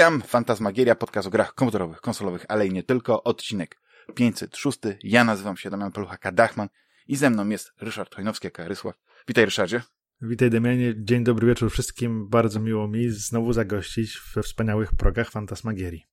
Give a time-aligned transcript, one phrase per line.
[0.00, 3.76] Witam, Fantasmagieria, podcast o grach komputerowych, konsolowych, ale i nie tylko, odcinek
[4.14, 4.78] 506.
[5.02, 6.68] Ja nazywam się Damian Peluchaka-Dachman
[7.08, 8.94] i ze mną jest Ryszard Hojnowski, aka Rysław.
[9.28, 9.82] Witaj Ryszardzie.
[10.22, 12.28] Witaj Damianie, dzień dobry wieczór wszystkim.
[12.28, 16.06] Bardzo miło mi znowu zagościć we wspaniałych progach Fantasmagierii.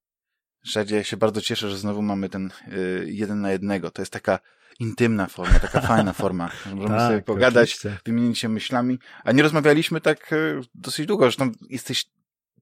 [0.66, 3.92] Ryszardzie, ja się bardzo cieszę, że znowu mamy ten y, jeden na jednego.
[3.92, 4.40] To jest taka
[4.80, 6.52] intymna forma, taka fajna forma.
[6.66, 8.00] Możemy tak, sobie pogadać, oczywiście.
[8.06, 12.17] wymienić się myślami, a nie rozmawialiśmy tak y, dosyć długo, zresztą jesteś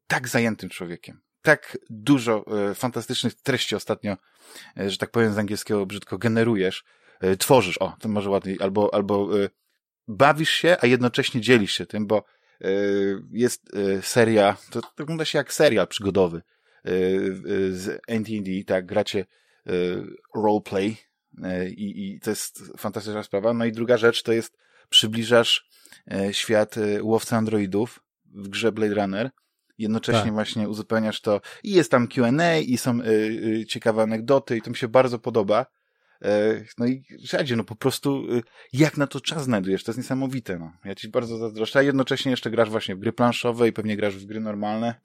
[0.08, 1.22] tak zajętym człowiekiem.
[1.42, 4.18] Tak dużo y, fantastycznych treści ostatnio,
[4.80, 6.84] y, że tak powiem z angielskiego brzydko, generujesz,
[7.24, 9.30] y, tworzysz, o, to może ładniej, albo, albo
[10.08, 12.24] bawisz się, a jednocześnie dzielisz się tym, bo
[13.32, 16.42] jest seria, to, to wygląda się jak serial przygodowy
[17.70, 19.26] z NTD, tak, gracie
[20.36, 20.98] roleplay
[21.68, 23.54] i, i to jest fantastyczna sprawa.
[23.54, 24.58] No i druga rzecz to jest
[24.90, 25.70] przybliżasz
[26.32, 29.32] świat łowcy androidów w grze Blade Runner,
[29.78, 30.34] jednocześnie tak.
[30.34, 34.70] właśnie uzupełniasz to i jest tam Q&A i są y, y, ciekawe anegdoty i to
[34.70, 35.66] mi się bardzo podoba.
[36.26, 39.98] Y, no i rzadziej, no po prostu y, jak na to czas znajdujesz, to jest
[39.98, 40.72] niesamowite, no.
[40.86, 44.16] Ja ci bardzo zazdroszczę, a jednocześnie jeszcze grasz właśnie w gry planszowe i pewnie grasz
[44.16, 44.96] w gry normalne.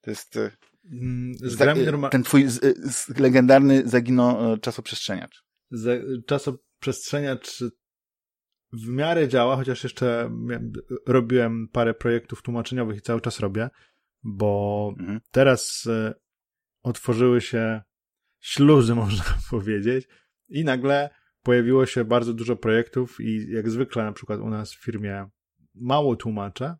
[0.00, 0.36] To jest...
[0.36, 0.50] Y,
[0.92, 2.10] mm, z grami normal...
[2.10, 2.60] Ten twój z,
[2.94, 5.44] z legendarny zagino czasoprzestrzeniacz.
[5.70, 7.62] Z, czasoprzestrzeniacz
[8.72, 10.30] w miarę działa, chociaż jeszcze
[11.06, 13.70] robiłem parę projektów tłumaczeniowych i cały czas robię
[14.22, 15.20] bo mhm.
[15.30, 16.14] teraz e,
[16.82, 17.82] otworzyły się
[18.40, 20.08] śluzy, można powiedzieć,
[20.48, 21.10] i nagle
[21.42, 25.26] pojawiło się bardzo dużo projektów i jak zwykle na przykład u nas w firmie
[25.74, 26.76] mało tłumaczę,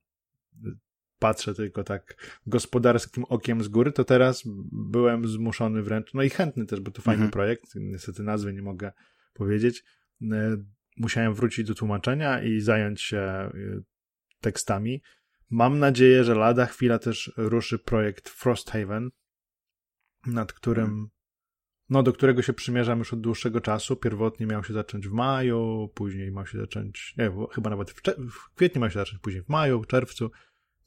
[1.19, 6.67] patrzę tylko tak gospodarskim okiem z góry, to teraz byłem zmuszony wręcz, no i chętny
[6.67, 7.31] też, bo to fajny mhm.
[7.31, 8.93] projekt, niestety nazwy nie mogę
[9.34, 9.84] powiedzieć,
[10.23, 10.56] e,
[10.97, 13.50] musiałem wrócić do tłumaczenia i zająć się e,
[14.41, 15.03] tekstami,
[15.50, 19.11] Mam nadzieję, że lada chwila też ruszy projekt Frosthaven,
[20.27, 21.09] nad którym, hmm.
[21.88, 23.97] no do którego się przymierzam już od dłuższego czasu.
[23.97, 28.55] Pierwotnie miał się zacząć w maju, później miał się zacząć, nie, chyba nawet w, w
[28.55, 30.31] kwietniu miał się zacząć, później w maju, w czerwcu.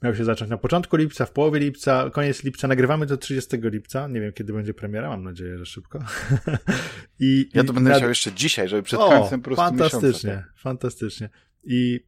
[0.02, 2.68] Miał się zacząć na początku lipca, w połowie lipca, koniec lipca.
[2.68, 4.08] Nagrywamy do 30 lipca.
[4.08, 5.10] Nie wiem, kiedy będzie premiera.
[5.10, 6.00] Mam nadzieję, że szybko.
[7.20, 7.98] I, ja to i będę nad...
[7.98, 10.54] chciał jeszcze dzisiaj, żeby przed końcem po prostu fantastycznie, miesiąca.
[10.58, 11.30] fantastycznie.
[11.64, 12.06] I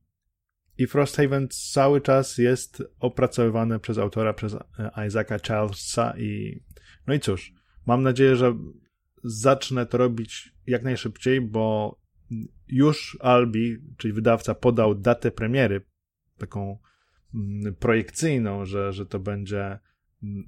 [0.77, 6.63] i Frosthaven cały czas jest opracowywane przez autora, przez e, Isaaca Charlesa i
[7.07, 7.53] no i cóż,
[7.85, 8.55] mam nadzieję, że
[9.23, 11.95] zacznę to robić jak najszybciej, bo
[12.67, 15.81] już Albi, czyli wydawca, podał datę premiery,
[16.37, 16.77] taką
[17.35, 19.79] mm, projekcyjną, że, że to będzie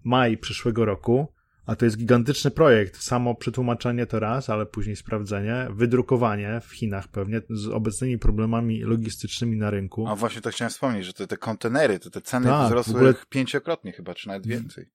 [0.04, 1.34] maj przyszłego roku,
[1.68, 3.04] a to jest gigantyczny projekt.
[3.04, 9.58] Samo przetłumaczenie to raz, ale później sprawdzenie, wydrukowanie w Chinach pewnie z obecnymi problemami logistycznymi
[9.58, 10.08] na rynku.
[10.08, 13.14] A właśnie to chciałem wspomnieć, że te, te kontenery, te, te ceny tak, wzrosły ogóle...
[13.30, 14.90] pięciokrotnie chyba, czy nawet więcej.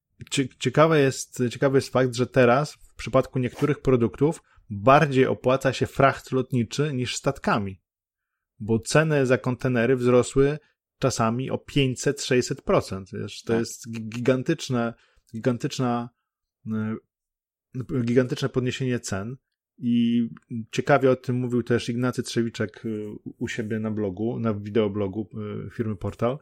[0.58, 6.32] Ciekawe jest, ciekawy jest fakt, że teraz w przypadku niektórych produktów bardziej opłaca się fracht
[6.32, 7.80] lotniczy niż statkami,
[8.58, 10.58] bo ceny za kontenery wzrosły
[10.98, 13.04] czasami o 500-600%.
[13.12, 13.60] Wiesz, to tak.
[13.60, 14.94] jest gigantyczne,
[15.32, 16.08] gigantyczna
[18.04, 19.36] gigantyczne podniesienie cen
[19.78, 20.28] i
[20.70, 22.88] ciekawie o tym mówił też Ignacy Trzewiczek e,
[23.38, 25.28] u siebie na blogu, na wideoblogu
[25.66, 26.38] e, firmy Portal.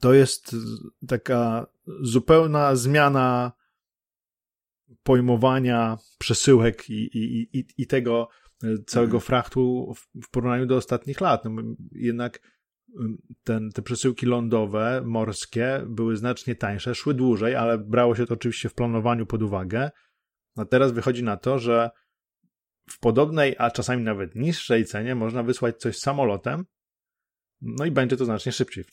[0.00, 0.56] To jest
[1.08, 1.66] taka
[2.00, 3.52] zupełna zmiana
[5.02, 8.28] pojmowania przesyłek i, i, i, i tego
[8.86, 9.20] całego mhm.
[9.20, 11.44] frachtu w porównaniu do ostatnich lat.
[11.44, 11.62] No,
[11.92, 12.53] jednak
[13.44, 18.68] ten, te przesyłki lądowe, morskie były znacznie tańsze, szły dłużej, ale brało się to oczywiście
[18.68, 19.90] w planowaniu pod uwagę.
[20.56, 21.90] A teraz wychodzi na to, że
[22.90, 26.64] w podobnej, a czasami nawet niższej cenie można wysłać coś samolotem,
[27.60, 28.84] no i będzie to znacznie szybciej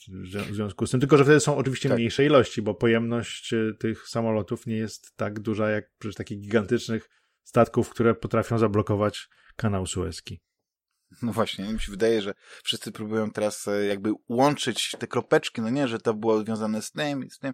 [0.50, 1.00] w związku z tym.
[1.00, 1.98] Tylko, że wtedy są oczywiście tak.
[1.98, 7.08] mniejsze ilości, bo pojemność e, tych samolotów nie jest tak duża jak przy takich gigantycznych
[7.44, 10.40] statków, które potrafią zablokować kanał Suezki.
[11.22, 15.70] No właśnie, mi się wydaje, że wszyscy próbują teraz e, jakby łączyć te kropeczki, no
[15.70, 17.52] nie, że to było związane z tym i z tym.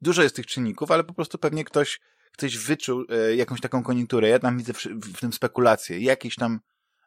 [0.00, 2.00] Dużo jest tych czynników, ale po prostu pewnie ktoś,
[2.32, 4.28] ktoś wyczuł e, jakąś taką koniunkturę.
[4.28, 6.00] Ja tam widzę w, w, tym spekulację.
[6.00, 6.60] Jakiś tam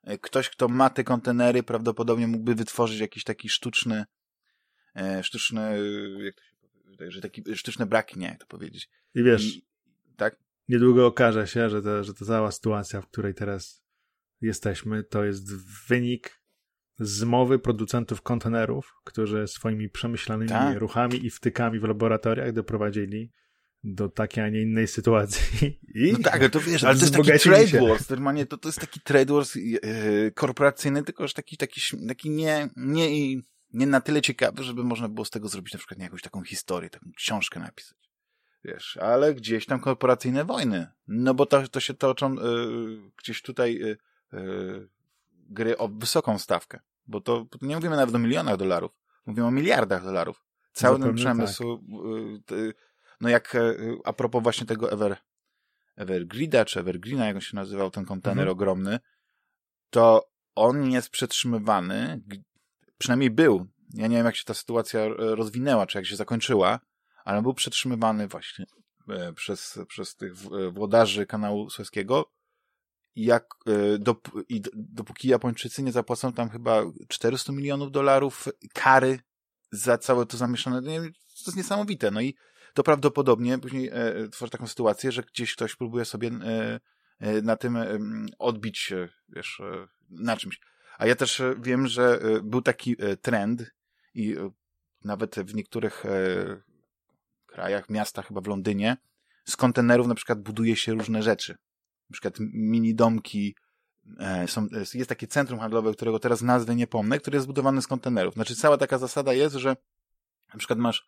[0.04, 4.06] e, ktoś, kto ma te kontenery, prawdopodobnie mógłby wytworzyć jakiś taki sztuczny,
[5.22, 5.80] sztuczny,
[6.20, 8.90] jak to się powie, że taki sztuczne braki, nie, jak to powiedzieć.
[9.16, 9.66] I wiesz, I,
[10.18, 10.36] tak?
[10.70, 13.84] Niedługo okaże się, że, to, że ta cała sytuacja, w której teraz
[14.42, 15.56] jesteśmy, to jest
[15.88, 16.40] wynik
[17.00, 20.78] zmowy producentów kontenerów, którzy swoimi przemyślanymi tak.
[20.78, 23.32] ruchami i wtykami w laboratoriach doprowadzili
[23.84, 25.80] do takiej, a nie innej sytuacji.
[25.96, 28.70] I no tak, ale to wiesz, ale to jest taki trade wars, normalnie to, to
[28.70, 29.82] jest taki trade wars yy,
[30.36, 33.36] korporacyjny, tylko że taki, taki, taki nie, nie,
[33.74, 36.90] nie na tyle ciekawy, żeby można było z tego zrobić na przykład jakąś taką historię,
[36.90, 37.98] taką książkę napisać.
[38.64, 40.88] wiesz, ale gdzieś tam korporacyjne wojny.
[41.08, 42.38] No bo to, to się toczą y,
[43.18, 43.98] gdzieś tutaj y, y,
[45.32, 46.80] gry o wysoką stawkę.
[47.08, 48.92] Bo to, bo to nie mówimy nawet o milionach dolarów,
[49.26, 50.46] mówimy o miliardach dolarów.
[50.74, 51.84] Cały ten przemysł,
[52.46, 52.58] tak.
[53.22, 53.58] no jak
[54.06, 55.18] a propos właśnie tego Ever,
[55.96, 58.52] Evergrida, czy Evergreena, jak on się nazywał, ten kontener mhm.
[58.52, 59.00] ogromny,
[59.90, 62.22] to on jest przetrzymywany,
[62.98, 66.80] przynajmniej był, ja nie wiem jak się ta sytuacja rozwinęła, czy jak się zakończyła,
[67.26, 68.66] ale był przetrzymywany właśnie
[69.10, 72.32] e, przez, przez tych e, włodarzy kanału Suezkiego
[73.16, 79.20] jak, e, dop, i dopóki Japończycy nie zapłacą tam chyba 400 milionów dolarów kary
[79.72, 80.88] za całe to zamieszane, to
[81.46, 82.12] jest niesamowite.
[82.12, 82.36] No i
[82.74, 86.80] to prawdopodobnie później e, tworzy taką sytuację, że gdzieś ktoś próbuje sobie e,
[87.20, 88.00] e, na tym e,
[88.40, 88.94] odbić,
[89.30, 89.62] wiesz,
[90.10, 90.60] na czymś.
[90.98, 93.72] A ja też wiem, że był taki trend
[94.14, 94.36] i
[95.04, 96.04] nawet w niektórych
[97.46, 98.98] krajach, miastach, chyba w Londynie,
[99.46, 101.58] z kontenerów na przykład buduje się różne rzeczy.
[102.10, 103.56] Na przykład mini domki,
[104.20, 107.88] e, są, jest takie centrum handlowe, którego teraz nazwy nie pomnę, które jest zbudowane z
[107.88, 108.34] kontenerów.
[108.34, 109.76] Znaczy cała taka zasada jest, że
[110.54, 111.06] na przykład masz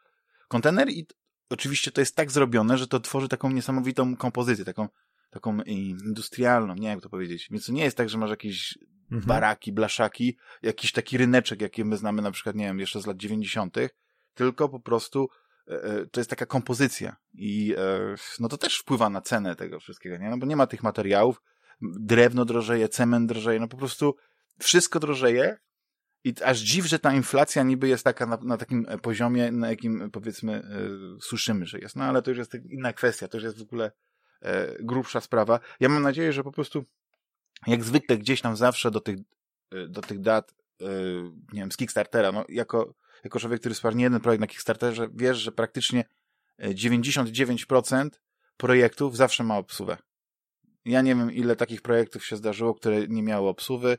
[0.47, 1.07] kontener i
[1.49, 4.89] oczywiście to jest tak zrobione, że to tworzy taką niesamowitą kompozycję, taką,
[5.29, 7.47] taką industrialną, nie wiem jak to powiedzieć.
[7.51, 9.25] Więc to nie jest tak, że masz jakieś mhm.
[9.25, 13.17] baraki, blaszaki, jakiś taki ryneczek, jaki my znamy na przykład, nie wiem, jeszcze z lat
[13.17, 13.77] 90.,
[14.35, 15.40] tylko po prostu E, e,
[16.11, 20.29] to jest taka kompozycja i e, no to też wpływa na cenę tego wszystkiego, nie?
[20.29, 21.41] No bo nie ma tych materiałów,
[21.81, 24.15] drewno drożeje, cement drożeje, no po prostu
[24.59, 25.57] wszystko drożeje
[26.23, 30.11] i aż dziw, że ta inflacja niby jest taka na, na takim poziomie, na jakim
[30.11, 30.63] powiedzmy
[31.21, 31.95] słyszymy, że jest.
[31.95, 33.91] No ale to już jest inna kwestia, to już jest w ogóle
[34.79, 35.59] grubsza sprawa.
[35.79, 36.85] Ja mam nadzieję, że po prostu
[37.67, 39.17] jak zwykle gdzieś tam zawsze do tych,
[39.87, 40.55] do tych dat,
[41.53, 45.07] nie wiem, z Kickstartera, no jako jako człowiek, który wsparł nie jeden projekt na Kickstarterze,
[45.13, 46.03] wiesz, że praktycznie
[46.59, 48.09] 99% e,
[48.57, 49.97] projektów zawsze ma obsługę.
[50.85, 53.97] Ja nie wiem, ile takich projektów się zdarzyło, które nie miały obsługi, e,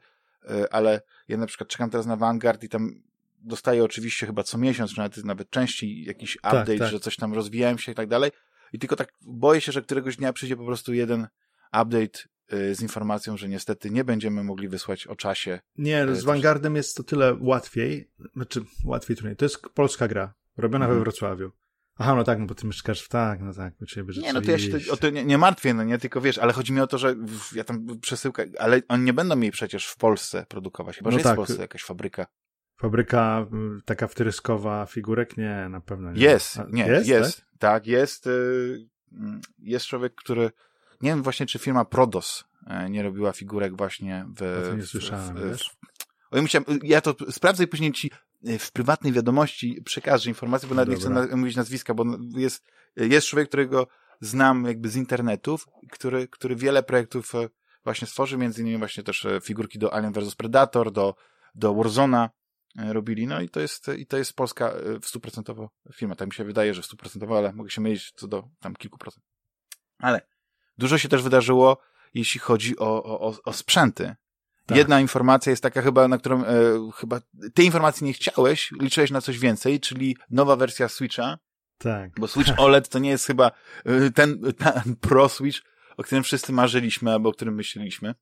[0.74, 3.02] ale ja na przykład czekam teraz na Vanguard i tam
[3.38, 7.16] dostaję oczywiście chyba co miesiąc, czy nawet, nawet częściej jakiś tak, update, tak, że coś
[7.16, 8.30] tam rozwijałem się i tak dalej.
[8.72, 11.28] I tylko tak boję się, że któregoś dnia przyjdzie po prostu jeden
[11.66, 12.19] update
[12.52, 15.60] z informacją, że niestety nie będziemy mogli wysłać o czasie.
[15.78, 19.37] Nie, y, z Vanguardem jest to tyle łatwiej, znaczy łatwiej trudniej.
[19.37, 20.99] To jest polska gra, robiona mhm.
[20.99, 21.52] we Wrocławiu.
[21.99, 24.32] Aha, no tak, no bo ty mieszkasz w tak, no tak, u ciebie, że Nie,
[24.32, 26.52] no to ja się to, o to nie, nie, martwię, no nie, tylko wiesz, ale
[26.52, 27.16] chodzi mi o to, że
[27.54, 31.22] ja tam przesyłka, ale oni nie będą mieli przecież w Polsce produkować, chyba, no że
[31.22, 31.25] tak.
[31.25, 31.46] jest w tak.
[31.46, 32.26] Polsce jakaś fabryka.
[32.76, 33.46] Fabryka
[33.78, 35.37] y, taka wtryskowa figurek?
[35.37, 36.22] Nie, na pewno nie.
[36.22, 37.46] Jest, nie, jest, jest tak?
[37.58, 38.26] tak, jest,
[39.12, 40.50] mm, jest człowiek, który
[41.02, 44.66] nie wiem właśnie, czy firma Prodos e, nie robiła figurek właśnie w...
[44.69, 45.70] Ja nie słyszałem, w, w, wiesz?
[46.32, 48.10] Ja, musiałem, ja to sprawdzę i później ci
[48.46, 52.04] e, w prywatnej wiadomości przekażę informację, bo nawet nie chcę mówić nazwiska, bo
[52.37, 52.64] jest,
[52.96, 53.87] jest człowiek, którego
[54.20, 57.48] znam jakby z internetów, który, który wiele projektów e,
[57.84, 61.14] właśnie stworzył, między innymi właśnie też figurki do Alien vs Predator, do,
[61.55, 62.31] do Warzona
[62.76, 66.44] robili, no i to jest, i to jest polska w stuprocentowo firma, tak mi się
[66.44, 69.24] wydaje, że stuprocentowo, ale mogę się mylić co do tam kilku procent.
[69.98, 70.20] Ale
[70.82, 71.77] Dużo się też wydarzyło,
[72.15, 74.15] jeśli chodzi o, o, o sprzęty.
[74.67, 74.79] Tak.
[74.79, 76.55] Jedna informacja jest taka chyba, na którą e,
[76.94, 77.20] chyba
[77.55, 81.39] tej informacji nie chciałeś, liczyłeś na coś więcej, czyli nowa wersja Switcha.
[81.79, 82.10] Tak.
[82.20, 83.51] Bo Switch OLED to nie jest chyba
[83.84, 85.60] e, ten, ten Pro Switch,
[85.96, 88.15] o którym wszyscy marzyliśmy albo o którym myśleliśmy.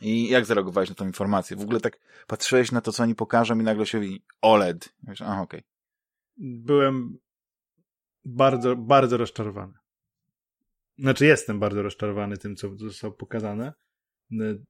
[0.00, 1.56] I jak zareagowałeś na tą informację?
[1.56, 4.94] W ogóle tak patrzyłeś na to, co oni pokażą i nagle się mówi OLED.
[5.02, 5.60] Wiesz, aha, okej.
[5.60, 5.70] Okay.
[6.38, 7.18] Byłem
[8.24, 9.74] bardzo, bardzo rozczarowany.
[10.98, 13.72] Znaczy jestem bardzo rozczarowany tym, co zostało pokazane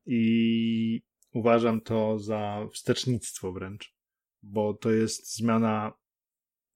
[0.06, 3.94] i uważam to za wstecznictwo wręcz,
[4.42, 5.92] bo to jest zmiana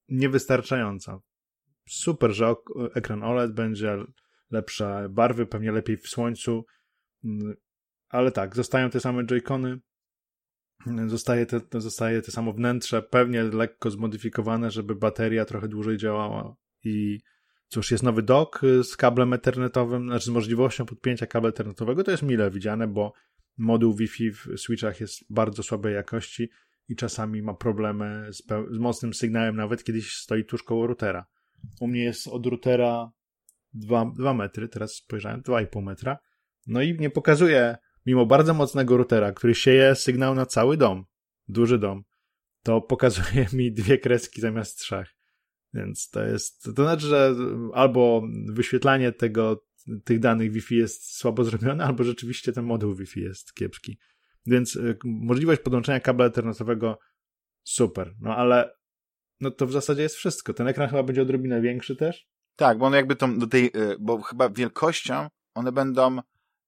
[0.09, 1.21] niewystarczająca.
[1.89, 2.55] Super, że
[2.95, 3.99] ekran OLED będzie
[4.51, 6.65] lepsze barwy, pewnie lepiej w słońcu,
[8.09, 9.81] ale tak, zostają te same joycony,
[11.07, 17.21] zostaje te, zostaje te samo wnętrze, pewnie lekko zmodyfikowane, żeby bateria trochę dłużej działała i
[17.73, 22.05] Cóż, jest nowy dock y, z kablem ethernetowym, znaczy z możliwością podpięcia kabla ethernetowego.
[22.05, 23.13] To jest mile widziane, bo
[23.59, 26.51] moduł Wi-Fi w Switchach jest bardzo słabej jakości
[26.89, 31.27] i czasami ma problemy z, z mocnym sygnałem, nawet kiedyś stoi tuż koło routera.
[31.81, 33.11] U mnie jest od routera
[33.75, 36.19] 2, 2 metry, teraz spojrzałem, 2,5 metra.
[36.67, 37.77] No i nie pokazuje,
[38.07, 41.05] mimo bardzo mocnego routera, który sieje sygnał na cały dom,
[41.49, 42.05] duży dom,
[42.63, 45.22] to pokazuje mi dwie kreski zamiast trzech.
[45.75, 47.35] Więc to jest, to znaczy, że
[47.75, 49.65] albo wyświetlanie tego,
[50.05, 53.99] tych danych Wi-Fi jest słabo zrobione, albo rzeczywiście ten moduł Wi-Fi jest kiepski.
[54.47, 56.99] Więc y, możliwość podłączenia kabla ethernetowego
[57.65, 58.75] super, no ale
[59.41, 60.55] no to w zasadzie jest wszystko.
[60.55, 62.27] Ten ekran chyba będzie odrobinę większy też,
[62.57, 66.19] Tak, bo one jakby tą, do tej, y, bo chyba wielkością one będą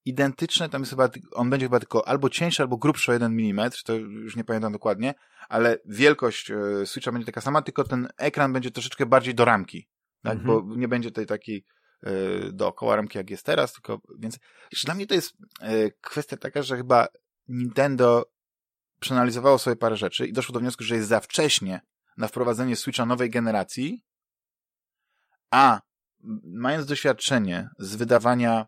[0.05, 3.71] identyczne, tam jest chyba, on będzie chyba tylko albo cieńszy, albo grubszy o 1 mm,
[3.85, 5.15] to już nie pamiętam dokładnie,
[5.49, 9.89] ale wielkość y, Switcha będzie taka sama, tylko ten ekran będzie troszeczkę bardziej do ramki,
[10.23, 10.47] tak, mhm.
[10.47, 11.65] bo nie będzie tej takiej
[12.07, 14.39] y, dookoła ramki, jak jest teraz, tylko więc
[14.85, 15.37] dla mnie to jest
[16.01, 17.07] kwestia taka, że chyba
[17.49, 18.25] Nintendo
[19.01, 21.81] przeanalizowało sobie parę rzeczy i doszło do wniosku, że jest za wcześnie
[22.17, 24.05] na wprowadzenie Switcha nowej generacji,
[25.51, 25.81] a
[26.45, 28.67] mając doświadczenie z wydawania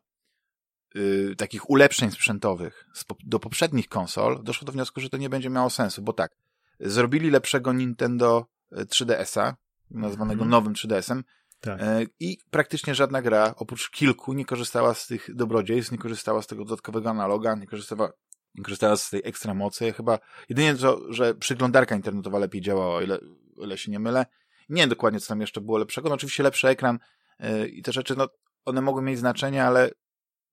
[0.97, 2.87] y, takich ulepszeń sprzętowych
[3.25, 6.37] do poprzednich konsol, doszło do wniosku, że to nie będzie miało sensu, bo tak,
[6.81, 9.55] zrobili lepszego Nintendo 3DS-a, y,
[9.91, 10.51] nazwanego mm.
[10.51, 11.23] nowym 3DS-em,
[11.61, 11.83] tak.
[11.83, 16.47] Y, I praktycznie żadna gra, oprócz kilku, nie korzystała z tych dobrodziejstw, nie korzystała z
[16.47, 18.13] tego dodatkowego analoga, nie korzystała,
[18.55, 19.93] nie korzystała z tej ekstra mocy.
[19.93, 23.19] Chyba jedynie to, że przyglądarka internetowa lepiej działała, o ile,
[23.59, 24.27] o ile się nie mylę.
[24.69, 26.09] Nie wiem dokładnie, co tam jeszcze było lepszego.
[26.09, 26.99] No oczywiście lepszy ekran
[27.41, 28.29] yy, i te rzeczy, no
[28.65, 29.91] one mogły mieć znaczenie, ale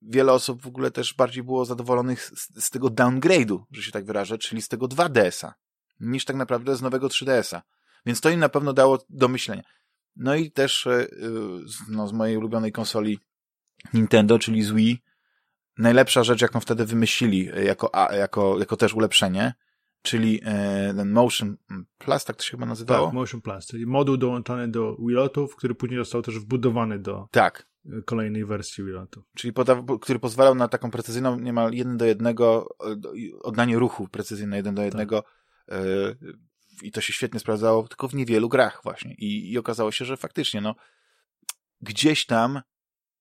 [0.08, 4.04] wiele osób w ogóle też bardziej było zadowolonych z, z tego downgrade'u, że się tak
[4.04, 5.54] wyrażę, czyli z tego 2DS-a,
[6.00, 7.62] niż tak naprawdę z nowego 3DS-a.
[8.06, 9.62] Więc to im na pewno dało do myślenia.
[10.16, 13.18] No i też yy, no, z mojej ulubionej konsoli
[13.94, 15.02] Nintendo, czyli z Wii,
[15.78, 19.54] najlepsza rzecz, jaką wtedy wymyślili jako, a, jako, jako też ulepszenie,
[20.02, 21.56] czyli e, ten Motion
[21.98, 23.06] Plus, tak to się chyba nazywało?
[23.06, 27.66] Tak, Motion Plus, czyli moduł dołączony do Wilotów, który później został też wbudowany do tak.
[28.04, 29.24] Kolejnej wersji Wilotów.
[29.36, 29.52] Czyli
[30.00, 32.76] który pozwalał na taką precyzyjną, niemal jeden do jednego,
[33.42, 34.86] oddanie ruchu precyzyjne jeden do tak.
[34.86, 35.78] jednego tak.
[36.82, 39.14] i to się świetnie sprawdzało, tylko w niewielu grach właśnie.
[39.14, 40.74] I, i okazało się, że faktycznie, no,
[41.80, 42.60] gdzieś tam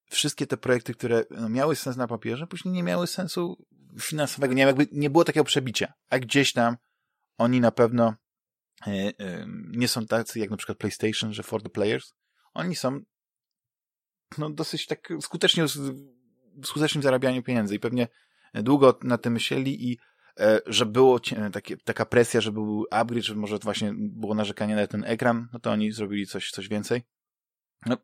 [0.10, 3.65] wszystkie te projekty, które no, miały sens na papierze, później nie miały sensu
[4.01, 5.93] finansowego, nie, jakby nie było takiego przebicia.
[6.10, 6.77] A gdzieś tam
[7.38, 8.13] oni na pewno
[8.88, 12.13] e, e, nie są tacy jak na przykład PlayStation, że for the players.
[12.53, 13.01] Oni są
[14.38, 15.66] no, dosyć tak skutecznie
[16.63, 18.08] skutecznym zarabianiu pieniędzy i pewnie
[18.54, 19.98] długo na tym myśleli i
[20.40, 21.20] e, że było
[21.54, 25.60] takie, taka presja, żeby był upgrade, żeby może właśnie było narzekanie na ten ekran, no
[25.60, 27.02] to oni zrobili coś, coś więcej.
[27.86, 27.98] No,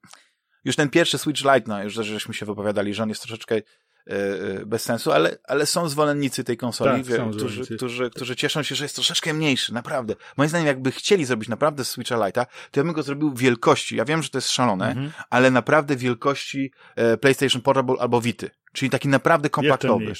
[0.63, 3.61] już ten pierwszy Switch Lite, no już żeśmy się wypowiadali, że on jest troszeczkę
[4.65, 8.75] bez sensu, ale, ale są zwolennicy tej konsoli, tak, wie, którzy, którzy, którzy cieszą się,
[8.75, 10.15] że jest troszeczkę mniejszy, naprawdę.
[10.37, 13.95] Moim zdaniem, jakby chcieli zrobić naprawdę Switcha Lite'a, to ja bym go zrobił wielkości.
[13.95, 15.11] Ja wiem, że to jest szalone, mhm.
[15.29, 18.49] ale naprawdę wielkości e, PlayStation Portable albo Vity.
[18.73, 20.13] Czyli taki naprawdę kompaktowy.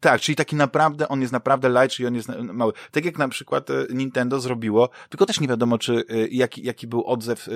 [0.00, 2.72] Tak, czyli taki naprawdę, on jest naprawdę light, czyli on jest mały.
[2.90, 7.48] Tak jak na przykład Nintendo zrobiło, tylko też nie wiadomo, czy jaki, jaki był odzew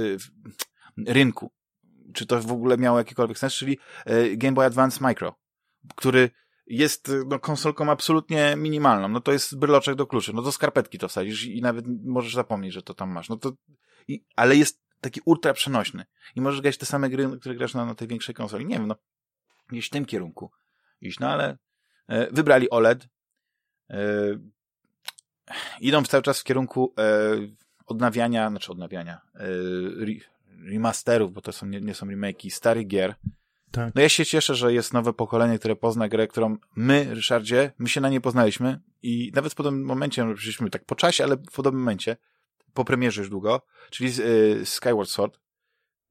[1.07, 1.51] rynku
[2.17, 5.35] czy to w ogóle miało jakikolwiek sens, czyli e, Game Boy Advance Micro,
[5.95, 6.31] który
[6.67, 9.09] jest no, konsolką absolutnie minimalną.
[9.09, 10.33] No to jest bryloczek do kluczy.
[10.33, 13.29] No to skarpetki to wsadzisz i nawet możesz zapomnieć, że to tam masz.
[13.29, 13.53] No to,
[14.09, 16.05] i, ale jest taki ultra przenośny.
[16.37, 18.67] I możesz grać te same gry, które grasz na, na tej większej konsoli.
[18.67, 18.97] Nie wiem, no
[19.69, 20.51] gdzieś w tym kierunku
[21.01, 21.19] iść.
[21.19, 21.59] No ale
[22.09, 23.09] e, wybrali OLED.
[23.91, 23.99] E,
[25.81, 27.03] idą cały czas w kierunku e,
[27.87, 29.47] odnawiania, znaczy odnawiania, e,
[30.71, 33.15] remasterów, bo to są, nie, nie są remake'i, starych gier.
[33.71, 33.95] Tak.
[33.95, 37.89] No ja się cieszę, że jest nowe pokolenie, które pozna grę, którą my, Ryszardzie, my
[37.89, 41.37] się na nie poznaliśmy i nawet w podobnym momencie, no przyszliśmy tak po czasie, ale
[41.37, 42.17] w podobnym momencie,
[42.75, 45.41] po premierze już długo, czyli y, Skyward Sword.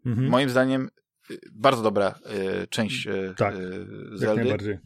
[0.06, 0.30] Mhm.
[0.30, 0.90] Moim zdaniem
[1.32, 2.20] y, bardzo dobra
[2.64, 3.60] y, część y, tak, y,
[4.10, 4.26] Zeldy.
[4.26, 4.80] Jak najbardziej.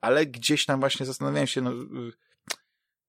[0.00, 2.12] Ale gdzieś tam właśnie zastanawiałem się, no, y,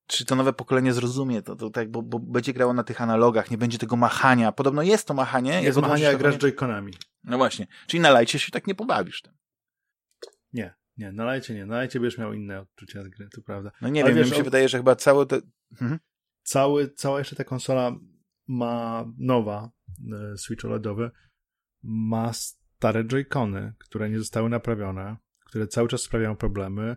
[0.08, 3.52] czy to nowe pokolenie zrozumie to, to tak, bo, bo będzie grało na tych analogach,
[3.52, 4.52] nie będzie tego machania.
[4.52, 5.62] Podobno jest to machanie.
[5.64, 6.94] Jest machanie, jak grasz joyconami.
[7.24, 7.68] No właśnie.
[7.88, 9.34] Czyli na lajcie się tak nie pobawisz tym.
[10.54, 11.66] Nie, nie, na lajcie nie.
[11.66, 13.72] Na lajcie będziesz miał inne odczucia z gry, to prawda.
[13.82, 14.46] No nie Ale wiem, wiesz, mi się o...
[14.46, 15.42] wydaje, że chyba cały te...
[15.72, 16.00] Mhm.
[16.44, 17.96] Cały, cała jeszcze ta konsola
[18.48, 19.72] ma nowa,
[20.34, 21.12] e, Switch OLEDowy,
[21.84, 26.96] ma stare joycony, które nie zostały naprawione, które cały czas sprawiają problemy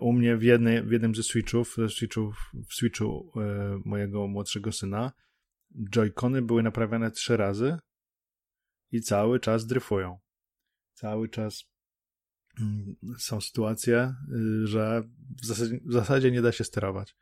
[0.00, 4.72] u mnie w, jednej, w jednym ze switchów, ze switchów w switchu e, mojego młodszego
[4.72, 5.12] syna,
[5.90, 7.78] joycony były naprawiane trzy razy
[8.94, 10.18] i cały czas dryfują.
[10.92, 11.64] Cały czas
[12.60, 14.14] mm, są sytuacje,
[14.62, 15.02] y, że
[15.42, 17.16] w zasadzie, w zasadzie nie da się sterować.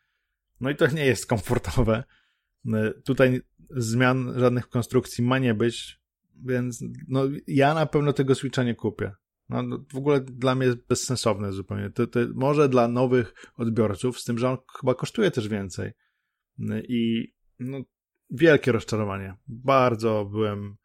[0.60, 2.04] No i to nie jest komfortowe.
[2.66, 6.00] Y, tutaj zmian żadnych konstrukcji ma nie być,
[6.34, 9.12] więc no, ja na pewno tego Switcha nie kupię.
[9.48, 11.90] No, no, w ogóle dla mnie jest bezsensowne zupełnie.
[11.90, 15.92] To, to może dla nowych odbiorców, z tym, że on chyba kosztuje też więcej.
[16.88, 17.82] I no,
[18.30, 19.36] wielkie rozczarowanie.
[19.46, 20.76] Bardzo byłem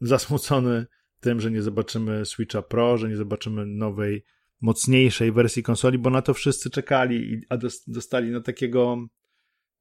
[0.00, 0.86] zasmucony
[1.20, 4.24] tym, że nie zobaczymy Switcha Pro, że nie zobaczymy nowej,
[4.60, 9.06] mocniejszej wersji konsoli, bo na to wszyscy czekali, a dostali no takiego,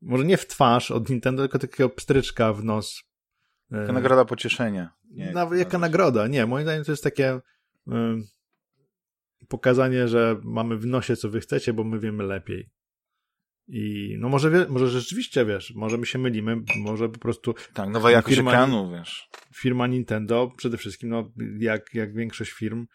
[0.02, 3.10] może nie w twarz od Nintendo, tylko takiego pstryczka w nos
[3.72, 4.94] Jaka nagroda pocieszenia.
[5.12, 6.28] Nie, jaka nagroda?
[6.28, 7.92] Nie, moim zdaniem to jest takie y,
[9.48, 12.70] pokazanie, że mamy w nosie, co wy chcecie, bo my wiemy lepiej.
[13.72, 17.56] I no może, może rzeczywiście, wiesz, może my się mylimy, może po prostu...
[17.74, 19.30] Tak, nowa jakość firma, ekranu, wiesz.
[19.56, 22.88] Firma Nintendo przede wszystkim, no jak, jak większość firm,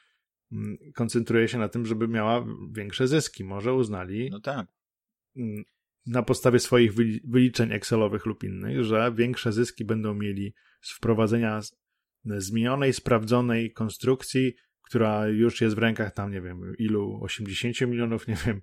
[0.52, 3.44] mm, koncentruje się na tym, żeby miała większe zyski.
[3.44, 4.30] Może uznali...
[4.30, 4.66] No tak.
[5.36, 5.64] Mm,
[6.06, 11.60] na podstawie swoich wyliczeń Excelowych lub innych, że większe zyski będą mieli z wprowadzenia
[12.24, 18.36] zmienionej, sprawdzonej konstrukcji, która już jest w rękach tam, nie wiem, ilu, 80 milionów, nie
[18.46, 18.60] wiem,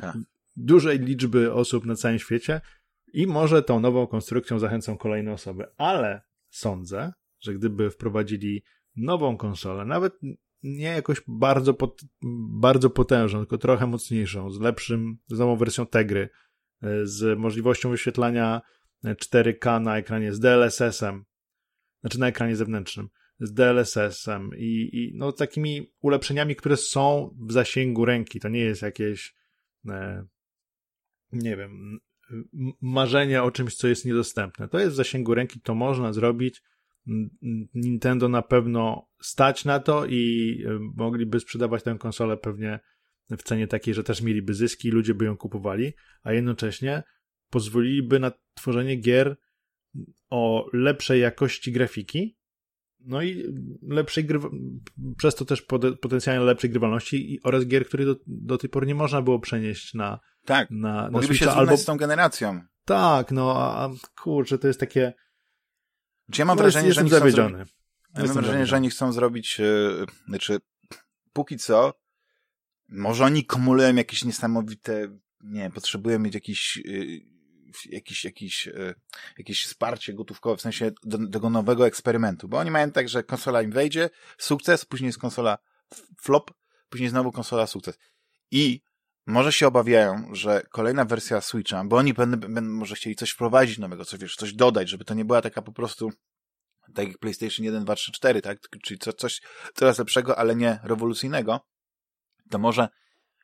[0.00, 0.16] tak.
[0.56, 2.60] Dużej liczby osób na całym świecie
[3.12, 5.64] i może tą nową konstrukcją zachęcą kolejne osoby.
[5.76, 8.62] Ale sądzę, że gdyby wprowadzili
[8.96, 10.12] nową konsolę, nawet
[10.62, 12.00] nie jakoś bardzo, pot,
[12.50, 16.28] bardzo potężną, tylko trochę mocniejszą, z lepszym, z nową wersją Tegry,
[17.02, 18.62] z możliwością wyświetlania
[19.04, 21.24] 4K na ekranie z DLSS-em,
[22.00, 23.08] znaczy na ekranie zewnętrznym,
[23.40, 28.40] z DLSS-em i, i no, takimi ulepszeniami, które są w zasięgu ręki.
[28.40, 29.34] To nie jest jakieś,
[29.88, 30.26] e,
[31.32, 32.00] nie wiem,
[32.80, 34.68] marzenie o czymś, co jest niedostępne.
[34.68, 36.62] To jest w zasięgu ręki, to można zrobić.
[37.74, 42.80] Nintendo na pewno stać na to i e, mogliby sprzedawać tę konsolę pewnie
[43.30, 47.02] w cenie takiej, że też mieliby zyski, ludzie by ją kupowali, a jednocześnie
[47.50, 49.36] pozwoliliby na tworzenie gier
[50.30, 52.36] o lepszej jakości grafiki,
[53.04, 53.54] no i
[53.88, 54.40] lepszej gry,
[55.16, 55.62] przez to też
[56.00, 59.94] potencjalnie lepszej grywalności i, oraz gier, które do, do tej pory nie można było przenieść
[59.94, 62.60] na Tak, na, na mogliby się albo z tą generacją.
[62.84, 63.90] Tak, no a
[64.22, 65.12] kurczę, to jest takie
[66.32, 67.36] Czy ja mam no wrażenie, jest, że nie chcą zrobić...
[68.16, 70.58] Ja mam wrażenie, że oni chcą zrobić, yy, znaczy
[71.32, 71.94] póki co
[72.88, 77.20] może oni kumulują jakieś niesamowite, nie potrzebują mieć jakiś, yy,
[77.86, 78.94] jakiś, jakiś, yy,
[79.38, 83.62] jakieś wsparcie gotówkowe, w sensie do tego nowego eksperymentu, bo oni mają tak, że konsola
[83.62, 85.58] im wejdzie, sukces, później jest konsola
[86.20, 86.50] flop,
[86.88, 87.98] później znowu konsola sukces.
[88.50, 88.82] I
[89.26, 93.78] może się obawiają, że kolejna wersja Switcha, bo oni będą, będą może chcieli coś wprowadzić
[93.78, 96.12] nowego, coś, wiesz, coś dodać, żeby to nie była taka po prostu
[96.94, 98.58] tak jak PlayStation 1, 2, 3, 4, tak?
[98.82, 99.40] Czyli co, coś
[99.74, 101.60] coraz lepszego, ale nie rewolucyjnego
[102.50, 102.88] to może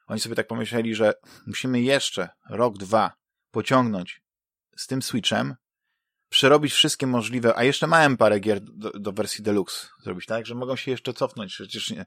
[0.07, 1.15] oni sobie tak pomyśleli, że
[1.47, 3.13] musimy jeszcze rok, dwa
[3.51, 4.23] pociągnąć
[4.77, 5.55] z tym Switchem,
[6.29, 10.47] przerobić wszystkie możliwe, a jeszcze miałem parę gier do, do wersji Deluxe zrobić, tak?
[10.47, 11.53] Że mogą się jeszcze cofnąć.
[11.53, 12.07] Przecież nie,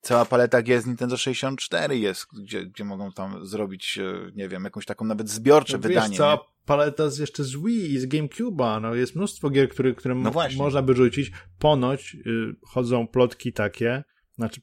[0.00, 4.64] cała paleta gier z Nintendo 64 jest, gdzie, gdzie mogą tam zrobić, e, nie wiem,
[4.64, 6.08] jakąś taką nawet zbiorcze no, wydanie.
[6.08, 6.40] Wiesz, cała nie?
[6.64, 10.32] paleta z jeszcze z Wii i z GameCube'a, no jest mnóstwo gier, które, które no
[10.56, 11.32] można by rzucić.
[11.58, 14.60] Ponoć y, chodzą plotki takie, znaczy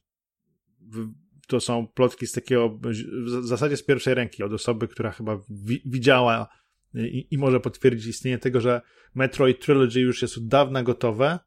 [0.80, 1.08] w,
[1.50, 2.80] to są plotki z takiego,
[3.26, 6.48] w zasadzie z pierwszej ręki, od osoby, która chyba wi widziała
[6.94, 8.82] i, i, może potwierdzić istnienie tego, że
[9.16, 11.40] Metroid Trilogy już jest od dawna gotowe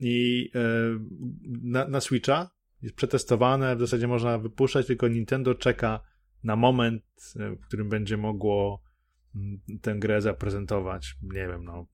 [0.00, 1.00] i yy,
[1.62, 2.50] na, na Switcha
[2.82, 6.00] jest przetestowane, w zasadzie można wypuszczać, tylko Nintendo czeka
[6.44, 7.02] na moment,
[7.36, 8.82] e, w którym będzie mogło
[9.34, 11.14] mm, tę grę zaprezentować.
[11.22, 11.86] Nie wiem, no,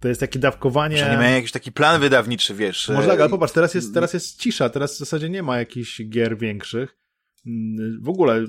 [0.00, 0.98] to jest takie dawkowanie.
[0.98, 2.88] Że nie mają jakiś taki plan wydawniczy, wiesz.
[2.88, 6.02] Może tak, ale popatrz, teraz jest, teraz jest cisza, teraz w zasadzie nie ma jakichś
[6.08, 6.96] gier większych.
[7.46, 8.44] Mm, w ogóle,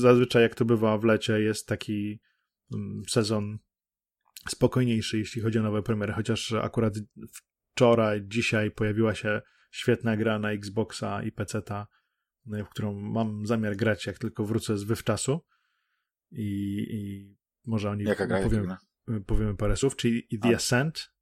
[0.00, 2.20] zazwyczaj jak to bywa w lecie, jest taki
[2.74, 3.58] mm, sezon
[4.48, 6.94] spokojniejszy, jeśli chodzi o nowe premiery, chociaż akurat
[7.72, 11.86] wczoraj, dzisiaj pojawiła się świetna gra na Xboxa i PC-ta,
[12.46, 15.40] w którą mam zamiar grać, jak tylko wrócę z wywczasu.
[16.30, 17.34] I, i
[17.66, 18.76] może oni Jaka gra powiem,
[19.26, 20.56] powiemy parę słów, czyli The A.
[20.56, 21.12] Ascent.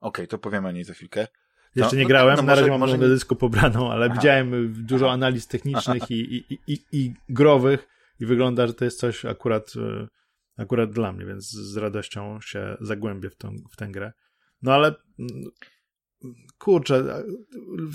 [0.00, 1.26] Okej, okay, to powiemy o niej za chwilkę.
[1.74, 3.08] Jeszcze no, nie grałem, no, no, na razie mam może nie...
[3.08, 4.14] dysku pobraną, ale Aha.
[4.14, 7.88] widziałem dużo analiz technicznych i, i, i, i, growych
[8.20, 10.08] i wygląda, że to jest coś akurat, e,
[10.56, 14.12] akurat dla mnie, więc z radością się zagłębię w, tą, w tę grę.
[14.62, 15.42] No ale mm,
[16.58, 17.24] kurczę,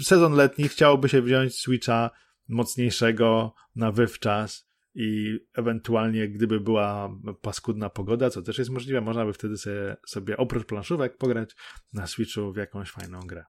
[0.04, 2.10] sezon letni chciałoby się wziąć Switcha
[2.48, 7.10] mocniejszego na wywczas i ewentualnie gdyby była
[7.42, 11.56] paskudna pogoda, co też jest możliwe, można by wtedy sobie, sobie oprócz planszówek pograć
[11.94, 13.44] na Switchu w jakąś fajną grę.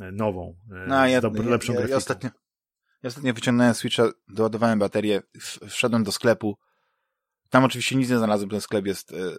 [0.00, 2.30] E, nową, e, no, ja, dob- lepszą ja, ja, ja ostatnio,
[3.02, 5.22] ja ostatnio wyciągnąłem Switcha, doładowałem baterię,
[5.68, 6.58] wszedłem do sklepu.
[7.50, 9.38] Tam oczywiście nic nie znalazłem, ten sklep jest yy,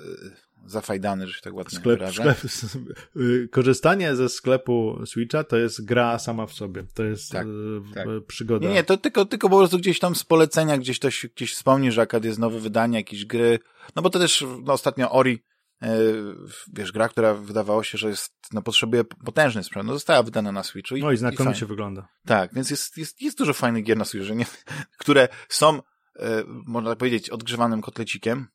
[0.65, 2.35] zafajdany, że się tak ładnie sklep, wyrażę.
[2.47, 6.83] Sklep, y, korzystanie ze sklepu Switcha to jest gra sama w sobie.
[6.93, 8.07] To jest tak, y, tak.
[8.27, 8.67] przygoda.
[8.67, 11.91] Nie, nie, to tylko, tylko po prostu gdzieś tam z polecenia, gdzieś ktoś gdzieś wspomni,
[11.91, 13.59] że akad jest nowe wydanie, jakieś gry.
[13.95, 15.43] No bo to też no, ostatnio Ori,
[15.81, 16.35] yy,
[16.73, 20.63] wiesz, gra, która wydawało się, że jest, no potrzebuje potężny sprzęt, no została wydana na
[20.63, 20.95] Switchu.
[20.95, 22.07] I, no i znakomicie i wygląda.
[22.25, 24.45] Tak, więc jest, jest, jest dużo fajnych gier na Switchu, nie,
[24.99, 28.47] które są, yy, można powiedzieć, odgrzewanym kotlecikiem,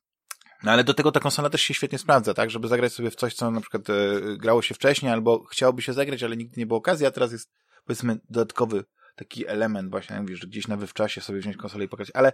[0.62, 2.50] No ale do tego ta konsola też się świetnie sprawdza, tak?
[2.50, 3.92] Żeby zagrać sobie w coś, co na przykład e,
[4.36, 7.50] grało się wcześniej, albo chciałoby się zagrać, ale nigdy nie było okazji, a teraz jest
[7.84, 8.84] powiedzmy dodatkowy
[9.16, 12.32] taki element właśnie, jak mówisz, że gdzieś na wywczasie sobie wziąć konsolę i pokazać, ale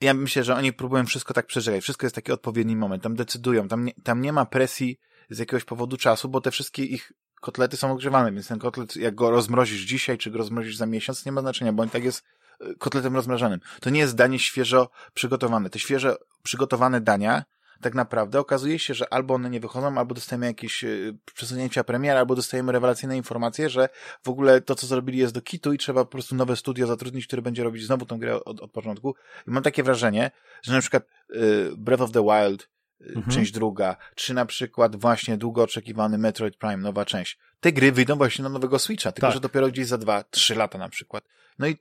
[0.00, 1.82] ja myślę, że oni próbują wszystko tak przeżegać.
[1.82, 3.02] Wszystko jest taki odpowiedni moment.
[3.02, 3.68] Tam decydują.
[3.68, 4.98] Tam nie, tam nie ma presji
[5.30, 9.14] z jakiegoś powodu czasu, bo te wszystkie ich kotlety są ogrzewane, więc ten kotlet, jak
[9.14, 12.24] go rozmrozisz dzisiaj, czy go rozmrozisz za miesiąc, nie ma znaczenia, bo on tak jest
[12.60, 13.60] e, kotletem rozmrażanym.
[13.80, 15.70] To nie jest danie świeżo przygotowane.
[15.70, 17.44] Te świeżo przygotowane dania
[17.80, 20.88] tak naprawdę okazuje się, że albo one nie wychodzą, albo dostajemy jakieś e,
[21.34, 23.88] przesunięcia premiera, albo dostajemy rewelacyjne informacje, że
[24.24, 27.26] w ogóle to, co zrobili jest do kitu i trzeba po prostu nowe studio zatrudnić,
[27.26, 29.14] które będzie robić znowu tą grę od, od początku.
[29.48, 30.30] I mam takie wrażenie,
[30.62, 32.68] że na przykład y, Breath of the Wild,
[33.00, 33.30] mhm.
[33.30, 37.38] część druga, czy na przykład właśnie długo oczekiwany Metroid Prime, nowa część.
[37.60, 39.34] Te gry wyjdą właśnie na nowego Switcha, tylko tak.
[39.34, 41.24] że dopiero gdzieś za dwa, trzy lata na przykład.
[41.58, 41.76] No i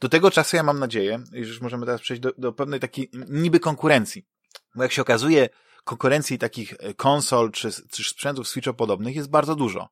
[0.00, 3.10] do tego czasu ja mam nadzieję, że już możemy teraz przejść do, do pewnej takiej
[3.28, 4.26] niby konkurencji
[4.76, 5.48] bo jak się okazuje,
[5.84, 9.88] konkurencji takich e, konsol czy, czy sprzętów Switcho-podobnych jest bardzo dużo.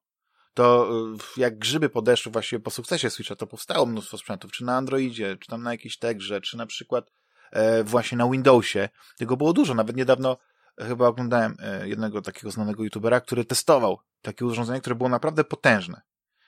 [0.54, 0.90] To
[1.36, 5.36] e, jak grzyby podeszły właśnie po sukcesie Switcha, to powstało mnóstwo sprzętów, czy na Androidzie,
[5.40, 7.10] czy tam na jakiejś Tegrze, czy na przykład
[7.52, 8.88] e, właśnie na Windowsie.
[9.18, 9.74] Tego było dużo.
[9.74, 10.36] Nawet niedawno
[10.78, 16.02] chyba oglądałem e, jednego takiego znanego youtubera, który testował takie urządzenie, które było naprawdę potężne.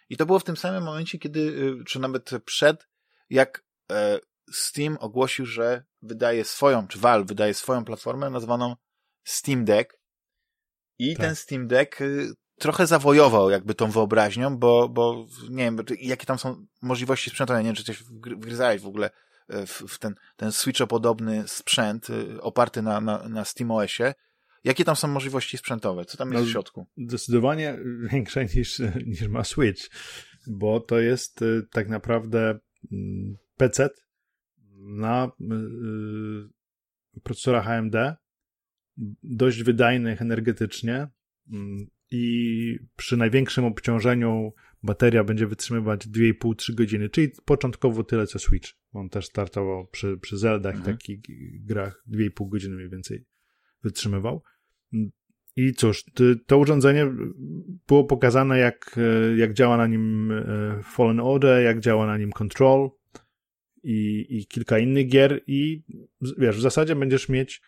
[0.09, 2.89] I to było w tym samym momencie, kiedy, e, czy nawet przed,
[3.31, 3.67] jak
[4.53, 8.77] Steam ogłosił, że wydaje swoją, czy Valve wydaje swoją platformę nazwaną
[9.25, 9.99] Steam Deck
[10.99, 11.27] i tak.
[11.27, 11.99] ten Steam Deck
[12.59, 17.69] trochę zawojował jakby tą wyobraźnią, bo, bo nie wiem, jakie tam są możliwości sprzętowe, nie
[17.69, 19.11] wiem, czy coś wgryzałeś w ogóle
[19.49, 24.15] w, w ten, ten Switcho-podobny sprzęt y, oparty na, na, na SteamOSie.
[24.65, 26.05] Jakie tam są możliwości sprzętowe?
[26.05, 26.87] Co tam jest no, w środku?
[26.97, 27.79] Zdecydowanie
[28.13, 29.91] większe niż, niż ma Switch,
[30.47, 32.59] bo to jest tak naprawdę
[32.93, 33.91] mm, PC
[34.79, 37.95] na yy, procesorach AMD,
[39.23, 41.09] dość wydajnych energetycznie
[41.47, 41.59] yy,
[42.11, 44.53] i przy największym obciążeniu
[44.87, 48.71] bateria będzie wytrzymywać 2,5-3 godziny, czyli początkowo tyle co Switch.
[48.93, 50.97] On też startował przy, przy Zeldach i mhm.
[50.97, 51.21] takich
[51.65, 53.25] grach 2,5 godziny mniej więcej
[53.83, 54.43] wytrzymywał.
[55.57, 56.05] I cóż,
[56.47, 57.13] to urządzenie
[57.87, 59.01] było pokazane, jak,
[59.37, 62.91] jak działa na nim e, Fallen Order, jak działa na nim Control,
[63.87, 65.83] i, i kilka innych gier i
[66.39, 67.63] wiesz, w zasadzie będziesz mieć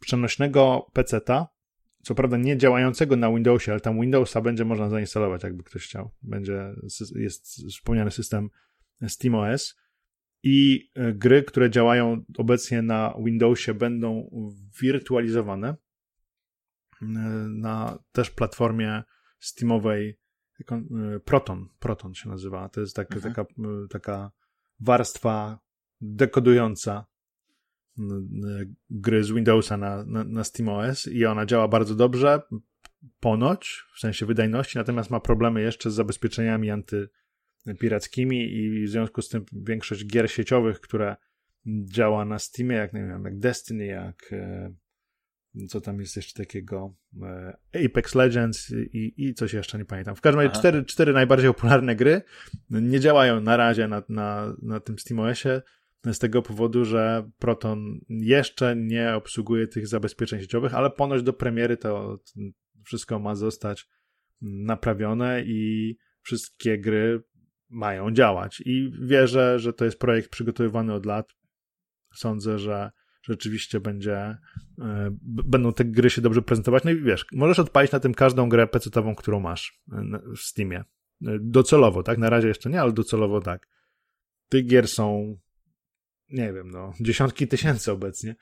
[0.00, 1.48] przenośnego PC-ta,
[2.08, 6.10] co prawda nie działającego na Windowsie, ale tam Windowsa będzie można zainstalować, jakby ktoś chciał.
[6.22, 6.74] Będzie,
[7.14, 8.50] jest wspomniany system
[9.08, 9.76] SteamOS
[10.42, 14.30] i e, gry, które działają obecnie na Windowsie będą
[14.80, 15.76] wirtualizowane e,
[17.48, 19.02] na też platformie
[19.40, 20.18] Steamowej
[20.70, 22.68] e, Proton, Proton się nazywa.
[22.68, 23.34] To jest tak, mhm.
[23.34, 23.52] taka,
[23.90, 24.30] taka
[24.80, 25.58] warstwa
[26.00, 27.06] dekodująca
[28.90, 32.40] gry z Windowsa na, na, na SteamOS i ona działa bardzo dobrze,
[33.20, 39.28] ponoć, w sensie wydajności, natomiast ma problemy jeszcze z zabezpieczeniami antypirackimi i w związku z
[39.28, 41.16] tym większość gier sieciowych, które
[41.66, 44.74] działa na Steamie, jak nie wiem, jak Destiny, jak e,
[45.68, 50.16] co tam jest jeszcze takiego e, Apex Legends i, i coś jeszcze, nie pamiętam.
[50.16, 52.22] W każdym razie cztery, cztery najbardziej popularne gry
[52.70, 55.62] nie działają na razie na, na, na tym SteamOSie
[56.04, 61.76] z tego powodu, że Proton jeszcze nie obsługuje tych zabezpieczeń sieciowych, ale ponoć do premiery
[61.76, 62.18] to
[62.84, 63.88] wszystko ma zostać
[64.40, 67.22] naprawione i wszystkie gry
[67.70, 68.62] mają działać.
[68.66, 71.34] I wierzę, że to jest projekt przygotowywany od lat.
[72.14, 72.90] Sądzę, że
[73.22, 74.36] rzeczywiście będzie,
[74.78, 76.84] e, będą te gry się dobrze prezentować.
[76.84, 80.02] No i wiesz, możesz odpalić na tym każdą grę pecetową, którą masz e,
[80.36, 80.78] w Steamie.
[80.78, 80.84] E,
[81.40, 82.18] docelowo, tak?
[82.18, 83.68] Na razie jeszcze nie, ale docelowo tak.
[84.48, 85.36] Tych gier są,
[86.30, 88.36] nie wiem, no, dziesiątki tysięcy obecnie.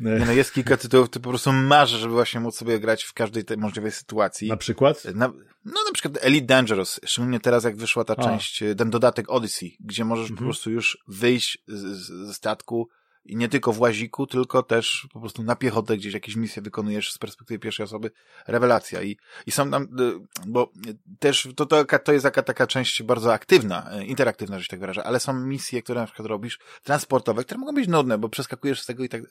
[0.00, 3.12] Nie, no jest kilka tytułów, ty po prostu masz, żeby właśnie móc sobie grać w
[3.12, 4.48] każdej tej możliwej sytuacji.
[4.48, 5.04] Na przykład?
[5.04, 5.28] Na,
[5.64, 8.24] no na przykład Elite Dangerous, szczególnie teraz jak wyszła ta A.
[8.24, 10.38] część, ten dodatek Odyssey, gdzie możesz mhm.
[10.38, 12.88] po prostu już wyjść ze statku,
[13.30, 17.12] i nie tylko w łaziku, tylko też po prostu na piechotę gdzieś jakieś misje wykonujesz
[17.12, 18.10] z perspektywy pierwszej osoby.
[18.46, 19.02] Rewelacja.
[19.02, 19.16] I,
[19.46, 20.72] i są tam, y, bo
[21.18, 24.80] też to, to, to jest taka, taka część bardzo aktywna, y, interaktywna, że się tak
[24.80, 28.82] wyrażę, ale są misje, które na przykład robisz, transportowe, które mogą być nudne, bo przeskakujesz
[28.82, 29.22] z tego i tak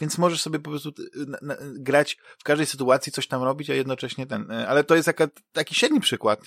[0.00, 1.26] więc możesz sobie po prostu y,
[1.74, 5.74] grać w każdej sytuacji, coś tam robić, a jednocześnie ten, ale to jest taka, taki
[5.74, 6.40] średni przykład,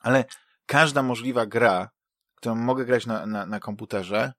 [0.00, 0.24] ale
[0.66, 1.90] każda możliwa gra,
[2.34, 4.32] którą mogę grać na, na, na komputerze,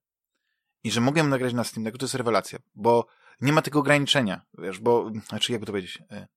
[0.83, 3.07] i że mogłem nagrać na Steam Decku, to jest rewelacja, bo
[3.41, 6.27] nie ma tego ograniczenia, wiesz, bo, znaczy jakby to powiedzieć, e,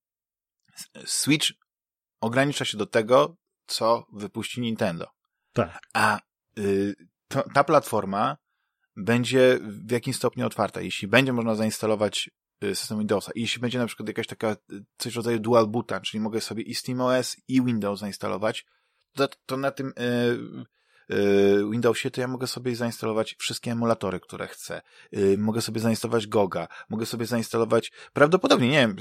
[1.05, 1.47] Switch
[2.21, 5.07] ogranicza się do tego, co wypuści Nintendo.
[5.53, 5.79] Tak.
[5.93, 6.19] A
[6.57, 6.95] y,
[7.27, 8.37] to, ta platforma
[8.95, 10.81] będzie w jakimś stopniu otwarta.
[10.81, 12.29] Jeśli będzie można zainstalować
[12.73, 13.31] system Windowsa.
[13.35, 14.55] I jeśli będzie na przykład jakaś taka,
[14.97, 18.65] coś w rodzaju dual boota, czyli mogę sobie i SteamOS i Windows zainstalować,
[19.13, 19.93] to, to na tym
[21.71, 24.81] Windowsie, to ja mogę sobie zainstalować wszystkie emulatory, które chcę.
[25.37, 28.95] Mogę sobie zainstalować Goga, mogę sobie zainstalować, prawdopodobnie, nie wiem,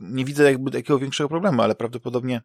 [0.00, 2.42] nie widzę jakby jakiego większego problemu, ale prawdopodobnie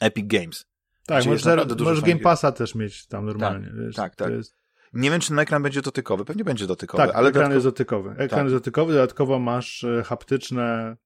[0.00, 0.66] Epic Games.
[1.06, 1.44] Tak, możesz,
[1.78, 3.66] możesz Game Passa też mieć tam normalnie.
[3.66, 4.16] Tak, wiesz, tak.
[4.16, 4.32] tak.
[4.32, 4.56] Jest...
[4.92, 6.24] Nie wiem, czy ten ekran będzie dotykowy.
[6.24, 7.06] Pewnie będzie dotykowy.
[7.06, 7.54] Tak, ale ekran dodatkowo...
[7.54, 8.10] jest dotykowy.
[8.10, 8.44] Ekran tak.
[8.44, 10.96] jest dotykowy, dodatkowo masz e, haptyczne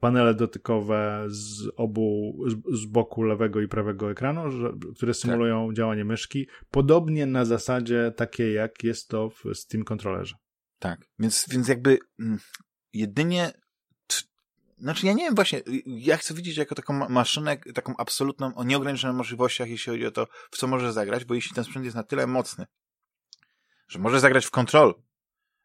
[0.00, 5.76] panele dotykowe z obu, z, z boku lewego i prawego ekranu, że, które symulują tak.
[5.76, 10.34] działanie myszki, podobnie na zasadzie takiej, jak jest to w Steam Controllerze.
[10.78, 12.38] Tak, więc, więc jakby mm,
[12.92, 13.52] jedynie
[14.78, 19.16] znaczy ja nie wiem właśnie, ja chcę widzieć jako taką maszynę, taką absolutną, o nieograniczonych
[19.16, 22.02] możliwościach, jeśli chodzi o to, w co może zagrać, bo jeśli ten sprzęt jest na
[22.02, 22.66] tyle mocny,
[23.88, 24.94] że może zagrać w kontrol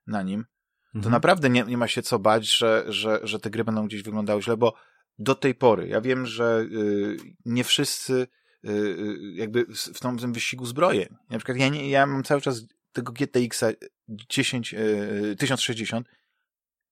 [0.08, 0.46] na nim,
[0.94, 1.12] to mhm.
[1.12, 4.42] naprawdę nie, nie ma się co bać, że, że, że te gry będą gdzieś wyglądały
[4.42, 4.74] źle, bo
[5.20, 8.28] do tej pory, ja wiem, że y, nie wszyscy
[8.66, 11.16] y, y jakby w, w tym wyścigu zbroje.
[11.30, 13.64] Na przykład ja, nie, ja mam cały czas tego GTX
[14.10, 16.08] 10, y, 1060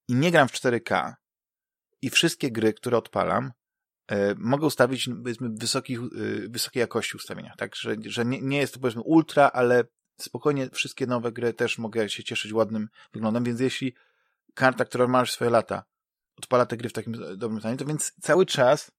[0.07, 1.13] i nie gram w 4K
[2.01, 3.51] i wszystkie gry, które odpalam,
[4.11, 8.73] y, mogę ustawić powiedzmy wysokich, y, wysokiej jakości ustawienia, tak, że, że nie, nie jest
[8.73, 9.83] to powiedzmy ultra, ale
[10.17, 13.93] spokojnie wszystkie nowe gry też mogę się cieszyć ładnym wyglądem, więc jeśli
[14.53, 15.83] karta, która ma już swoje lata,
[16.37, 18.91] odpala te gry w takim dobrym stanie, to więc cały czas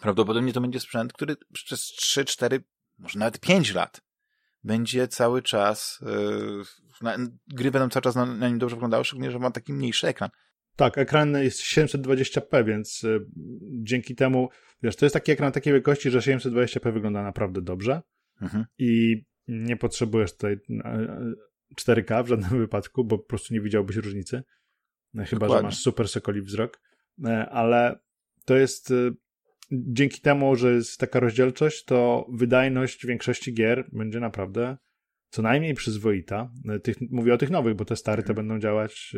[0.00, 2.64] prawdopodobnie to będzie sprzęt, który przez 3, 4,
[2.98, 4.00] może nawet 5 lat
[4.64, 6.62] będzie cały czas, yy,
[7.02, 7.16] na,
[7.48, 10.30] gry będą cały czas na, na, nim dobrze wyglądały, szczególnie, że ma taki mniejszy ekran.
[10.76, 13.26] Tak, ekran jest 720p, więc y,
[13.82, 14.48] dzięki temu,
[14.82, 18.02] wiesz, to jest taki ekran takiej wielkości, że 720p wygląda naprawdę dobrze
[18.40, 18.64] mhm.
[18.78, 20.56] i nie potrzebujesz tutaj
[21.80, 24.42] 4K w żadnym wypadku, bo po prostu nie widziałbyś różnicy.
[25.14, 25.62] No, chyba, Dokładnie.
[25.62, 26.80] że masz super sokoli wzrok.
[27.24, 27.98] E, ale
[28.44, 28.94] to jest e,
[29.72, 34.76] dzięki temu, że jest taka rozdzielczość, to wydajność większości gier będzie naprawdę
[35.30, 36.50] co najmniej przyzwoita.
[36.68, 38.36] E, tych, mówię o tych nowych, bo te stare to mhm.
[38.36, 39.16] będą działać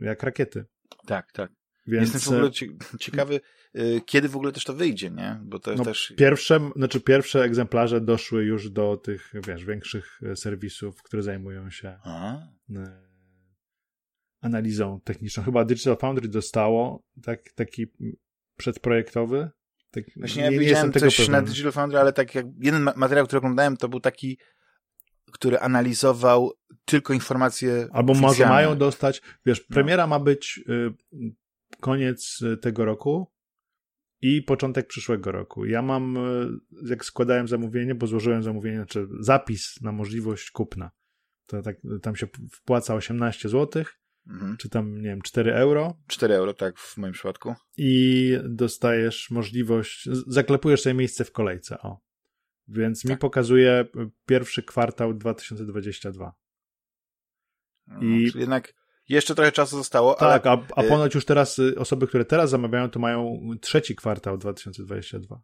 [0.00, 0.64] jak rakiety.
[1.06, 1.59] Tak, tak.
[1.86, 2.14] Więc...
[2.14, 2.50] Jestem w ogóle
[3.00, 3.40] ciekawy,
[3.76, 5.40] y, kiedy w ogóle też to wyjdzie, nie?
[5.42, 6.14] Bo to no, też...
[6.16, 11.98] Pierwsze, znaczy pierwsze egzemplarze doszły już do tych, wiesz, większych e, serwisów, które zajmują się
[12.04, 12.36] A?
[12.76, 13.10] E,
[14.40, 15.42] analizą techniczną.
[15.42, 17.86] Chyba Digital Foundry dostało tak, taki
[18.56, 19.50] przedprojektowy.
[19.90, 21.32] Tak, Właśnie ja nie, widziałem coś pewien.
[21.32, 24.38] na Digital Foundry, ale tak jak jeden materiał, który oglądałem, to był taki
[25.30, 26.52] który analizował
[26.84, 27.88] tylko informacje.
[27.92, 29.22] Albo może mają dostać.
[29.46, 29.74] Wiesz, no.
[29.74, 30.08] premiera no.
[30.08, 30.92] ma być y,
[31.80, 33.32] koniec y, tego roku
[34.20, 35.64] i początek przyszłego roku.
[35.64, 40.90] Ja mam, y, jak składałem zamówienie, bo złożyłem zamówienie, znaczy zapis na możliwość kupna.
[41.46, 43.84] To tak, tam się wpłaca 18 zł,
[44.26, 44.56] mhm.
[44.56, 45.94] czy tam, nie wiem, 4 euro.
[46.06, 47.54] 4 euro, tak, w moim przypadku.
[47.76, 52.00] I dostajesz możliwość, zaklepujesz sobie miejsce w kolejce, o.
[52.68, 53.10] Więc tak.
[53.10, 53.84] mi pokazuje
[54.26, 56.32] pierwszy kwartał 2022.
[57.86, 58.74] No, I jednak
[59.10, 60.14] jeszcze trochę czasu zostało.
[60.14, 60.56] Tak, ale...
[60.56, 64.38] a, a y- ponoć już teraz y, osoby, które teraz zamawiają, to mają trzeci kwartał
[64.38, 65.42] 2022.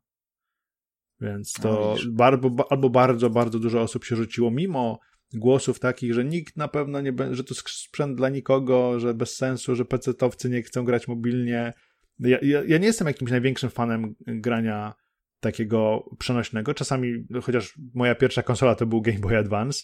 [1.21, 4.99] Więc to no, albo, albo bardzo, bardzo dużo osób się rzuciło, mimo
[5.35, 9.37] głosów takich, że nikt na pewno nie będzie, że to sprzęt dla nikogo, że bez
[9.37, 11.73] sensu, że PC-towcy nie chcą grać mobilnie.
[12.19, 14.95] Ja, ja, ja nie jestem jakimś największym fanem grania
[15.41, 16.75] takiego przenośnego.
[16.75, 19.83] Czasami, chociaż moja pierwsza konsola to był Game Boy Advance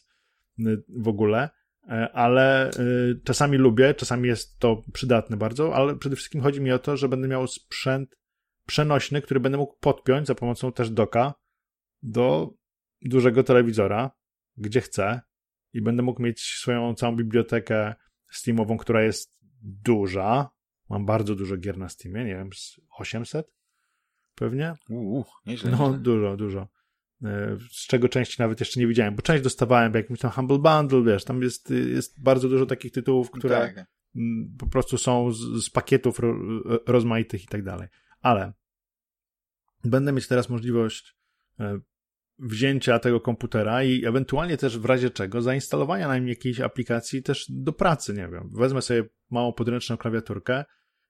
[0.59, 1.51] y, w ogóle,
[2.13, 6.79] ale y, czasami lubię, czasami jest to przydatne bardzo, ale przede wszystkim chodzi mi o
[6.79, 8.17] to, że będę miał sprzęt
[8.67, 11.35] przenośny, który będę mógł podpiąć za pomocą też doka
[12.03, 12.55] do
[13.03, 14.11] dużego telewizora,
[14.57, 15.21] gdzie chcę
[15.73, 17.95] i będę mógł mieć swoją całą bibliotekę
[18.31, 20.51] Steamową, która jest duża.
[20.89, 22.51] Mam bardzo dużo gier na Steamie, nie wiem,
[22.99, 23.55] 800
[24.35, 24.75] pewnie.
[24.91, 25.71] Uuu, nieźle.
[25.71, 26.69] No, dużo, dużo.
[27.25, 30.59] E, z czego części nawet jeszcze nie widziałem, bo część dostawałem w jakimś tam Humble
[30.59, 33.87] Bundle, wiesz, tam jest, jest bardzo dużo takich tytułów, które tak.
[34.59, 36.37] po prostu są z, z pakietów ro,
[36.87, 37.89] rozmaitych i tak dalej.
[38.21, 38.53] Ale
[39.85, 41.17] będę mieć teraz możliwość
[41.61, 41.79] e,
[42.39, 47.47] wzięcia tego komputera i ewentualnie też w razie czego zainstalowania na nim jakiejś aplikacji też
[47.49, 48.51] do pracy, nie wiem.
[48.55, 50.65] Wezmę sobie małą podręczną klawiaturkę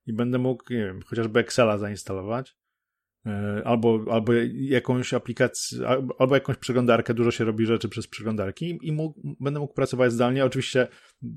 [0.06, 2.61] i będę mógł, nie wiem, chociażby Excela zainstalować E,
[3.64, 9.36] albo, albo jakąś aplikację, albo jakąś przeglądarkę, dużo się robi rzeczy przez przeglądarki i mógł,
[9.40, 10.44] będę mógł pracować zdalnie.
[10.44, 10.88] Oczywiście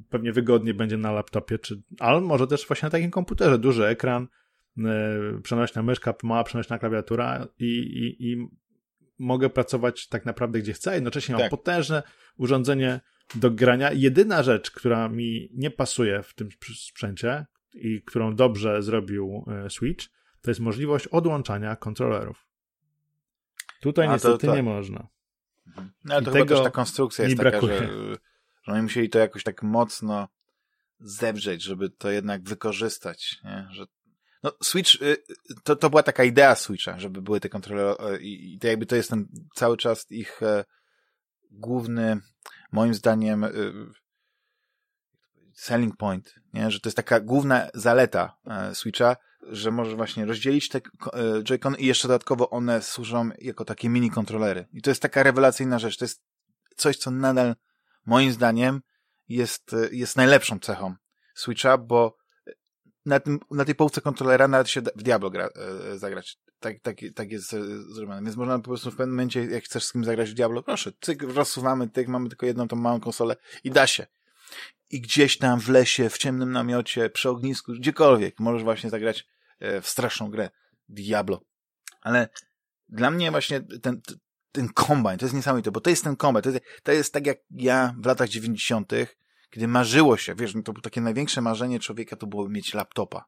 [0.10, 3.60] pewnie wygodnie będzie na laptopie, czy, ale może też właśnie na takim komputerze.
[3.60, 4.28] Duży ekran,
[4.78, 4.86] yy,
[5.44, 8.48] przenośna myszka, mała przenośna klawiatura i, i, i
[9.20, 10.96] mogę pracować tak naprawdę gdzie chcę.
[10.96, 11.42] Jednocześnie tak.
[11.42, 12.04] mam potężne
[12.38, 13.00] urządzenie
[13.36, 13.92] do grania.
[13.92, 20.06] Jedyna rzecz, która mi nie pasuje w tym sprzęcie, i którą dobrze zrobił e, Switch,
[20.46, 22.48] to jest możliwość odłączania kontrolerów.
[23.82, 24.56] Tutaj A, niestety to, to...
[24.56, 25.08] nie można.
[26.04, 27.88] No ale I to chyba też ta konstrukcja jest taka, że,
[28.64, 30.28] że oni musieli to jakoś tak mocno
[31.00, 33.68] zewrzeć, żeby to jednak wykorzystać, nie?
[33.72, 33.86] że
[34.44, 35.18] no, Switch, y,
[35.64, 38.96] to, to była taka idea Switcha, żeby były te kontrolery i, i to jakby to
[38.96, 40.66] jest ten cały czas ich e,
[41.52, 42.18] główny,
[42.72, 43.50] moim zdaniem, e,
[45.54, 46.72] selling point, nie?
[46.72, 49.16] że to jest taka główna zaleta e, Switcha,
[49.50, 50.82] że może właśnie rozdzielić te e,
[51.44, 54.68] Joy-Con i jeszcze dodatkowo one służą jako takie mini kontrolery.
[54.74, 55.98] I to jest taka rewelacyjna rzecz.
[55.98, 56.22] To jest
[56.76, 57.56] coś, co nadal
[58.06, 58.82] moim zdaniem
[59.30, 60.96] jest, e, jest najlepszą cechą
[61.36, 62.18] Switcha, bo
[63.06, 65.50] na, tym, na tej półce kontrolera nawet się w Diablo gra,
[65.94, 66.38] e, zagrać.
[66.60, 67.60] Tak, tak, tak jest e,
[67.94, 68.22] zrobione.
[68.24, 70.92] Więc można po prostu w pewnym momencie, jak chcesz z kim zagrać w Diablo, proszę,
[71.02, 74.08] cyk, rozsuwamy, tyk, mamy tylko jedną tą małą konsolę i da się.
[74.90, 79.28] I gdzieś tam w lesie, w ciemnym namiocie, przy ognisku, gdziekolwiek możesz właśnie zagrać
[79.60, 80.50] w straszną grę
[80.90, 81.42] Diablo.
[82.02, 82.30] Ale
[82.90, 84.02] dla mnie właśnie ten,
[84.52, 87.28] ten kombine, to jest niesamowite, bo to jest ten kombine, to jest, to jest tak
[87.28, 89.18] jak ja w latach dziewięćdziesiątych
[89.56, 93.26] kiedy marzyło się, wiesz, no to takie największe marzenie człowieka to było mieć laptopa.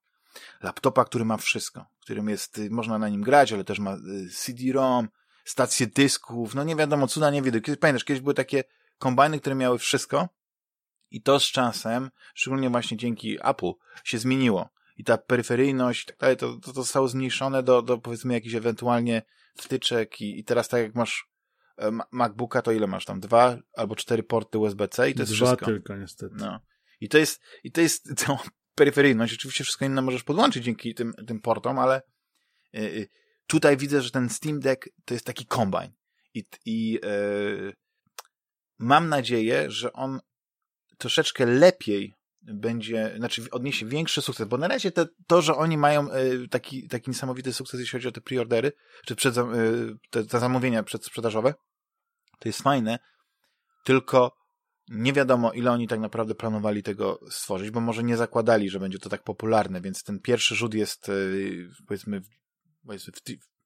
[0.62, 4.30] Laptopa, który ma wszystko, którym jest, y, można na nim grać, ale też ma y,
[4.30, 5.08] CD-ROM,
[5.46, 7.62] stację dysków, no nie wiadomo, cuda nie wiedzą.
[7.62, 8.64] Kiedyś, pamiętasz, kiedyś były takie
[8.98, 10.30] kombajny, które miały wszystko
[11.12, 13.72] i to z czasem, szczególnie właśnie dzięki Apple,
[14.04, 14.70] się zmieniło.
[14.98, 19.22] I ta peryferyjność tak dalej, to, to, zostało zmniejszone do, do powiedzmy jakichś ewentualnie
[19.58, 21.30] wtyczek i, i teraz tak jak masz
[21.78, 23.20] E, MacBooka to ile masz tam?
[23.20, 25.66] Dwa albo cztery porty USB-C i to jest Dwa wszystko.
[25.66, 26.36] tylko niestety.
[26.38, 26.60] No.
[27.00, 28.44] I to jest, i to jest cała
[28.76, 29.34] peryferyjność.
[29.34, 32.02] Oczywiście wszystko inne możesz podłączyć dzięki tym, tym portom, ale
[32.74, 33.08] yy,
[33.48, 35.94] tutaj widzę, że ten Steam Deck to jest taki kombine.
[36.34, 37.74] I, i yy,
[38.78, 40.20] mam nadzieję, że on
[40.98, 42.14] troszeczkę lepiej
[42.48, 46.88] będzie, znaczy odniesie większy sukces, bo na razie te, to, że oni mają y, taki,
[46.88, 48.72] taki niesamowity sukces, jeśli chodzi o te preordery,
[49.06, 49.42] czy przed, y,
[50.10, 51.54] te, te zamówienia przedsprzedażowe,
[52.40, 53.00] to jest fajne,
[53.84, 54.38] tylko
[54.90, 59.00] nie wiadomo, ile oni tak naprawdę planowali tego stworzyć, bo może nie zakładali, że będzie
[59.00, 62.22] to tak popularne, więc ten pierwszy rzut jest, y, powiedzmy,
[62.86, 63.22] powiedzmy w,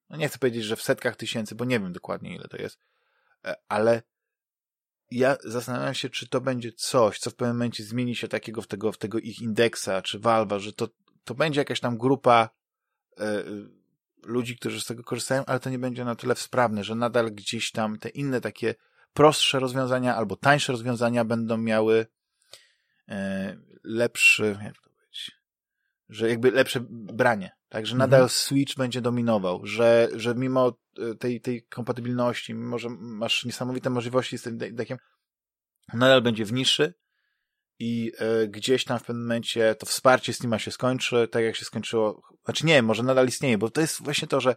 [0.09, 2.79] no nie chcę powiedzieć, że w setkach tysięcy, bo nie wiem dokładnie, ile to jest,
[3.45, 4.01] e, ale
[5.11, 8.67] ja zastanawiam się, czy to będzie coś, co w pewnym momencie zmieni się takiego w
[8.67, 10.89] tego, w tego ich indeksa, czy Valve'a, że to,
[11.23, 12.49] to będzie jakaś tam grupa
[13.19, 13.43] e,
[14.23, 17.71] ludzi, którzy z tego korzystają, ale to nie będzie na tyle sprawne, że nadal gdzieś
[17.71, 18.75] tam te inne takie
[19.13, 22.05] prostsze rozwiązania albo tańsze rozwiązania będą miały
[23.09, 25.31] e, lepszy, jak to powiedzieć,
[26.09, 28.29] że jakby lepsze branie, tak, że nadal mhm.
[28.29, 34.37] Switch będzie dominował, że, że mimo e, tej, tej kompatybilności, mimo że masz niesamowite możliwości
[34.37, 34.97] z tym deckiem,
[35.93, 36.93] nadal będzie w niszy
[37.79, 41.65] i e, gdzieś tam w pewnym momencie to wsparcie Steama się skończy, tak jak się
[41.65, 44.55] skończyło, znaczy nie, może nadal istnieje, bo to jest właśnie to, że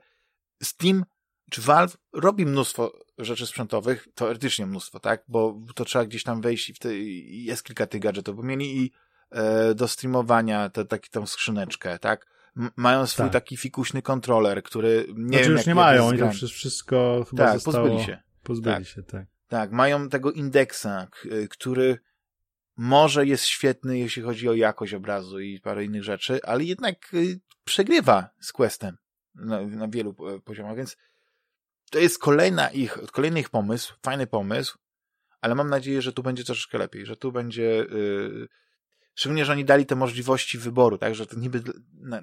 [0.62, 1.05] Steam
[1.50, 6.70] czy Valve robi mnóstwo rzeczy sprzętowych, teoretycznie mnóstwo, tak, bo to trzeba gdzieś tam wejść
[6.70, 8.92] i w te, jest kilka tych gadżetów, bo mieli i
[9.31, 12.33] e, do streamowania tę taką skrzyneczkę, tak,
[12.76, 13.32] mają swój tak.
[13.32, 17.54] taki fikuśny kontroler, który nie znaczy wiem, już nie mają, oni to wszystko chyba tak,
[17.54, 17.88] zostało...
[17.88, 18.22] pozbyli się.
[18.42, 18.86] Pozbyli tak.
[18.86, 19.26] się, tak.
[19.48, 21.08] Tak, mają tego indeksa,
[21.50, 21.98] który
[22.76, 27.40] może jest świetny, jeśli chodzi o jakość obrazu i parę innych rzeczy, ale jednak y,
[27.64, 28.96] przegrywa z Questem
[29.34, 30.14] na, na wielu
[30.44, 30.96] poziomach, więc
[31.90, 34.78] to jest kolejna ich, kolejny ich pomysł, fajny pomysł,
[35.40, 38.48] ale mam nadzieję, że tu będzie troszeczkę lepiej, że tu będzie yy,
[39.14, 42.22] Szczególnie, że oni dali te możliwości wyboru, tak, że to niby na,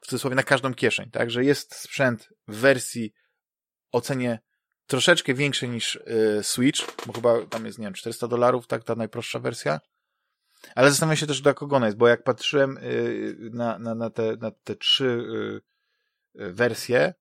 [0.00, 3.12] w cudzysłowie na każdą kieszeń, tak, że jest sprzęt w wersji
[3.92, 4.38] o cenie
[4.86, 8.94] troszeczkę większej niż y, Switch, bo chyba tam jest, nie wiem, 400 dolarów, tak, ta
[8.94, 9.80] najprostsza wersja,
[10.74, 14.10] ale zastanawiam się też, dla kogo ona jest, bo jak patrzyłem y, na, na, na,
[14.10, 17.14] te, na te trzy y, y wersje,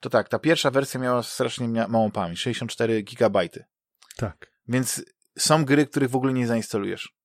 [0.00, 3.64] to tak, ta pierwsza wersja miała strasznie małą pamięć, 64 gigabajty.
[4.16, 4.52] Tak.
[4.68, 5.04] Więc
[5.38, 7.15] są gry, których w ogóle nie zainstalujesz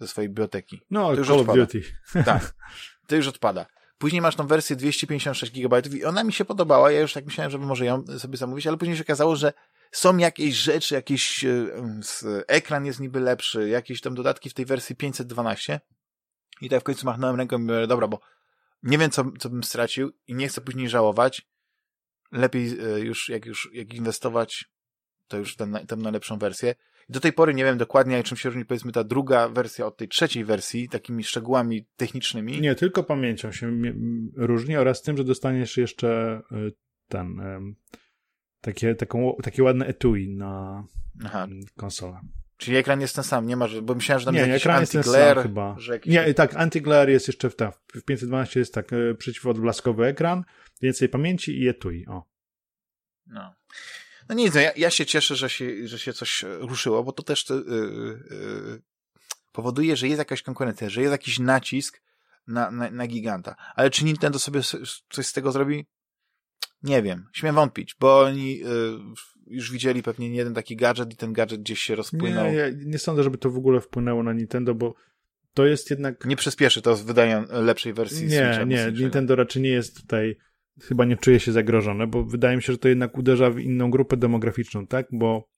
[0.00, 0.80] ze swojej biblioteki.
[0.90, 1.62] No, to już Call odpada.
[1.62, 1.82] of Duty.
[2.24, 2.54] Tak,
[3.06, 3.66] to już odpada.
[3.98, 7.50] Później masz tą wersję 256 GB i ona mi się podobała, ja już tak myślałem,
[7.50, 9.52] żeby może ją sobie zamówić, ale później się okazało, że
[9.92, 11.48] są jakieś rzeczy, jakiś e,
[12.46, 15.80] ekran jest niby lepszy, jakieś tam dodatki w tej wersji 512
[16.60, 18.20] i tak w końcu machnąłem ręką i mówię, dobra, bo
[18.82, 21.42] nie wiem, co, co bym stracił i nie chcę później żałować.
[22.32, 24.64] Lepiej e, już, jak już, jak inwestować,
[25.28, 26.74] to już ten, ten na lepszą wersję.
[27.10, 30.08] Do tej pory nie wiem dokładnie, czym się różni, powiedzmy, ta druga wersja od tej
[30.08, 32.60] trzeciej wersji, takimi szczegółami technicznymi.
[32.60, 33.82] Nie, tylko pamięcią się
[34.36, 36.72] różni oraz tym, że dostaniesz jeszcze y,
[37.08, 37.40] ten,
[38.60, 40.84] takie, taką, takie ładne etui na
[41.24, 41.48] Aha.
[41.76, 42.20] konsolę.
[42.56, 44.92] Czyli ekran jest ten sam, nie ma, bo myślałem, że tam nie, jest ekran jest
[44.92, 45.76] ten sam chyba.
[45.88, 46.12] Jakiś...
[46.12, 50.44] Nie, tak, anti-glare jest jeszcze w, tak, w 512 jest tak e, przeciwodblaskowy ekran,
[50.82, 52.24] więcej pamięci i etui, o.
[53.26, 53.54] No.
[54.30, 57.22] No nic, no ja, ja się cieszę, że się, że się coś ruszyło, bo to
[57.22, 57.56] też yy,
[58.30, 58.82] yy,
[59.52, 62.02] powoduje, że jest jakaś konkurencja, że jest jakiś nacisk
[62.46, 63.56] na, na, na giganta.
[63.74, 64.60] Ale czy Nintendo sobie
[65.10, 65.86] coś z tego zrobi?
[66.82, 67.28] Nie wiem.
[67.32, 68.98] Śmiem wątpić, bo oni yy,
[69.46, 72.46] już widzieli pewnie nie jeden taki gadżet i ten gadżet gdzieś się rozpłynął.
[72.46, 74.94] Nie, ja nie sądzę, żeby to w ogóle wpłynęło na Nintendo, bo
[75.54, 76.24] to jest jednak...
[76.24, 80.36] Nie przyspieszy to z wydaniem lepszej wersji Nie, Switcha, nie, Nintendo raczej nie jest tutaj
[80.82, 83.90] chyba nie czuje się zagrożone, bo wydaje mi się, że to jednak uderza w inną
[83.90, 85.06] grupę demograficzną, tak?
[85.12, 85.48] Bo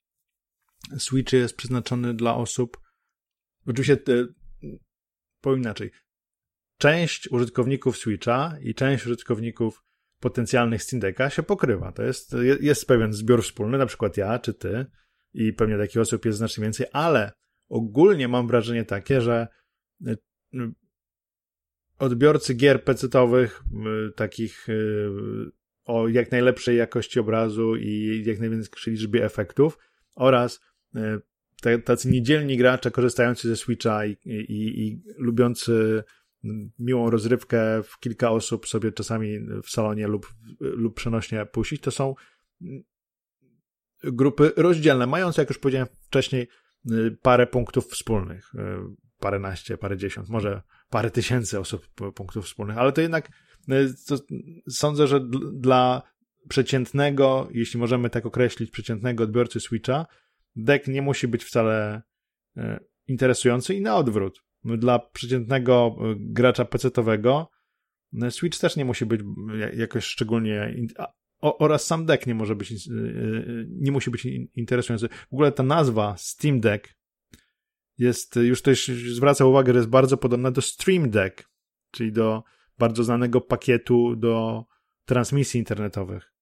[0.98, 2.80] Switch jest przeznaczony dla osób,
[3.66, 4.26] oczywiście te,
[5.40, 5.90] powiem inaczej,
[6.78, 9.82] część użytkowników Switcha i część użytkowników
[10.20, 11.92] potencjalnych Steam Decka się pokrywa.
[11.92, 14.86] To jest, jest pewien zbiór wspólny, na przykład ja czy ty
[15.34, 17.32] i pewnie takich osób jest znacznie więcej, ale
[17.68, 19.48] ogólnie mam wrażenie takie, że
[20.06, 20.16] y,
[22.02, 23.62] odbiorcy gier pecetowych,
[24.08, 24.66] y, takich
[25.84, 29.78] o jak najlepszej jakości obrazu i jak największej liczbie efektów
[30.14, 30.60] oraz
[31.84, 36.02] tacy niedzielni gracze korzystający ze Switcha i, i, i lubiący
[36.78, 42.14] miłą rozrywkę w kilka osób sobie czasami w salonie lub, lub przenośnie puścić, to są
[44.04, 46.48] grupy rozdzielne, mające, jak już powiedziałem wcześniej,
[47.22, 48.52] parę punktów wspólnych.
[49.18, 50.62] Paręnaście, parę dziesiąt, może
[50.92, 53.30] parę tysięcy osób punktów wspólnych, ale to jednak
[54.06, 54.16] to
[54.68, 55.20] sądzę, że
[55.52, 56.02] dla
[56.48, 60.06] przeciętnego, jeśli możemy tak określić, przeciętnego odbiorcy Switcha,
[60.56, 62.02] deck nie musi być wcale
[62.56, 67.46] e, interesujący i na odwrót dla przeciętnego e, gracza PC-owego
[68.12, 69.20] no, Switch też nie musi być
[69.76, 70.76] jakoś szczególnie
[71.40, 72.76] oraz sam deck nie może być e,
[73.68, 75.08] nie musi być interesujący.
[75.08, 76.88] W ogóle ta nazwa Steam Deck
[77.98, 81.50] jest, już też zwraca uwagę, że jest bardzo podobna do Stream Deck,
[81.90, 82.42] czyli do
[82.78, 84.64] bardzo znanego pakietu do
[85.04, 86.32] transmisji internetowych.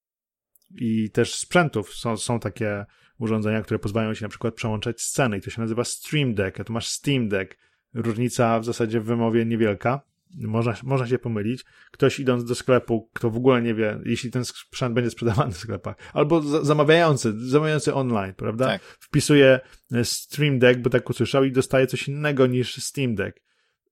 [0.70, 2.86] I też sprzętów są, są takie
[3.18, 6.64] urządzenia, które pozwalają się na przykład przełączać sceny i to się nazywa Stream Deck, a
[6.64, 7.56] tu masz Steam Deck
[7.94, 10.00] różnica w zasadzie w wymowie niewielka.
[10.38, 11.64] Można, można się pomylić.
[11.90, 15.56] Ktoś idąc do sklepu, kto w ogóle nie wie, jeśli ten sprzęt będzie sprzedawany w
[15.56, 18.66] sklepach, albo zamawiający, zamawiający online, prawda?
[18.66, 18.82] Tak.
[18.82, 19.60] Wpisuje
[19.92, 23.40] e, Stream Deck, bo tak usłyszał i dostaje coś innego niż Steam Deck.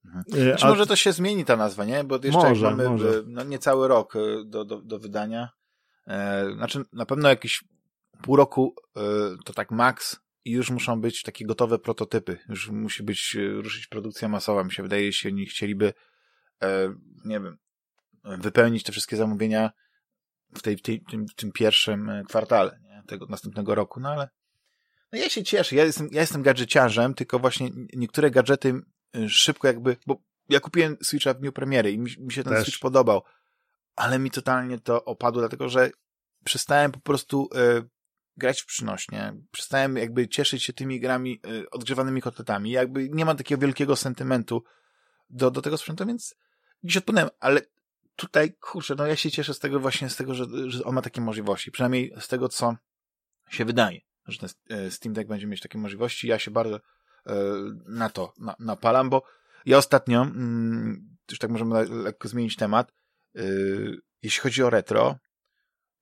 [0.05, 0.25] Mhm.
[0.29, 0.69] Znaczy, A...
[0.69, 2.05] może to się zmieni ta nazwa, nie?
[2.05, 3.23] Bo jeszcze może, mamy może.
[3.27, 4.15] no, niecały rok
[4.45, 5.49] do, do, do wydania.
[6.07, 7.65] E, znaczy, na pewno jakiś
[8.23, 9.01] pół roku e,
[9.45, 12.39] to tak max i już muszą być takie gotowe prototypy.
[12.49, 14.65] Już musi być, e, ruszyć produkcja masowa.
[14.65, 15.93] Mi się wydaje, że oni chcieliby, e,
[17.25, 17.59] nie wiem,
[18.25, 19.71] wypełnić te wszystkie zamówienia
[20.55, 23.03] w tej, tej, tym, tym pierwszym e, kwartale nie?
[23.07, 24.29] tego następnego roku, no ale
[25.13, 25.77] no ja się cieszę.
[25.77, 28.81] Ja jestem, ja jestem gadżeciarzem, tylko właśnie niektóre gadżety
[29.15, 32.53] e, szybko jakby, bo ja kupiłem Switcha w dniu premiery i mi, mi się ten
[32.53, 32.63] Też.
[32.63, 33.23] Switch podobał,
[33.97, 35.91] ale mi totalnie to opadło, dlatego że
[36.45, 37.49] przestałem po prostu
[38.37, 39.35] grać w przynośnie.
[39.51, 42.71] Przestałem jakby cieszyć się tymi grami y, odgrzewanymi kotletami.
[42.71, 44.65] Jakby nie ma takiego wielkiego sentymentu
[45.31, 46.35] do, do tego sprzętu, więc
[46.83, 47.61] gdzieś odpłynąłem, ale
[48.17, 51.03] tutaj, kurczę, no ja się cieszę z tego właśnie, z tego, że, że on ma
[51.03, 51.71] takie możliwości.
[51.71, 52.77] Przynajmniej z tego, co
[53.51, 56.29] się wydaje, że ten y, Steam Deck będzie mieć takie możliwości.
[56.29, 56.81] Ja się bardzo y,
[57.87, 59.23] na to na, napalam, bo
[59.67, 62.93] ja ostatnio, mm, już tak możemy lekko zmienić temat,
[64.23, 65.19] jeśli chodzi o retro,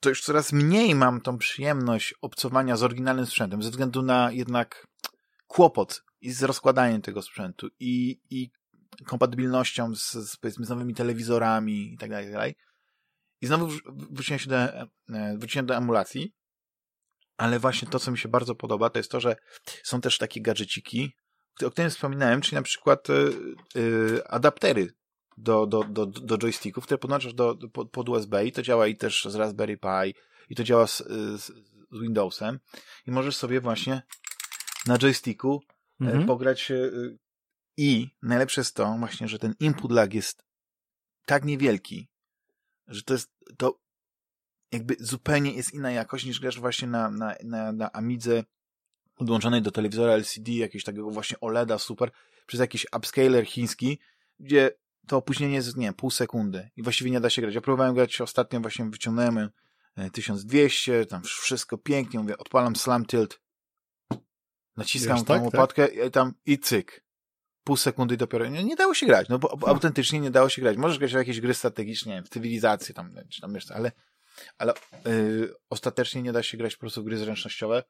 [0.00, 4.86] to już coraz mniej mam tą przyjemność obcowania z oryginalnym sprzętem, ze względu na jednak
[5.46, 8.50] kłopot i z rozkładaniem tego sprzętu i, i
[9.06, 12.54] kompatybilnością z, z, powiedzmy, z nowymi telewizorami i tak dalej, i tak dalej.
[13.40, 13.68] I znowu
[14.10, 14.88] wróciłem się do, e,
[15.38, 16.32] wróciłem do emulacji,
[17.36, 19.36] ale właśnie to, co mi się bardzo podoba, to jest to, że
[19.84, 21.12] są też takie gadżeciki,
[21.64, 23.08] o którym wspominałem, czyli na przykład
[23.74, 24.88] yy, adaptery
[25.36, 28.96] do, do, do, do joysticków, które podłączasz do, do, pod USB i to działa i
[28.96, 30.14] też z Raspberry Pi
[30.50, 30.98] i to działa z,
[31.36, 31.52] z,
[31.92, 32.58] z Windowsem
[33.06, 34.02] i możesz sobie właśnie
[34.86, 35.62] na joysticku
[36.00, 36.26] e, mhm.
[36.26, 36.90] pograć e,
[37.76, 40.44] i najlepsze jest to właśnie, że ten input lag jest
[41.26, 42.08] tak niewielki,
[42.86, 43.80] że to jest to
[44.72, 48.44] jakby zupełnie jest inna jakość niż grasz właśnie na, na, na, na Amidze
[49.14, 52.10] podłączonej do telewizora LCD, jakiegoś takiego właśnie OLEDa super,
[52.46, 53.98] przez jakiś upscaler chiński,
[54.40, 54.70] gdzie
[55.06, 57.54] to opóźnienie jest, nie pół sekundy i właściwie nie da się grać.
[57.54, 59.50] Ja próbowałem grać ostatnio, właśnie wyciągnąłem
[60.12, 63.40] 1200, e, tam wszystko pięknie, mówię, odpalam slam tilt,
[64.76, 66.06] naciskam Wiesz, tą tak, łopatkę tak?
[66.06, 67.05] i tam i cyk.
[67.66, 69.68] Pół sekundy i dopiero, nie, nie dało się grać, no bo no.
[69.68, 70.76] autentycznie nie dało się grać.
[70.76, 73.92] Możesz grać w jakieś gry strategiczne, nie wiem, w cywilizację tam, czy tam jeszcze, ale,
[74.58, 77.82] ale yy, ostatecznie nie da się grać po prostu w gry zręcznościowe,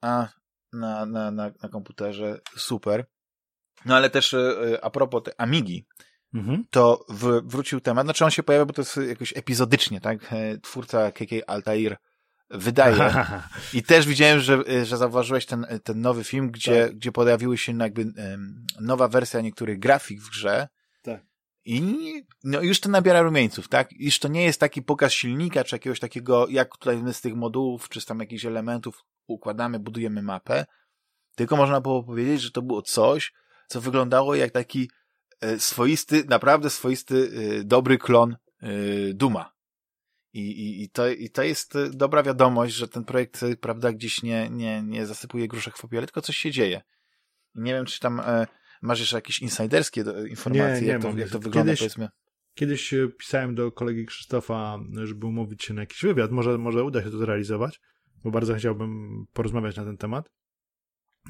[0.00, 0.28] a
[0.72, 3.06] na, na, na, na komputerze, super.
[3.84, 4.36] No ale też
[4.82, 5.86] a propos te Amigi,
[6.34, 6.64] mhm.
[6.70, 10.34] to w, wrócił temat, znaczy on się pojawia, bo to jest jakoś epizodycznie, tak?
[10.62, 11.96] Twórca KK Altair
[12.50, 13.26] wydaje.
[13.74, 16.96] I też widziałem, że, że zauważyłeś ten, ten nowy film, gdzie, tak.
[16.96, 18.12] gdzie pojawiły się jakby
[18.80, 20.68] nowa wersja niektórych grafik w grze.
[21.02, 21.22] Tak.
[21.64, 21.82] I
[22.44, 23.88] no, już to nabiera rumieńców, tak?
[23.92, 27.34] Już to nie jest taki pokaz silnika, czy jakiegoś takiego, jak tutaj my z tych
[27.34, 30.66] modułów, czy z tam jakichś elementów układamy, budujemy mapę.
[31.34, 33.32] Tylko można było powiedzieć, że to było coś,
[33.68, 34.90] co wyglądało jak taki
[35.40, 37.30] e, swoisty, naprawdę swoisty,
[37.60, 38.68] e, dobry klon e,
[39.14, 39.53] Duma.
[40.34, 43.92] I, i, i, to, I to jest y, dobra wiadomość, że ten projekt, y, prawda,
[43.92, 46.82] gdzieś nie, nie, nie zasypuje gruszek w popiele, tylko coś się dzieje.
[47.54, 48.46] Nie wiem, czy tam e,
[48.82, 52.08] masz jeszcze jakieś insiderskie informacje, nie, nie jak, to, jak to wygląda, kiedyś, powiedzmy.
[52.54, 56.30] Kiedyś y, pisałem do kolegi Krzysztofa, żeby umówić się na jakiś wywiad.
[56.30, 57.80] Może, może uda się to zrealizować,
[58.24, 60.30] bo bardzo chciałbym porozmawiać na ten temat,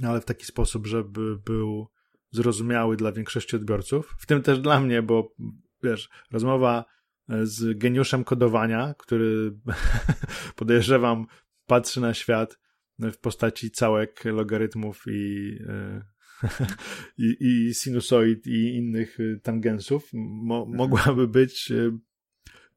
[0.01, 1.87] no, ale w taki sposób, żeby był
[2.31, 5.35] zrozumiały dla większości odbiorców, w tym też dla mnie, bo
[5.83, 6.85] wiesz, rozmowa
[7.29, 9.53] z geniuszem kodowania, który
[10.57, 11.27] podejrzewam
[11.67, 12.59] patrzy na świat
[12.99, 16.03] w postaci całek, logarytmów i, e,
[17.19, 20.77] i, i sinusoid i innych tangensów, mo, mhm.
[20.77, 21.99] mogłaby być e,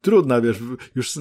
[0.01, 0.57] trudna, wiesz,
[0.95, 1.11] już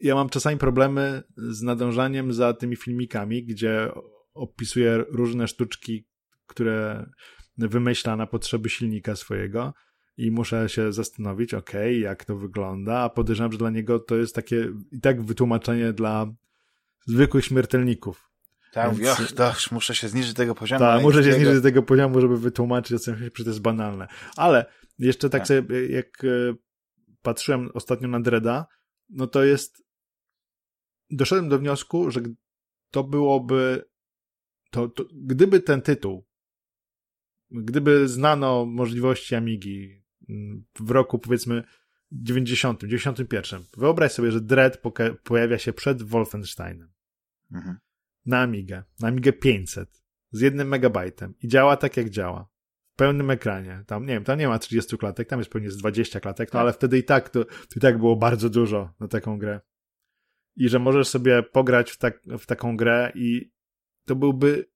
[0.00, 3.90] ja mam czasami problemy z nadążaniem za tymi filmikami, gdzie
[4.34, 6.06] opisuję różne sztuczki,
[6.46, 7.10] które
[7.58, 9.74] wymyśla na potrzeby silnika swojego
[10.16, 14.34] i muszę się zastanowić, ok, jak to wygląda, a podejrzewam, że dla niego to jest
[14.34, 16.26] takie i tak wytłumaczenie dla
[17.06, 18.30] zwykłych śmiertelników.
[18.72, 19.34] Tak, Więc...
[19.34, 20.80] to muszę się zniżyć tego poziomu.
[20.80, 24.08] Tak, muszę się zniżyć tego poziomu, żeby wytłumaczyć, co że to jest banalne.
[24.36, 24.66] Ale
[24.98, 25.48] jeszcze tak, tak.
[25.48, 26.54] sobie, jak e,
[27.22, 28.66] patrzyłem ostatnio na Dreda,
[29.08, 29.82] no to jest
[31.10, 32.20] doszedłem do wniosku, że
[32.90, 33.84] to byłoby
[34.70, 36.26] to, to gdyby ten tytuł
[37.50, 40.02] gdyby znano możliwości Amigi,
[40.80, 41.62] w roku powiedzmy
[42.12, 43.62] 90, 91.
[43.76, 44.82] Wyobraź sobie, że Dread
[45.24, 46.92] pojawia się przed Wolfensteinem.
[47.52, 47.76] Mhm.
[48.26, 48.82] Na Amigę.
[49.00, 50.02] Na Amigę 500.
[50.30, 51.34] Z jednym megabajtem.
[51.42, 52.48] I działa tak, jak działa.
[52.92, 53.84] W pełnym ekranie.
[53.86, 56.52] Tam, nie wiem, tam nie ma 30 klatek, tam jest pewnie z 20 klatek, no
[56.52, 56.60] tak.
[56.60, 59.60] ale wtedy i tak to, to i tak było bardzo dużo na taką grę.
[60.56, 63.52] I że możesz sobie pograć w, tak, w taką grę i
[64.04, 64.70] to byłby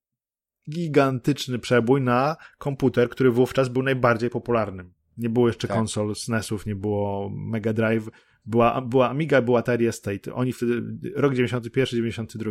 [0.70, 4.94] gigantyczny przebój na komputer, który wówczas był najbardziej popularnym.
[5.16, 5.76] Nie było jeszcze tak.
[5.76, 8.08] konsol SNESów, nie było Mega Drive,
[8.44, 10.34] była, była Amiga, była Atari Estate.
[10.34, 10.82] Oni wtedy,
[11.16, 12.50] rok 91, 92.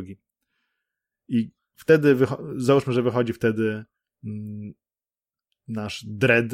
[1.28, 2.18] I wtedy,
[2.56, 3.86] załóżmy, że wychodzi wtedy
[4.24, 4.74] mm,
[5.68, 6.46] nasz Dread,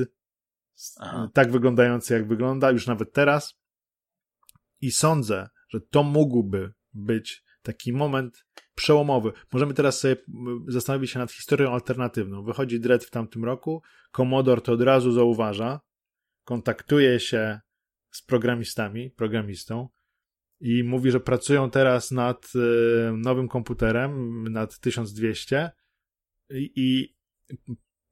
[1.00, 1.30] Aha.
[1.34, 3.60] tak wyglądający jak wygląda, już nawet teraz.
[4.82, 8.46] I sądzę, że to mógłby być taki moment
[8.76, 9.32] przełomowy.
[9.54, 10.16] Możemy teraz sobie
[10.68, 12.44] zastanowić się nad historią alternatywną.
[12.44, 13.82] Wychodzi Dread w tamtym roku,
[14.12, 15.80] Commodore to od razu zauważa,
[16.46, 17.60] kontaktuje się
[18.12, 19.90] z programistami, programistą
[20.60, 25.72] i mówi, że pracują teraz nad y, nowym komputerem, nad 1200
[26.50, 27.16] i, i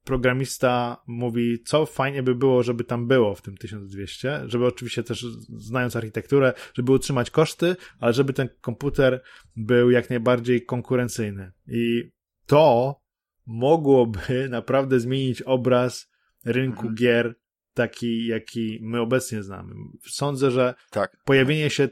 [0.04, 5.26] programista mówi, co fajnie by było, żeby tam było w tym 1200, żeby oczywiście też
[5.48, 9.22] znając architekturę, żeby utrzymać koszty, ale żeby ten komputer
[9.56, 11.52] był jak najbardziej konkurencyjny.
[11.66, 12.10] I
[12.46, 13.00] to
[13.46, 14.20] mogłoby
[14.50, 16.10] naprawdę zmienić obraz
[16.44, 16.94] rynku mhm.
[16.94, 17.34] gier
[17.74, 19.74] taki, jaki my obecnie znamy.
[20.08, 21.16] Sądzę, że tak.
[21.24, 21.88] pojawienie się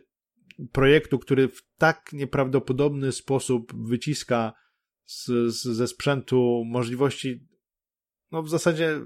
[0.73, 4.53] projektu, który w tak nieprawdopodobny sposób wyciska
[5.05, 7.47] z, z, ze sprzętu możliwości
[8.33, 9.01] no w zasadzie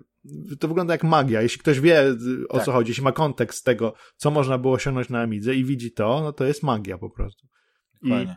[0.61, 1.43] to wygląda jak magia.
[1.43, 2.05] Jeśli ktoś wie
[2.49, 2.67] o tak.
[2.67, 6.21] co chodzi, jeśli ma kontekst tego, co można było osiągnąć na Amidze i widzi to,
[6.21, 7.47] no to jest magia po prostu.
[8.03, 8.37] Dokładnie.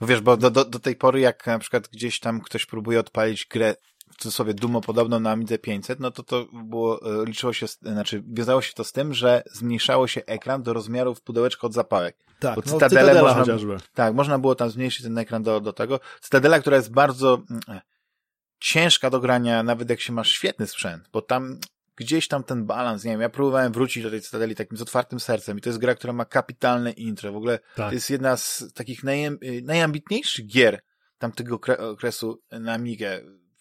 [0.00, 0.06] I...
[0.06, 3.46] Wiesz, bo do, do, do tej pory, jak na przykład gdzieś tam ktoś próbuje odpalić
[3.46, 3.74] grę
[4.12, 8.22] w cudzysłowie dumo podobną na Amidze 500, no to to było, e, liczyło się, znaczy
[8.26, 12.16] wiązało się to z tym, że zmniejszało się ekran do rozmiarów pudełeczka od zapałek.
[12.38, 16.00] Tak, Bo Cytadele no, można, tak, można było tam zmniejszyć ten ekran do, do tego.
[16.20, 17.80] Cytadela, która jest bardzo, mm,
[18.60, 21.58] ciężka do grania, nawet jak się masz świetny sprzęt, bo tam
[21.96, 25.20] gdzieś tam ten balans, nie wiem, ja próbowałem wrócić do tej Cytadeli takim z otwartym
[25.20, 27.88] sercem i to jest gra, która ma kapitalne intro, w ogóle tak.
[27.88, 29.30] to jest jedna z takich naj,
[29.62, 30.80] najambitniejszych gier
[31.18, 31.60] tamtego
[31.92, 33.20] okresu na Amigę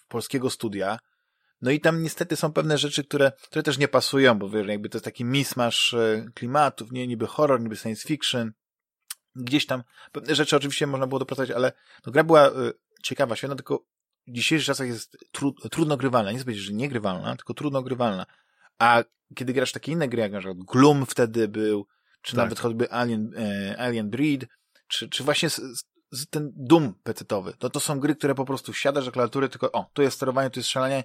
[0.10, 1.00] polskiego studia,
[1.62, 4.90] no i tam niestety są pewne rzeczy, które, które też nie pasują, bo wiesz, jakby
[4.90, 8.52] to jest taki mismasz e, klimatów, nie, niby horror, niby science fiction,
[9.36, 11.72] gdzieś tam pewne rzeczy oczywiście można było dopracować, ale
[12.06, 12.52] no, gra była y,
[13.04, 13.86] ciekawa, świetna, tylko
[14.28, 16.32] w dzisiejszych czasach jest tru, trudno grywalna.
[16.32, 18.26] Nie chcę powiedzieć, że nie grywalna, tylko trudno grywalna.
[18.80, 19.04] A
[19.36, 21.88] kiedy grasz takie inne gry, jak na przykład Gloom wtedy był,
[22.22, 22.38] czy tak.
[22.38, 24.46] nawet choćby Alien, e, Alien Breed,
[24.88, 25.50] czy, czy właśnie
[26.30, 27.54] ten dum pecetowy.
[27.60, 30.50] To, to są gry, które po prostu siadasz do klawiatury, tylko o, tu jest sterowanie,
[30.50, 31.04] tu jest strzelanie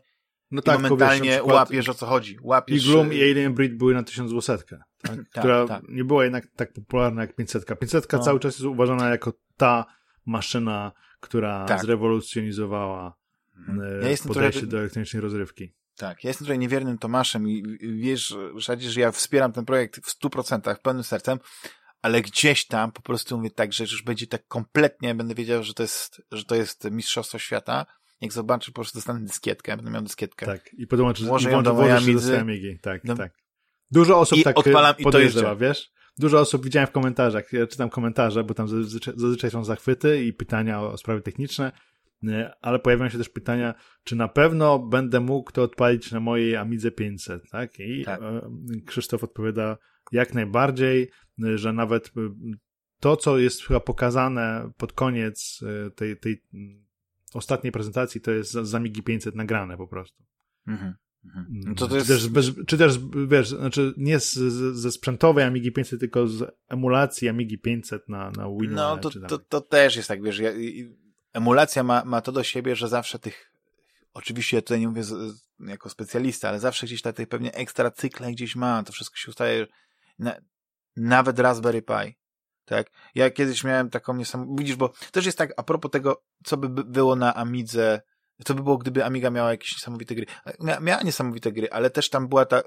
[0.51, 2.39] no tak, momentalnie wiesz, łapiesz o co chodzi.
[2.43, 2.87] Łapiesz...
[2.87, 4.81] I Gloom i Alien Breed były na 1200, tak?
[5.03, 5.29] tak?
[5.29, 5.83] która tak.
[5.89, 7.79] nie była jednak tak popularna jak 500.
[7.81, 8.19] 500 no.
[8.19, 9.87] cały czas jest uważana jako ta
[10.27, 11.81] maszyna, która tak.
[11.81, 13.17] zrewolucjonizowała
[13.59, 13.81] mhm.
[13.81, 14.67] ja podejście trochę...
[14.67, 15.75] do elektronicznej rozrywki.
[15.97, 18.37] Tak, ja jestem tutaj niewiernym Tomaszem i wiesz,
[18.79, 21.39] że ja wspieram ten projekt w 100%, pełnym sercem,
[22.05, 25.75] ale gdzieś tam po prostu mówię tak, że już będzie tak kompletnie, będę wiedział, że
[25.75, 27.87] to jest, że to jest Mistrzostwo Świata,
[28.21, 30.47] jak zobaczę, po prostu dostanę dyskietkę, będę miał dyskietkę.
[30.47, 31.93] Tak, i podłączysz, Włożę ją do mojej.
[32.41, 32.79] Amigi.
[32.79, 33.15] Tak, no.
[33.15, 33.33] tak.
[33.91, 35.93] Dużo osób I tak odpalam podejrzewa, wiesz?
[36.19, 40.33] Dużo osób widziałem w komentarzach, ja czytam komentarze, bo tam zazwyczaj, zazwyczaj są zachwyty i
[40.33, 41.73] pytania o, o sprawy techniczne,
[42.61, 43.75] ale pojawiają się też pytania,
[44.05, 47.81] czy na pewno będę mógł to odpalić na mojej Amidze 500, tak?
[47.81, 48.21] I tak.
[48.23, 48.41] E,
[48.87, 49.77] Krzysztof odpowiada
[50.13, 51.11] jak najbardziej,
[51.55, 52.11] że nawet e,
[53.01, 56.43] to, co jest chyba pokazane pod koniec e, tej, tej
[57.35, 60.25] ostatniej prezentacji, to jest z Amigi 500 nagrane po prostu.
[60.67, 60.95] Mhm.
[61.25, 61.47] Mhm.
[61.51, 62.07] No to to jest...
[62.07, 62.99] czy, też bez, czy też,
[63.29, 68.31] wiesz, znaczy nie z, z, ze sprzętowej Amigi 500, tylko z emulacji Amigi 500 na,
[68.31, 69.05] na Windows.
[69.05, 70.51] No to, to, to też jest tak, wiesz, ja,
[71.33, 73.53] emulacja ma, ma to do siebie, że zawsze tych,
[74.15, 78.33] oczywiście ja tutaj nie mówię z, jako specjalista, ale zawsze gdzieś tych pewnie ekstra cykle
[78.33, 79.67] gdzieś ma, to wszystko się ustaje,
[80.19, 80.37] na,
[80.97, 82.19] nawet Raspberry Pi.
[82.65, 82.91] Tak?
[83.15, 86.85] Ja kiedyś miałem taką niesamowitą, widzisz, bo też jest tak, a propos tego, co by
[86.85, 88.01] było na Amidze,
[88.45, 90.27] co by było, gdyby Amiga miała jakieś niesamowite gry.
[90.61, 92.62] Mia, miała niesamowite gry, ale też tam była ta,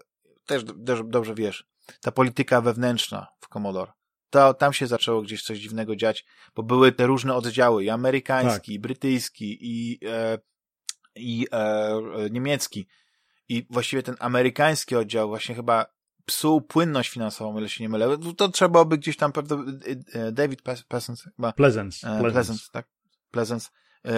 [0.46, 1.68] też, też dobrze wiesz,
[2.02, 3.92] ta polityka wewnętrzna w Commodore
[4.30, 6.26] to tam się zaczęło gdzieś coś dziwnego dziać,
[6.56, 8.76] bo były te różne oddziały, i amerykański, tak.
[8.76, 10.38] i brytyjski, i, e,
[11.16, 12.00] i e,
[12.32, 12.88] niemiecki.
[13.50, 15.86] I właściwie ten amerykański oddział właśnie chyba
[16.28, 18.18] psuł płynność finansową, ile się nie mylę.
[18.38, 19.64] To trzeba by gdzieś tam pewno,
[20.16, 21.52] e, e, David Pleasance chyba.
[21.52, 22.08] Pleasance.
[22.08, 22.88] E, Pleasance, tak.
[23.32, 23.70] Pleasance.
[24.06, 24.12] E,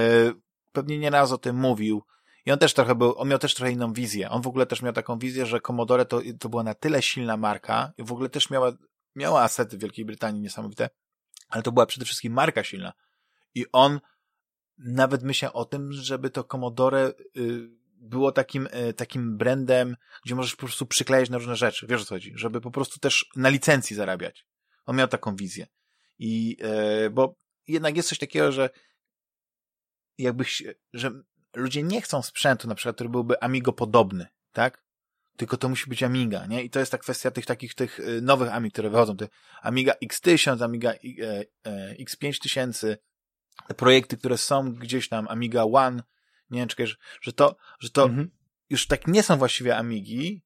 [0.71, 2.03] pewnie nieraz o tym mówił.
[2.45, 4.29] I on też trochę był, on miał też trochę inną wizję.
[4.29, 7.37] On w ogóle też miał taką wizję, że Commodore to, to była na tyle silna
[7.37, 8.71] marka i w ogóle też miała
[9.15, 10.89] miała asety w Wielkiej Brytanii niesamowite,
[11.49, 12.93] ale to była przede wszystkim marka silna.
[13.55, 13.99] I on
[14.77, 19.95] nawet myślał o tym, żeby to Commodore y, było takim, y, takim brandem,
[20.25, 21.87] gdzie możesz po prostu przyklejać na różne rzeczy.
[21.87, 22.33] Wiesz o co chodzi?
[22.35, 24.45] Żeby po prostu też na licencji zarabiać.
[24.85, 25.67] On miał taką wizję.
[26.19, 26.57] I,
[27.05, 27.35] y, bo
[27.67, 28.69] jednak jest coś takiego, że
[30.17, 31.11] jakbyś, że
[31.55, 34.89] ludzie nie chcą sprzętu, na przykład, który byłby Amigo podobny, tak?
[35.39, 36.63] tylko to musi być Amiga, nie?
[36.63, 39.27] I to jest ta kwestia tych takich, tych y, nowych Amig, które wychodzą, te
[39.61, 40.97] Amiga X1000, Amiga e,
[41.63, 42.95] e, X5000,
[43.67, 46.03] te projekty, które są gdzieś tam, Amiga One,
[46.49, 48.29] nie wiem, czekaj, że, że to, że to mhm.
[48.69, 50.43] już tak nie są właściwie Amigi,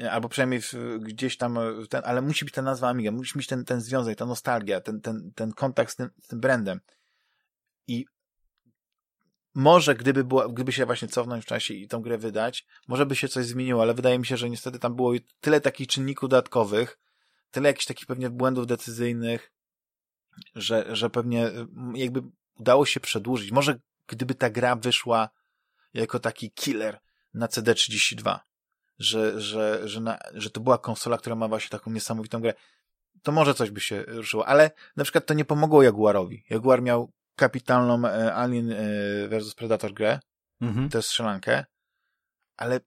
[0.00, 1.58] e, albo przynajmniej w, gdzieś tam,
[1.88, 5.00] ten, ale musi być ta nazwa Amiga, musi mieć ten, ten związek, ta nostalgia, ten,
[5.00, 6.80] ten, ten kontakt z tym, z tym brandem.
[7.86, 8.06] I
[9.54, 13.16] może gdyby, było, gdyby się właśnie cofnąć w czasie i tą grę wydać, może by
[13.16, 16.98] się coś zmieniło, ale wydaje mi się, że niestety tam było tyle takich czynników dodatkowych,
[17.50, 19.52] tyle jakichś takich pewnie błędów decyzyjnych,
[20.54, 22.22] że, że pewnie mm, jakby
[22.54, 23.52] udało się przedłużyć.
[23.52, 23.80] Może
[24.12, 25.28] gdyby ta gra wyszła
[25.94, 26.98] jako taki killer
[27.34, 28.38] na CD32,
[28.98, 32.54] że, że, że, na, że to była konsola, która ma właśnie taką niesamowitą grę,
[33.22, 36.44] to może coś by się ruszyło, ale na przykład to nie pomogło Jaguarowi.
[36.50, 38.76] Jaguar miał kapitalną e, Alien e,
[39.28, 40.20] vs Predator grę,
[40.60, 40.88] mhm.
[40.88, 41.64] tę strzelankę,
[42.56, 42.80] ale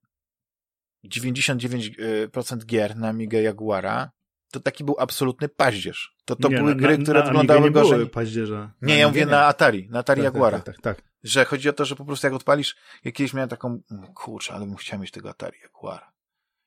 [1.05, 4.11] 99% e, gier na Amiga Jaguara
[4.51, 6.15] to taki był absolutny paździerz.
[6.25, 7.97] To, to nie, były na, gry, które na wyglądały nie gorzej.
[7.97, 8.73] Były paździerza.
[8.81, 10.59] Nie, ja mówię na Atari, na Atari tak, tak Jaguara.
[10.59, 13.49] Tak, tak, tak, Że chodzi o to, że po prostu jak odpalisz, ja kiedyś miałem
[13.49, 13.81] taką,
[14.15, 16.11] kurczę, ale bym chciał mieć tego Atari Jaguara.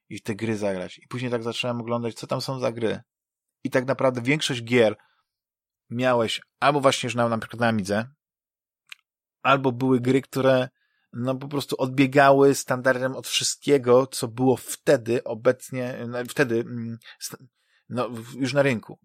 [0.09, 0.99] I te gry zagrać.
[0.99, 3.01] I później tak zacząłem oglądać, co tam są za gry.
[3.65, 4.97] I tak naprawdę większość gier,
[5.91, 8.09] miałeś albo właśnie, że na, na przykład na Amidze,
[9.43, 10.69] albo były gry, które
[11.13, 16.99] no po prostu odbiegały standardem od wszystkiego, co było wtedy, obecnie, no, wtedy, mm,
[17.89, 18.99] no, już na rynku.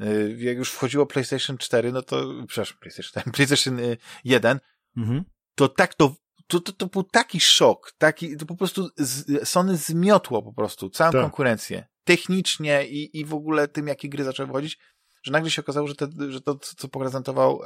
[0.00, 3.80] Y, jak już wchodziło PlayStation 4, no to, przepraszam, PlayStation, PlayStation
[4.24, 4.60] 1, y,
[4.96, 5.24] mhm.
[5.54, 6.14] to tak to,
[6.46, 10.90] to, to, to był taki szok, taki, to po prostu z, Sony zmiotło po prostu
[10.90, 11.20] całą tak.
[11.20, 11.86] konkurencję.
[12.04, 14.78] Technicznie i, i w ogóle tym, jakie gry zaczęły wchodzić,
[15.22, 17.62] że nagle się okazało, że, te, że to, co prezentował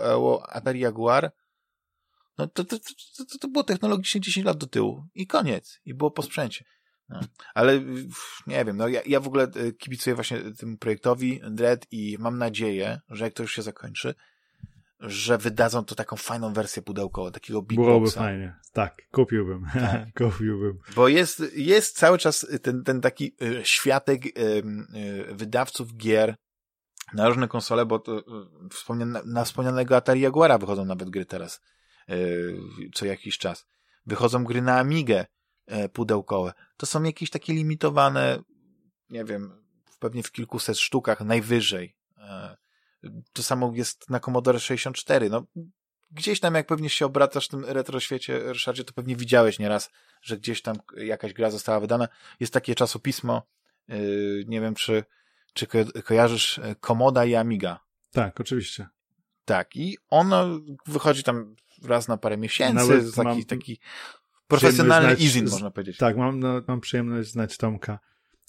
[0.48, 1.32] Atari Jaguar,
[2.38, 5.80] no to, to, to, to, było technologicznie 10 lat do tyłu i koniec.
[5.84, 6.64] I było po sprzęcie.
[7.08, 7.20] No.
[7.54, 7.80] Ale
[8.46, 12.38] nie wiem, no ja, ja w ogóle e, kibicuję właśnie tym projektowi Dread i mam
[12.38, 14.14] nadzieję, że jak to już się zakończy,
[15.06, 18.18] że wydadzą to taką fajną wersję pudełkową, takiego big Byłoby boxa.
[18.18, 18.54] fajnie.
[18.72, 19.66] Tak, kupiłbym.
[19.72, 20.08] Tak.
[20.18, 20.78] kupiłbym.
[20.96, 24.30] Bo jest, jest cały czas ten, ten taki e, światek e,
[25.34, 26.34] wydawców gier
[27.14, 28.24] na różne konsole, bo to,
[28.70, 31.60] wspomniane, na wspomnianego Atari Jaguara wychodzą nawet gry teraz
[32.94, 33.66] co jakiś czas.
[34.06, 35.26] Wychodzą gry na Amigę
[35.92, 36.52] pudełkowe.
[36.76, 38.42] To są jakieś takie limitowane,
[39.10, 39.62] nie wiem,
[39.98, 41.96] pewnie w kilkuset sztukach najwyżej.
[43.32, 45.30] To samo jest na Commodore 64.
[45.30, 45.46] No,
[46.10, 49.90] gdzieś tam, jak pewnie się obracasz w tym retro świecie, Ryszardzie, to pewnie widziałeś nieraz,
[50.22, 52.08] że gdzieś tam jakaś gra została wydana.
[52.40, 53.42] Jest takie czasopismo,
[53.88, 55.04] yy, nie wiem, czy,
[55.52, 57.80] czy ko kojarzysz Komoda i Amiga.
[58.12, 58.88] Tak, oczywiście.
[59.44, 63.78] Tak, i ono wychodzi tam raz na parę miesięcy, Nawet taki, mam taki
[64.46, 65.96] profesjonalny easy, można powiedzieć.
[65.96, 67.98] Tak, mam, no, mam przyjemność znać Tomka,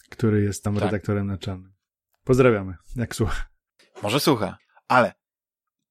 [0.10, 0.84] który jest tam tak.
[0.84, 1.74] redaktorem naczelnym.
[2.24, 3.55] Pozdrawiamy, jak słucha.
[4.02, 5.14] Może słucha, ale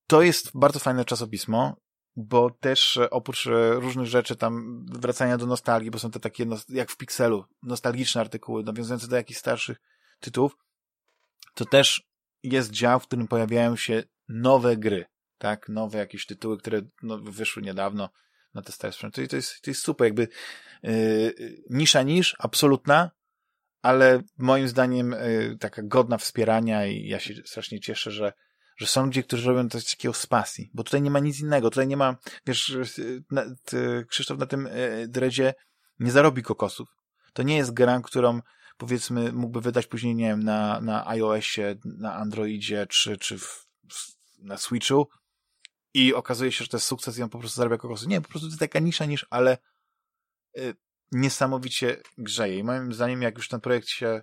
[0.07, 1.77] to jest bardzo fajne czasopismo,
[2.17, 6.47] bo też e, oprócz e, różnych rzeczy tam wracania do nostalgii, bo są te takie,
[6.69, 9.81] jak w Pixelu, nostalgiczne artykuły nawiązujące do jakichś starszych
[10.21, 10.57] tytułów,
[11.55, 12.03] to też
[12.43, 15.05] jest dział, w którym pojawiają się nowe gry,
[15.39, 15.69] tak?
[15.69, 18.11] Nowe jakieś tytuły, które no, wyszły niedawno
[18.55, 19.29] na te stare sprzęty.
[19.29, 20.29] To jest, to jest super, jakby
[20.83, 23.11] yy, nisza niż, absolutna,
[23.85, 28.33] ale moim zdaniem yy, taka godna wspierania i ja się strasznie cieszę, że
[28.77, 31.71] że są ludzie, którzy robią coś takiego z pasji, bo tutaj nie ma nic innego,
[31.71, 32.17] tutaj nie ma,
[32.47, 32.77] wiesz,
[33.65, 35.55] ty, Krzysztof na tym e, dredzie
[35.99, 36.89] nie zarobi kokosów.
[37.33, 38.41] To nie jest gra, którą
[38.77, 43.67] powiedzmy mógłby wydać później, nie wiem, na, na iOSie, na Androidzie, czy, czy w,
[44.39, 45.09] na Switchu
[45.95, 48.07] i okazuje się, że to jest sukces i on po prostu zarabia kokosy.
[48.07, 49.59] Nie, po prostu to jest taka nisza niż, ale
[50.59, 50.75] y,
[51.15, 52.59] niesamowicie grzeje.
[52.59, 54.23] I moim zdaniem, jak już ten projekt się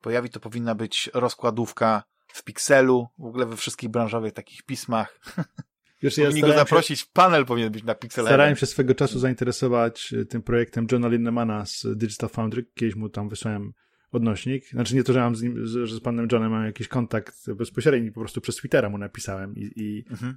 [0.00, 5.20] pojawi, to powinna być rozkładówka w Pixelu, w ogóle we wszystkich branżowych takich pismach.
[6.02, 8.26] Wiesz, ja go zaprosić, się, panel powinien być na Pixelu.
[8.26, 13.08] Starałem się swego czasu zainteresować y, tym projektem Johna Linnemana z Digital Foundry, kiedyś mu
[13.08, 13.72] tam wysłałem
[14.12, 14.68] odnośnik.
[14.68, 18.12] Znaczy nie to, że mam z nim, że z panem Johnem mam jakiś kontakt bezpośredni,
[18.12, 20.36] po prostu przez Twittera mu napisałem i, i mhm.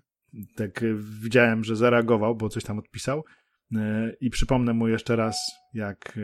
[0.56, 3.24] tak y, widziałem, że zareagował, bo coś tam odpisał.
[3.72, 5.38] Y, I przypomnę mu jeszcze raz,
[5.74, 6.20] jak,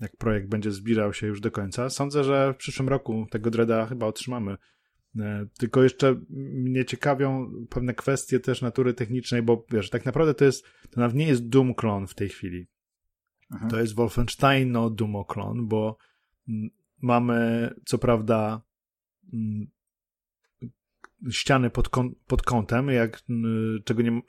[0.00, 1.90] jak projekt będzie zbliżał się już do końca.
[1.90, 4.56] Sądzę, że w przyszłym roku tego Dreda chyba otrzymamy.
[5.18, 10.44] E, tylko jeszcze mnie ciekawią pewne kwestie też natury technicznej, bo wiesz, tak naprawdę to
[10.44, 12.66] jest, to nawet nie jest Doom klon w tej chwili.
[13.50, 13.68] Aha.
[13.70, 15.96] To jest Wolfenstein no Doom klon, bo
[16.48, 16.70] mm,
[17.02, 18.62] mamy co prawda
[19.32, 19.66] mm,
[21.30, 21.90] ściany pod,
[22.26, 23.22] pod kątem, jak,
[23.84, 24.20] czego nie,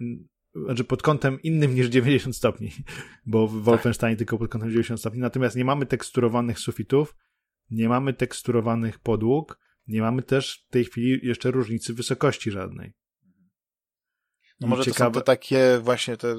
[0.66, 2.72] znaczy pod kątem innym niż 90 stopni,
[3.26, 3.64] bo w.
[3.64, 7.16] Wolfenstein tylko pod kątem 90 stopni, natomiast nie mamy teksturowanych sufitów,
[7.70, 12.94] nie mamy teksturowanych podłóg, nie mamy też w tej chwili jeszcze różnicy wysokości żadnej.
[14.60, 15.12] No może ciekawe...
[15.12, 16.36] to są to takie właśnie te,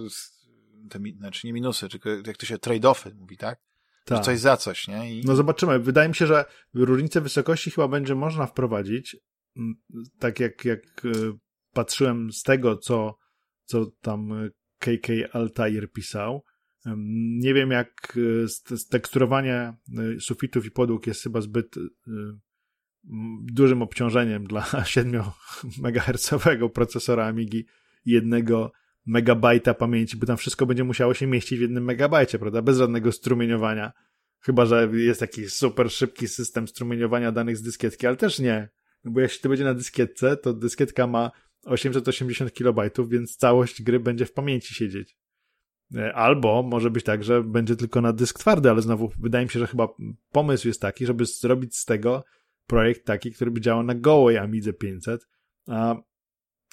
[0.90, 3.60] te, znaczy nie minusy, tylko jak to się trade-offy mówi, tak?
[4.04, 4.24] tak.
[4.24, 5.18] Coś za coś, nie?
[5.18, 5.24] I...
[5.24, 5.78] No zobaczymy.
[5.78, 6.44] Wydaje mi się, że
[6.74, 9.16] różnicę wysokości chyba będzie można wprowadzić,
[10.18, 11.10] tak jak, jak e,
[11.72, 13.18] patrzyłem z tego, co,
[13.64, 16.44] co tam KK Altair pisał.
[17.38, 18.18] Nie wiem, jak
[18.70, 19.74] e, teksturowanie e,
[20.20, 21.76] sufitów i podłóg jest chyba zbyt
[23.42, 25.22] dużym obciążeniem dla 7
[25.82, 26.30] MHz
[26.74, 27.66] procesora Amigi
[28.04, 28.72] jednego
[29.06, 32.62] megabajta pamięci, bo tam wszystko będzie musiało się mieścić w jednym megabajcie, prawda?
[32.62, 33.92] Bez żadnego strumieniowania.
[34.40, 38.68] Chyba, że jest jakiś super szybki system strumieniowania danych z dyskietki, ale też nie.
[39.04, 41.30] No bo jeśli to będzie na dyskietce, to dyskietka ma
[41.64, 45.16] 880 kilobajtów, więc całość gry będzie w pamięci siedzieć.
[45.96, 49.50] E, albo może być tak, że będzie tylko na dysk twardy, ale znowu wydaje mi
[49.50, 49.88] się, że chyba
[50.32, 52.24] pomysł jest taki, żeby zrobić z tego
[52.66, 55.28] projekt taki, który by działał na gołej Amidze 500,
[55.68, 55.96] a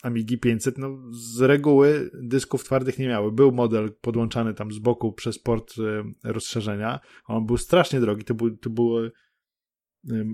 [0.04, 3.32] Amigi 500, no z reguły dysków twardych nie miały.
[3.32, 7.00] Był model podłączany tam z boku przez port e, rozszerzenia.
[7.26, 8.24] On był strasznie drogi.
[8.24, 9.12] To był, to był e,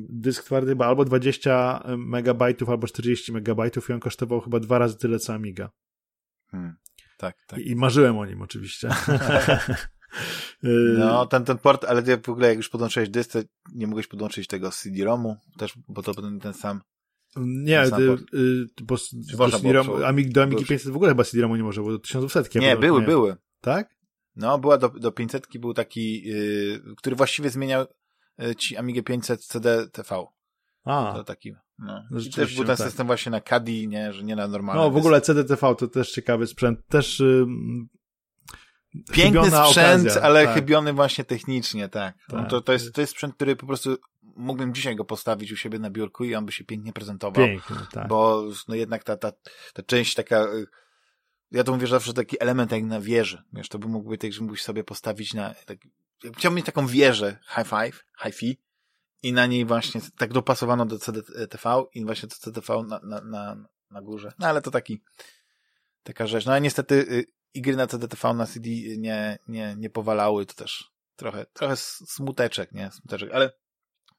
[0.10, 4.98] dysk twardy chyba albo 20 megabajtów, albo 40 megabajtów i on kosztował chyba dwa razy
[4.98, 5.70] tyle co Amiga.
[6.52, 6.76] Hmm.
[7.18, 7.60] Tak, tak.
[7.60, 8.90] I, I marzyłem o nim oczywiście.
[10.98, 13.40] No, ten, ten port, ale w ogóle jak już podłączyłeś dysk, to
[13.74, 16.82] nie mogłeś podłączyć tego CD-ROMu, też, bo to ten, ten sam.
[17.38, 18.96] Nie, ten sam y, y, bo
[19.48, 22.60] do, CD Amig, do Amigi 500 w ogóle chyba CD-ROMu nie może, bo do 1200.
[22.60, 23.08] Nie, były, nie.
[23.08, 23.36] były.
[23.62, 23.96] Tak?
[24.36, 27.86] No, była do, do 500 był taki, yy, który właściwie zmieniał
[28.58, 30.26] ci Amigę 500 CD TV.
[30.86, 31.14] A.
[31.16, 32.04] To taki, no.
[32.12, 32.88] no I też był ten tak.
[32.88, 34.82] system właśnie na CADI, nie, że nie na normalny.
[34.82, 36.88] No, w ogóle CDTV to też ciekawy sprzęt.
[36.88, 37.46] Też yy,
[39.12, 40.56] Piękny sprzęt, okazja, ale tak.
[40.56, 42.16] chybiony właśnie technicznie, tak.
[42.30, 42.50] No tak.
[42.50, 43.98] to, to, jest, to jest sprzęt, który po prostu
[44.36, 47.46] mógłbym dzisiaj go postawić u siebie na biurku i on by się pięknie prezentował.
[47.46, 48.08] Piękny, tak.
[48.08, 49.32] Bo no jednak ta, ta,
[49.74, 50.48] ta część taka,
[51.52, 53.44] ja to mówię że zawsze taki element jak na wieży.
[53.54, 55.78] Wiesz, to by mógł być tak, że mógłbyś sobie postawić na, tak,
[56.38, 58.58] chciałbym mieć taką wieżę high five, high fi
[59.24, 63.66] i na niej właśnie tak dopasowano do CDTV i właśnie to CDTV na, na, na,
[63.92, 64.34] na górze.
[64.40, 65.04] No ale to taki,
[66.04, 66.46] taka rzecz.
[66.46, 70.54] No ale niestety y, i gry na CDTV na CD nie, nie, nie powalały, to
[70.54, 72.92] też trochę, trochę smuteczek, nie?
[72.92, 73.52] Smuteczek, ale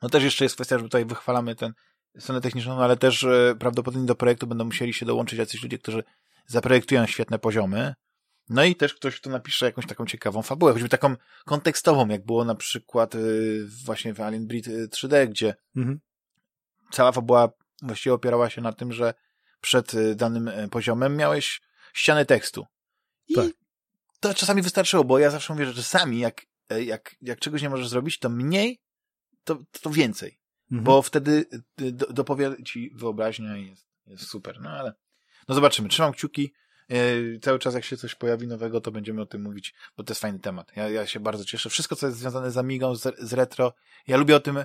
[0.02, 1.72] no też jeszcze jest kwestia, że tutaj wychwalamy ten
[2.18, 5.78] stronę techniczną, no ale też y, prawdopodobnie do projektu będą musieli się dołączyć jacyś ludzie,
[5.78, 6.04] którzy
[6.46, 7.94] zaprojektują świetne poziomy,
[8.48, 12.44] no i też ktoś, kto napisze jakąś taką ciekawą fabułę, choćby taką kontekstową, jak było
[12.44, 16.00] na przykład y, właśnie w Alien Breed 3D, gdzie mhm.
[16.92, 17.48] cała fabuła
[17.82, 19.14] właściwie opierała się na tym, że
[19.60, 21.60] przed y, danym y, poziomem miałeś
[21.94, 22.66] ścianę tekstu.
[23.28, 23.50] I tak.
[24.20, 26.46] to czasami wystarczyło, bo ja zawsze mówię, że czasami jak,
[26.80, 28.80] jak, jak czegoś nie możesz zrobić, to mniej,
[29.44, 30.38] to, to więcej.
[30.70, 30.84] Mhm.
[30.84, 31.44] Bo wtedy
[31.76, 34.60] do, dopowiada ci wyobraźnia i jest, jest super.
[34.60, 34.92] No ale
[35.48, 35.88] no zobaczymy.
[35.88, 36.52] Trzymam kciuki.
[36.88, 40.10] Yy, cały czas jak się coś pojawi nowego, to będziemy o tym mówić, bo to
[40.10, 40.72] jest fajny temat.
[40.76, 41.70] Ja, ja się bardzo cieszę.
[41.70, 43.72] Wszystko, co jest związane z Amigą, z, z retro,
[44.06, 44.56] ja lubię o tym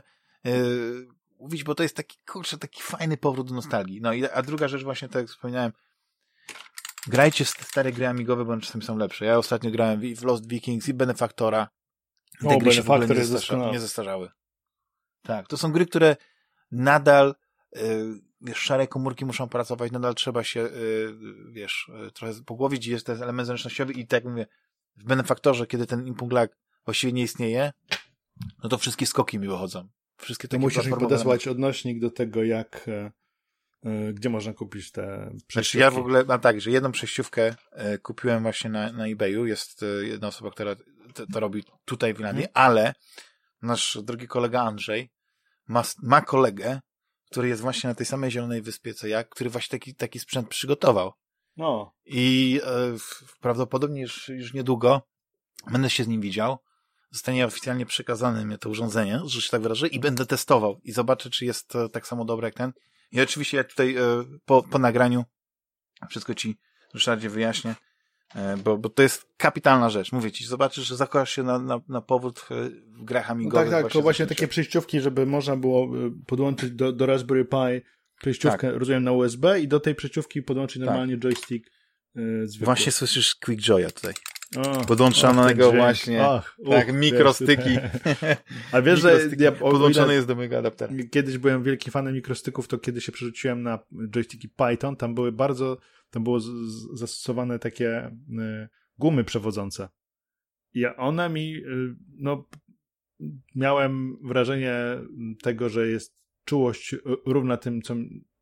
[0.44, 1.08] yy,
[1.40, 4.02] mówić, bo to jest taki, kurczę, taki fajny powrót do nostalgii.
[4.02, 5.72] No i, a druga rzecz właśnie, tak jak wspomniałem,
[7.08, 9.26] grajcie stare gry amigowe, bo czasami są lepsze.
[9.26, 11.70] Ja ostatnio grałem w Lost Vikings i Benefactora.
[12.42, 14.30] Te o, gry się w ogóle nie, zestarza, nie zestarzały.
[15.22, 16.16] Tak, to są gry, które
[16.72, 17.36] nadal
[17.76, 17.82] yy,
[18.42, 21.16] wiesz, szare komórki muszą pracować, nadal trzeba się, yy,
[21.52, 24.46] wiesz, yy, trochę pogłowić, jest ten element zręcznościowy i tak mówię,
[24.96, 27.72] w benefaktorze, kiedy ten input lag właściwie nie istnieje,
[28.64, 29.90] no to wszystkie skoki mi wychodzą.
[30.18, 33.12] Wszystkie to musisz mi podesłać odnośnik do tego, jak, e,
[33.84, 35.54] e, gdzie można kupić te przejściówki.
[35.54, 39.46] Znaczy ja w ogóle mam tak, że jedną przejściówkę e, kupiłem właśnie na, na eBayu,
[39.46, 40.76] jest jedna osoba, która
[41.14, 42.74] to, to robi tutaj w Irlandii, hmm.
[42.74, 42.94] ale
[43.62, 45.10] nasz drogi kolega Andrzej
[45.68, 46.80] ma, ma kolegę,
[47.32, 50.50] który jest właśnie na tej samej Zielonej Wyspie co ja, który właśnie taki, taki sprzęt
[50.50, 51.14] przygotował.
[51.58, 51.94] No.
[52.06, 52.96] I e,
[53.42, 55.02] prawdopodobnie już, już niedługo
[55.72, 56.58] będę się z nim widział.
[57.12, 61.30] Zostanie oficjalnie przekazane mi to urządzenie, że się tak wyrażę, i będę testował i zobaczę,
[61.30, 62.74] czy jest tak samo dobre jak ten.
[63.12, 64.02] I oczywiście ja tutaj e,
[64.46, 65.26] po, po nagraniu
[66.10, 66.60] wszystko ci,
[66.94, 67.76] Ryszardzie, wyjaśnię.
[68.36, 70.12] E, bo, bo to jest kapitalna rzecz.
[70.12, 73.66] Mówię ci, zobaczysz, że zakochasz się na, na, na powód w grach amigowych.
[73.66, 77.46] No tak, tak, to właśnie takie przejściówki, żeby można było e, podłączyć do, do Raspberry
[77.46, 77.82] Pi
[78.22, 78.80] przejściówkę, tak.
[78.80, 80.86] rozumiem, na USB i do tej przejściówki podłączyć tak.
[80.86, 81.70] normalnie joystick
[82.16, 82.66] yy, zwykły.
[82.66, 84.14] Właśnie słyszysz Quick Joya tutaj.
[84.58, 87.70] O, Podłączonego właśnie, Ach, tak, mikrostyki.
[88.72, 90.94] A wiesz, że ja, podłączony jest do mojego adaptera.
[91.12, 93.80] Kiedyś byłem wielki fanem mikrostyków, to kiedy się przerzuciłem na
[94.10, 95.78] joysticki Python, tam były bardzo
[96.12, 96.40] tam było
[96.94, 99.90] zastosowane takie y, gumy przewodzące.
[100.74, 102.48] I one mi, y, no,
[103.56, 104.76] miałem wrażenie
[105.42, 106.96] tego, że jest czułość
[107.26, 107.96] równa tym, co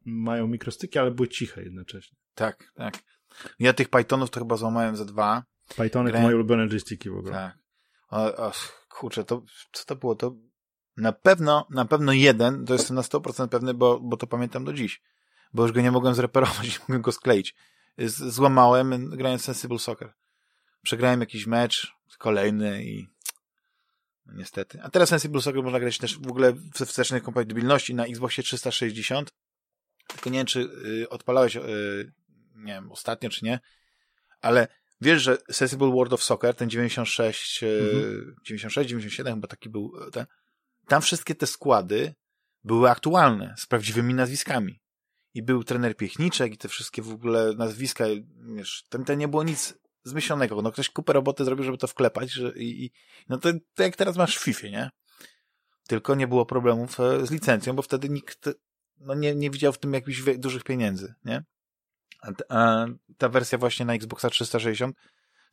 [0.06, 2.18] mają mikrostyki, ale były ciche jednocześnie.
[2.36, 3.04] Tak, tak.
[3.60, 5.44] Ja tych Pythonów to chyba złamałem ze dwa.
[5.76, 6.14] Pythony Grałem...
[6.14, 7.34] to moje ulubione joysticki w ogóle.
[7.34, 7.58] Tak.
[8.10, 8.52] O, o,
[8.90, 10.16] kurczę, to co to było?
[10.16, 10.36] To
[10.98, 14.74] na pewno, na pewno jeden, to jestem na 100% pewny, bo, bo to pamiętam do
[14.74, 15.02] dziś
[15.54, 17.56] bo już go nie mogłem zreperować, nie mogłem go skleić.
[18.08, 20.14] Złamałem, grając Sensible Soccer.
[20.82, 23.08] Przegrałem jakiś mecz, kolejny i
[24.26, 24.82] no, niestety.
[24.84, 29.30] A teraz Sensible Soccer można grać też w ogóle w wstecznej kompatybilności na Xboxie 360.
[30.08, 32.12] Tylko nie wiem, czy y, odpalałeś, y,
[32.56, 33.60] nie wiem, ostatnio czy nie,
[34.42, 34.68] ale
[35.02, 38.36] wiesz, że Sensible World of Soccer, ten 96, y, mhm.
[38.44, 40.26] 96, 97 chyba taki był ten,
[40.88, 42.16] tam wszystkie te składy
[42.64, 44.80] były aktualne, z prawdziwymi nazwiskami
[45.40, 48.06] i był trener Piechniczek i te wszystkie w ogóle nazwiska,
[48.56, 49.74] wiesz, tam, tam nie było nic
[50.04, 50.62] zmyślonego.
[50.62, 52.92] No ktoś kupę roboty zrobił, żeby to wklepać że, i, i
[53.30, 54.90] no to, to jak teraz masz w FIFA, nie?
[55.88, 58.50] Tylko nie było problemów e, z licencją, bo wtedy nikt
[59.00, 61.44] no nie, nie widział w tym jakichś dużych pieniędzy, nie?
[62.22, 62.86] A, a
[63.18, 64.96] ta wersja właśnie na Xboxa 360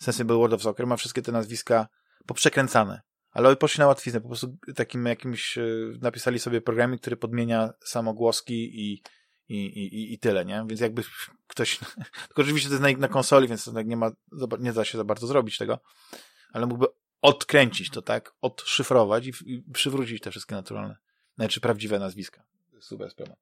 [0.02, 1.88] Sensible World of Soccer ma wszystkie te nazwiska
[2.26, 3.00] poprzekręcane.
[3.30, 5.66] Ale poszli na łatwiznę, po prostu takim jakimś, e,
[6.00, 9.02] napisali sobie programik, który podmienia samogłoski i,
[9.48, 10.64] i, i, i tyle, nie?
[10.68, 11.02] Więc jakby
[11.46, 11.78] ktoś,
[12.26, 14.10] tylko oczywiście to jest na, na konsoli, więc tak nie ma,
[14.58, 15.78] nie da się za bardzo zrobić tego,
[16.52, 16.86] ale mógłby
[17.22, 18.34] odkręcić to, tak?
[18.40, 20.96] Odszyfrować i, i przywrócić te wszystkie naturalne,
[21.36, 22.44] znaczy prawdziwe nazwiska.
[22.80, 23.36] Super sprawa.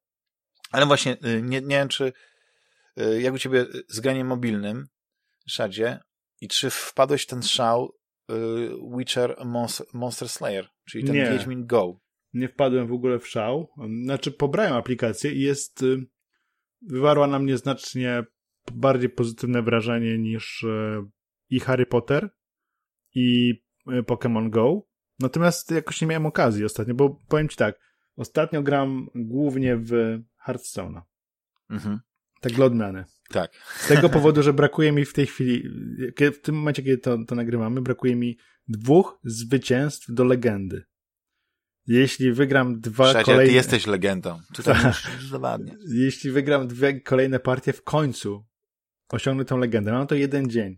[0.71, 2.13] Ale właśnie, y, nie, nie wiem, czy
[2.99, 4.87] y, jak u ciebie z graniem mobilnym,
[5.47, 5.99] Szadzie,
[6.41, 7.95] i czy wpadłeś w ten szał
[8.31, 8.33] y,
[8.97, 9.35] Witcher
[9.93, 11.31] Monster Slayer, czyli ten nie.
[11.31, 11.99] Wiedźmin Go
[12.35, 13.69] nie wpadłem w ogóle w szał.
[14.03, 16.05] Znaczy, pobrałem aplikację i jest, y,
[16.81, 18.23] wywarła na mnie znacznie
[18.73, 21.03] bardziej pozytywne wrażenie niż y,
[21.49, 22.29] i Harry Potter,
[23.15, 23.53] i
[23.87, 24.87] y, Pokémon Go.
[25.19, 27.79] Natomiast jakoś nie miałem okazji ostatnio, bo powiem ci tak,
[28.15, 29.91] ostatnio gram głównie w
[30.47, 31.01] Hearthstone'a.
[31.69, 31.99] Mhm.
[32.41, 33.05] Tak dla odmiany.
[33.29, 33.51] Tak.
[33.75, 35.63] Z tego powodu, że brakuje mi w tej chwili,
[36.19, 40.83] w tym momencie, kiedy to, to nagrywamy, brakuje mi dwóch zwycięstw do legendy.
[41.87, 43.49] Jeśli wygram dwa Przecież kolejne...
[43.49, 44.39] ty jesteś legendą.
[44.53, 44.75] Tutaj
[45.31, 45.77] zawadniać.
[45.89, 48.45] Jeśli wygram dwie kolejne partie w końcu,
[49.09, 49.91] osiągnę tą legendę.
[49.91, 50.77] Mam to jeden dzień.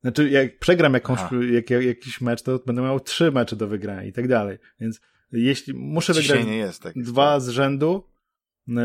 [0.00, 4.12] Znaczy, jak przegram jakąś, jak, jakiś mecz, to będę miał trzy mecze do wygrania i
[4.12, 4.58] tak dalej.
[4.80, 5.00] Więc
[5.32, 8.04] jeśli muszę wygrać jest, tak dwa z rzędu,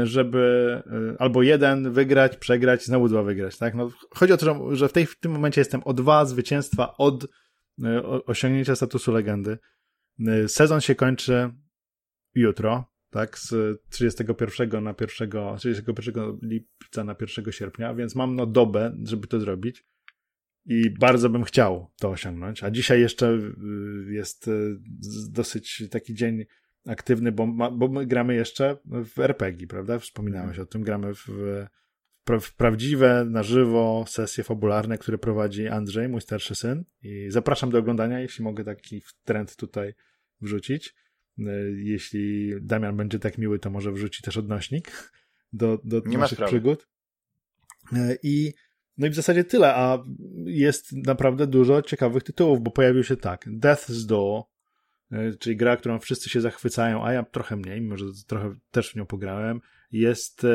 [0.04, 0.82] żeby
[1.20, 3.76] albo jeden wygrać, przegrać, znowu dwa wygrać, tak?
[3.76, 7.28] No, chodzi o to, że w, tej, w tym momencie jestem o dwa zwycięstwa od
[8.26, 9.58] osiągnięcia statusu legendy.
[10.48, 11.52] Sezon się kończy
[12.36, 13.40] jutro, tak?
[13.40, 19.40] Z 31 na 1, 31 lipca na 1 sierpnia, więc mam no dobę, żeby to
[19.40, 19.86] zrobić
[20.66, 22.64] i bardzo bym chciał to osiągnąć.
[22.64, 24.78] A dzisiaj jeszcze y, jest y,
[25.30, 26.46] dosyć taki dzień
[26.88, 30.00] aktywny, bo, ma, bo my gramy jeszcze w RPG, prawda?
[30.00, 30.84] Wspominałeś o tym.
[30.84, 31.28] Gramy w,
[32.42, 36.84] w prawdziwe, na żywo sesje fabularne, które prowadzi Andrzej, mój starszy syn.
[37.02, 39.94] I zapraszam do oglądania, jeśli mogę taki trend tutaj
[40.42, 40.96] wrzucić.
[41.40, 41.44] Y,
[41.78, 45.12] jeśli Damian będzie tak miły, to może wrzuci też odnośnik
[45.54, 46.88] do, do Nie naszych przygód.
[48.24, 48.54] I
[48.98, 50.04] no i w zasadzie tyle, a
[50.46, 54.44] jest naprawdę dużo ciekawych tytułów, bo pojawił się tak, Death's Door,
[55.12, 58.96] e, czyli gra, którą wszyscy się zachwycają, a ja trochę mniej, może trochę też w
[58.96, 59.62] nią pograłem.
[59.94, 60.46] Jest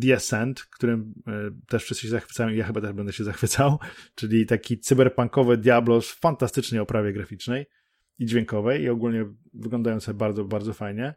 [0.00, 1.32] The Ascent, którym e,
[1.68, 3.78] też wszyscy się zachwycają i ja chyba też będę się zachwycał,
[4.14, 7.66] czyli taki cyberpunkowy Diablo z fantastycznej oprawie graficznej
[8.18, 11.14] i dźwiękowej i ogólnie wyglądające bardzo, bardzo fajnie.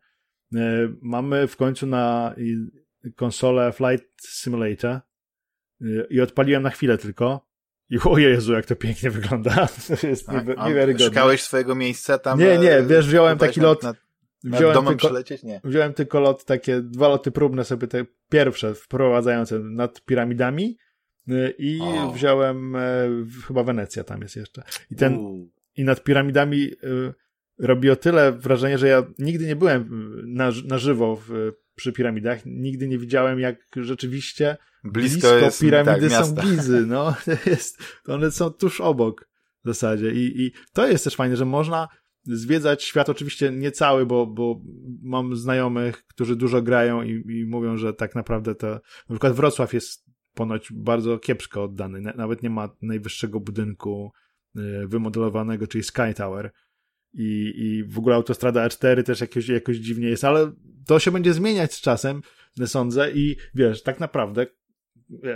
[0.56, 2.36] E, mamy w końcu na
[3.16, 5.00] konsolę Flight Simulator,
[6.10, 7.46] i odpaliłem na chwilę tylko.
[7.90, 9.68] I o Jezu, jak to pięknie wygląda.
[10.02, 11.06] To jest tak, niewiarygodne.
[11.06, 12.40] Szukałeś swojego miejsca tam?
[12.40, 13.84] Nie, nie, e, wiesz, wziąłem taki lot.
[13.84, 13.98] Nad,
[14.52, 15.20] wziąłem domem tylko?
[15.44, 15.62] Nie.
[15.64, 20.78] Wziąłem tylko lot, takie dwa loty próbne sobie, te pierwsze wprowadzające nad piramidami
[21.30, 22.12] e, i o.
[22.12, 22.82] wziąłem e,
[23.48, 24.64] chyba Wenecja tam jest jeszcze.
[24.92, 25.50] I ten U.
[25.76, 26.72] i nad piramidami
[27.60, 32.40] robi o tyle wrażenie, że ja nigdy nie byłem na, na żywo w, przy piramidach,
[32.46, 37.16] nigdy nie widziałem jak rzeczywiście blisko, blisko jest, piramidy tak, są Gizy, no,
[37.46, 39.30] jest, one są tuż obok
[39.64, 41.88] w zasadzie I, i to jest też fajne, że można
[42.26, 44.62] zwiedzać świat, oczywiście nie cały, bo, bo
[45.02, 48.68] mam znajomych, którzy dużo grają i, i mówią, że tak naprawdę to,
[49.10, 54.12] na przykład Wrocław jest ponoć bardzo kiepsko oddany, nawet nie ma najwyższego budynku
[54.58, 56.52] y, wymodelowanego, czyli Sky Tower.
[57.14, 60.52] I, I w ogóle autostrada A4 też jakoś, jakoś dziwnie jest, ale
[60.88, 62.22] to się będzie zmieniać z czasem,
[62.66, 64.48] sądzę, i wiesz, tak naprawdę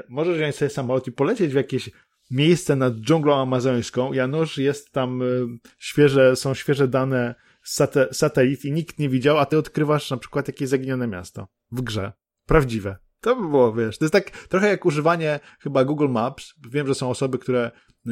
[0.09, 1.89] możesz wziąć sobie samolot i polecieć w jakieś
[2.29, 4.13] miejsce nad dżunglą amazońską.
[4.13, 9.37] Janusz, jest tam y, świeże, są świeże dane z sate, satelit i nikt nie widział,
[9.37, 12.13] a ty odkrywasz na przykład jakieś zaginione miasto w grze.
[12.45, 12.97] Prawdziwe.
[13.21, 16.53] To by było, wiesz, to jest tak trochę jak używanie chyba Google Maps.
[16.69, 17.71] Wiem, że są osoby, które
[18.07, 18.11] y,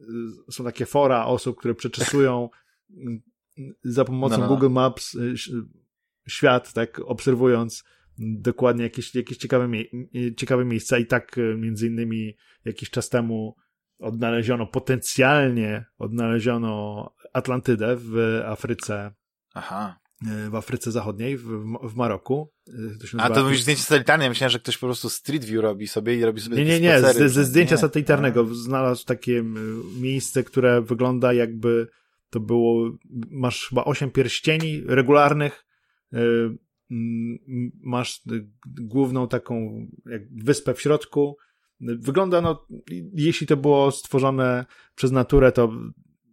[0.00, 0.04] y,
[0.50, 2.48] są takie fora osób, które przeczysują
[3.84, 4.48] za pomocą no, no.
[4.48, 5.16] Google Maps
[6.28, 7.84] świat, tak, obserwując
[8.18, 9.84] dokładnie jakieś, jakieś ciekawe, mie
[10.36, 13.56] ciekawe miejsca i tak e, między innymi jakiś czas temu
[13.98, 19.14] odnaleziono, potencjalnie odnaleziono Atlantydę w Afryce.
[19.54, 20.00] Aha.
[20.26, 21.44] E, w Afryce Zachodniej, w,
[21.82, 22.52] w Maroku.
[22.68, 22.72] E,
[23.12, 25.88] to A to mówisz zdjęcie satelitarne, ja myślałem, że ktoś po prostu Street View robi
[25.88, 27.80] sobie i robi sobie Nie, nie, nie, ze, ze zdjęcia nie.
[27.80, 29.44] satelitarnego znalazł takie
[30.00, 31.88] miejsce, które wygląda jakby
[32.30, 32.90] to było,
[33.30, 35.64] masz chyba osiem pierścieni regularnych,
[37.80, 38.22] masz
[38.64, 41.36] główną taką jak wyspę w środku.
[41.80, 42.66] Wygląda, no,
[43.14, 45.72] jeśli to było stworzone przez naturę, to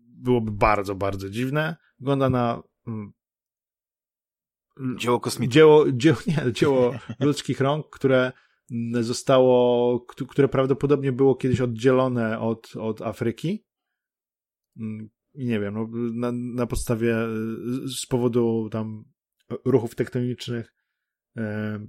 [0.08, 1.76] byłoby bardzo, bardzo dziwne.
[2.00, 2.64] Wygląda na
[4.98, 5.54] dzieło kosmiczne.
[5.54, 8.32] Dzieło, dzieło, nie, dzieło ludzkich rąk, które
[9.02, 10.00] zostało,
[10.30, 13.66] które prawdopodobnie było kiedyś oddzielone od, od Afryki.
[15.34, 17.16] I nie wiem, no, na, na podstawie,
[17.86, 19.04] z powodu tam
[19.66, 20.74] ruchów tektonicznych
[21.38, 21.80] e,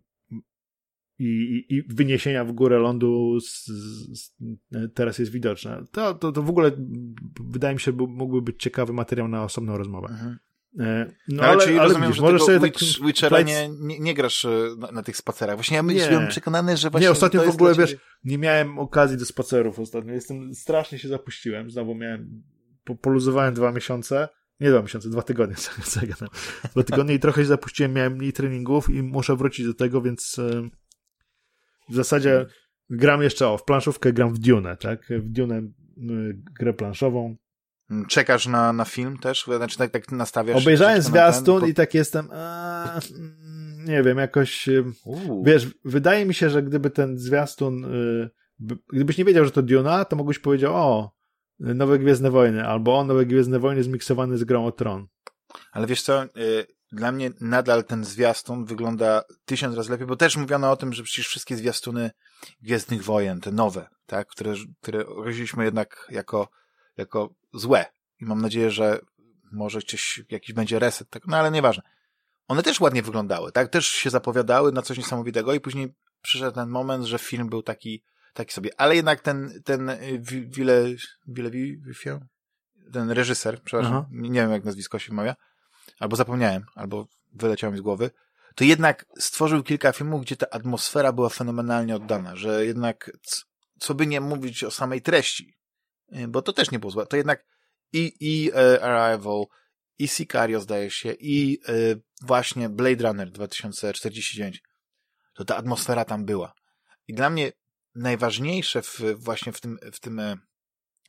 [1.19, 4.35] i, i, wyniesienia w górę lądu z, z,
[4.95, 5.85] teraz jest widoczne.
[5.93, 6.71] To, to, to w ogóle
[7.41, 10.09] wydaje mi się, mógłby być ciekawy materiał na osobną rozmowę.
[10.09, 10.39] Mhm.
[10.81, 13.69] E, no, ale, ale, czyli ale rozumiem, widzisz, że możesz sobie Witch, tak, Witchera nie,
[13.81, 14.49] nie, nie, grasz e,
[14.79, 15.57] na, na, tych spacerach.
[15.57, 19.25] Właśnie ja byłem przekonany, że właśnie Nie, ostatnio w ogóle, wiesz, nie miałem okazji do
[19.25, 20.13] spacerów ostatnio.
[20.13, 21.71] Jestem, strasznie się zapuściłem.
[21.71, 22.43] Znowu miałem,
[23.01, 24.29] poluzowałem dwa miesiące
[24.61, 25.57] nie dwa miesiące, dwa tygodnie.
[26.72, 30.40] dwa tygodnie i trochę się zapuściłem, miałem mniej treningów i muszę wrócić do tego, więc
[31.88, 32.46] w zasadzie
[32.90, 35.07] gram jeszcze, o, w planszówkę gram w Dune, tak?
[35.11, 35.62] W Dune
[36.59, 37.36] grę planszową.
[37.90, 39.44] Mm, czekasz na, na film też?
[39.57, 40.62] Znaczy tak, tak nastawiasz?
[40.62, 44.68] Obejrzałem zwiastun ten, i tak jestem, a, mm, nie wiem, jakoś,
[45.05, 45.44] Uu.
[45.44, 48.30] wiesz, wydaje mi się, że gdyby ten zwiastun, e,
[48.92, 51.12] gdybyś nie wiedział, że to Duna, to mógłbyś powiedzieć, o,
[51.63, 55.07] Nowe Gwiezdne Wojny, albo Nowe Gwiezdne Wojny zmiksowane z grą o Tron.
[55.73, 60.37] Ale wiesz co, y, dla mnie nadal ten zwiastun wygląda tysiąc razy lepiej, bo też
[60.37, 62.11] mówiono o tym, że przecież wszystkie zwiastuny
[62.63, 66.49] Gwiezdnych Wojen, te nowe, tak, które, które określiliśmy jednak jako,
[66.97, 67.85] jako złe.
[68.21, 69.01] I mam nadzieję, że
[69.53, 71.83] może gdzieś jakiś będzie reset, tak, no ale nieważne.
[72.49, 76.69] One też ładnie wyglądały, tak, też się zapowiadały na coś niesamowitego i później przyszedł ten
[76.69, 78.03] moment, że film był taki,
[78.33, 79.91] taki sobie, ale jednak ten, ten
[80.47, 80.85] Wile,
[81.26, 82.20] Wile, Wile,
[82.93, 84.07] ten reżyser, przepraszam, Aha.
[84.11, 85.37] nie wiem jak nazwisko się wymawia,
[85.99, 88.11] albo zapomniałem, albo wyleciało mi z głowy,
[88.55, 93.11] to jednak stworzył kilka filmów, gdzie ta atmosfera była fenomenalnie oddana, że jednak,
[93.78, 95.57] co by nie mówić o samej treści,
[96.16, 97.45] y, bo to też nie było złe, to jednak
[97.93, 99.45] i, i uh, Arrival,
[99.99, 104.62] i Sicario zdaje się, i uh, właśnie Blade Runner 2049,
[105.35, 106.53] to ta atmosfera tam była.
[107.09, 107.53] I dla mnie
[107.95, 110.20] najważniejsze w, właśnie w tym, w tym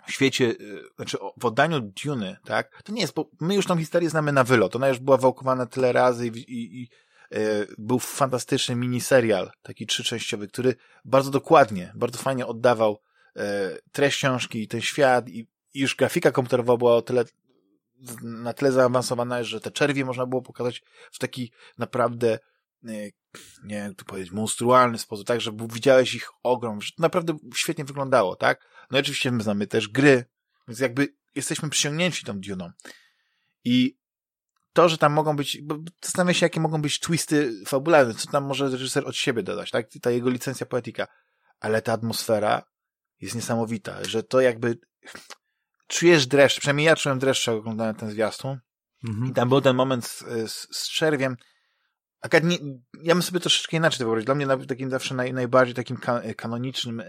[0.08, 3.78] w świecie, y, znaczy w oddaniu Duny, tak, to nie jest, bo my już tą
[3.78, 6.90] historię znamy na wylot, ona już była wałkowana tyle razy i, i, i
[7.32, 7.38] e,
[7.78, 10.76] był fantastyczny miniserial, taki trzyczęściowy, który
[11.06, 13.00] bardzo dokładnie, bardzo fajnie oddawał
[13.36, 17.26] e, treść książki i ten świat i, i już grafika komputerowa była o tyle
[18.24, 20.82] na tyle zaawansowana, że te czerwie można było pokazać
[21.12, 22.40] w taki naprawdę e,
[22.84, 23.12] nie
[23.64, 28.36] wiem, tu powiedzieć, monstrualny sposób, tak, że widziałeś ich ogrom, że to naprawdę świetnie wyglądało,
[28.36, 28.68] tak?
[28.92, 30.26] No i oczywiście my znamy też gry,
[30.68, 32.72] więc jakby jesteśmy przyciągnięci tą Duną.
[33.64, 33.98] I
[34.74, 38.46] to, że tam mogą być, bo zastanawiam się, jakie mogą być twisty fabularne, co tam
[38.46, 39.88] może reżyser od siebie dodać, tak?
[40.02, 41.08] Ta jego licencja poetyka.
[41.60, 42.64] Ale ta atmosfera
[43.22, 44.78] jest niesamowita, że to jakby
[45.88, 48.60] czujesz dreszcz, przynajmniej ja czułem dreszcz, jak oglądałem ten zwiastun.
[49.04, 49.32] Mhm.
[49.32, 50.20] I tam był ten moment z,
[50.52, 51.38] z, z czerwiem,
[52.24, 52.58] Akad nie,
[53.02, 54.26] ja bym sobie troszeczkę inaczej to wyobraził.
[54.26, 55.98] Dla mnie takim zawsze naj, najbardziej takim
[56.38, 57.06] kanonicznym e,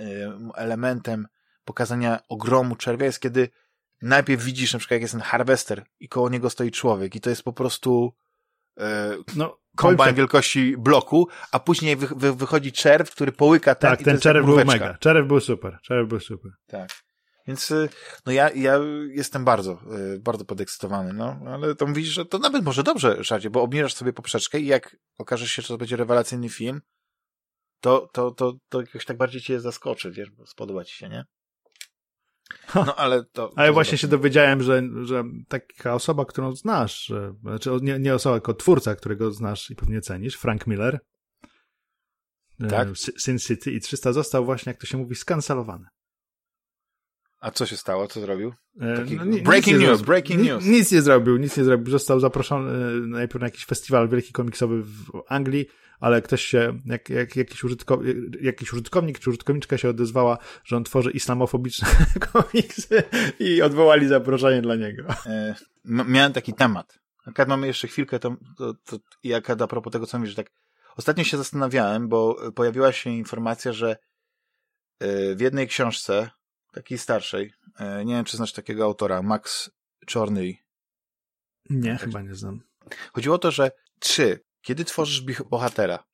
[0.56, 1.26] elementem
[1.64, 3.48] pokazania ogromu czerwia jest, kiedy
[4.02, 7.30] najpierw widzisz na przykład, jak jest ten harvester i koło niego stoi człowiek i to
[7.30, 8.12] jest po prostu
[8.80, 14.02] e, no, kombajn wielkości bloku, a później wy, wy, wychodzi czerw, który połyka ten Tak,
[14.02, 14.96] ten czerw był mega.
[14.98, 15.78] Czerw był super.
[15.82, 16.52] Czerw był super.
[16.66, 17.03] Tak.
[17.46, 17.88] Więc y,
[18.26, 18.78] no ja, ja
[19.08, 19.80] jestem bardzo,
[20.14, 23.94] y, bardzo podekscytowany, no, ale to mówisz, że to nawet może dobrze, Szadzie, bo obniżasz
[23.94, 26.80] sobie poprzeczkę i jak okaże się, że to będzie rewelacyjny film,
[27.80, 31.24] to, to, to, to jakoś tak bardziej cię zaskoczy, wiesz, bo spodoba ci się, nie?
[32.74, 33.52] No, ale to.
[33.56, 38.36] Ale właśnie się dowiedziałem, że, że taka osoba, którą znasz, że, znaczy nie, nie osoba,
[38.36, 41.00] tylko twórca, którego znasz i pewnie cenisz, Frank Miller.
[42.70, 42.88] Tak.
[42.88, 45.86] E, Sin City i 300 został właśnie, jak to się mówi, skancelowany.
[47.44, 48.08] A co się stało?
[48.08, 48.54] Co zrobił?
[48.80, 49.16] E, Taki...
[49.16, 50.64] No, breaking news, breaking news.
[50.64, 51.90] Nic nie zrobił, nic nie zrobił.
[51.90, 55.66] Został zaproszony e, najpierw na jakiś festiwal wielki komiksowy w Anglii,
[56.00, 60.84] ale ktoś się, jak, jak, jakiś, użytkownik, jakiś użytkownik czy użytkowniczka się odezwała, że on
[60.84, 61.88] tworzy islamofobiczne
[62.32, 63.02] komiksy
[63.38, 65.02] i odwołali zaproszenie dla niego.
[65.26, 66.98] E, miałem taki temat.
[67.38, 70.50] Jak mamy jeszcze chwilkę, to, to, to jak a propos tego, co mówisz, tak
[70.96, 73.96] ostatnio się zastanawiałem, bo pojawiła się informacja, że
[75.36, 76.30] w jednej książce
[76.74, 77.52] takiej starszej.
[77.78, 79.70] E, nie wiem, czy znasz takiego autora, Max
[80.06, 80.54] Czorny.
[81.70, 82.60] Nie, chyba nie znam.
[83.12, 86.04] Chodziło o to, że trzy, kiedy tworzysz bohatera,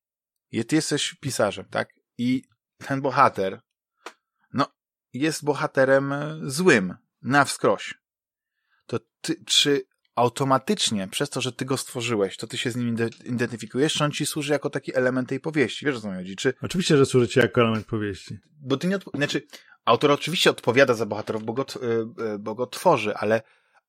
[0.68, 1.94] ty jesteś pisarzem, tak?
[2.18, 2.42] I
[2.78, 3.60] ten bohater,
[4.52, 4.66] no,
[5.12, 7.94] jest bohaterem złym, na wskroś.
[8.86, 9.82] To ty, czy
[10.14, 14.12] automatycznie, przez to, że ty go stworzyłeś, to ty się z nim identyfikujesz, czy on
[14.12, 15.86] ci służy jako taki element tej powieści?
[15.86, 16.36] Wiesz, o co mi chodzi?
[16.36, 16.54] Czy...
[16.62, 18.38] Oczywiście, że służy ci jako element powieści.
[18.60, 19.42] Bo ty nie, znaczy,
[19.90, 21.86] Autor oczywiście odpowiada za bohaterów, bo go, y,
[22.34, 23.42] y, bo go tworzy, ale,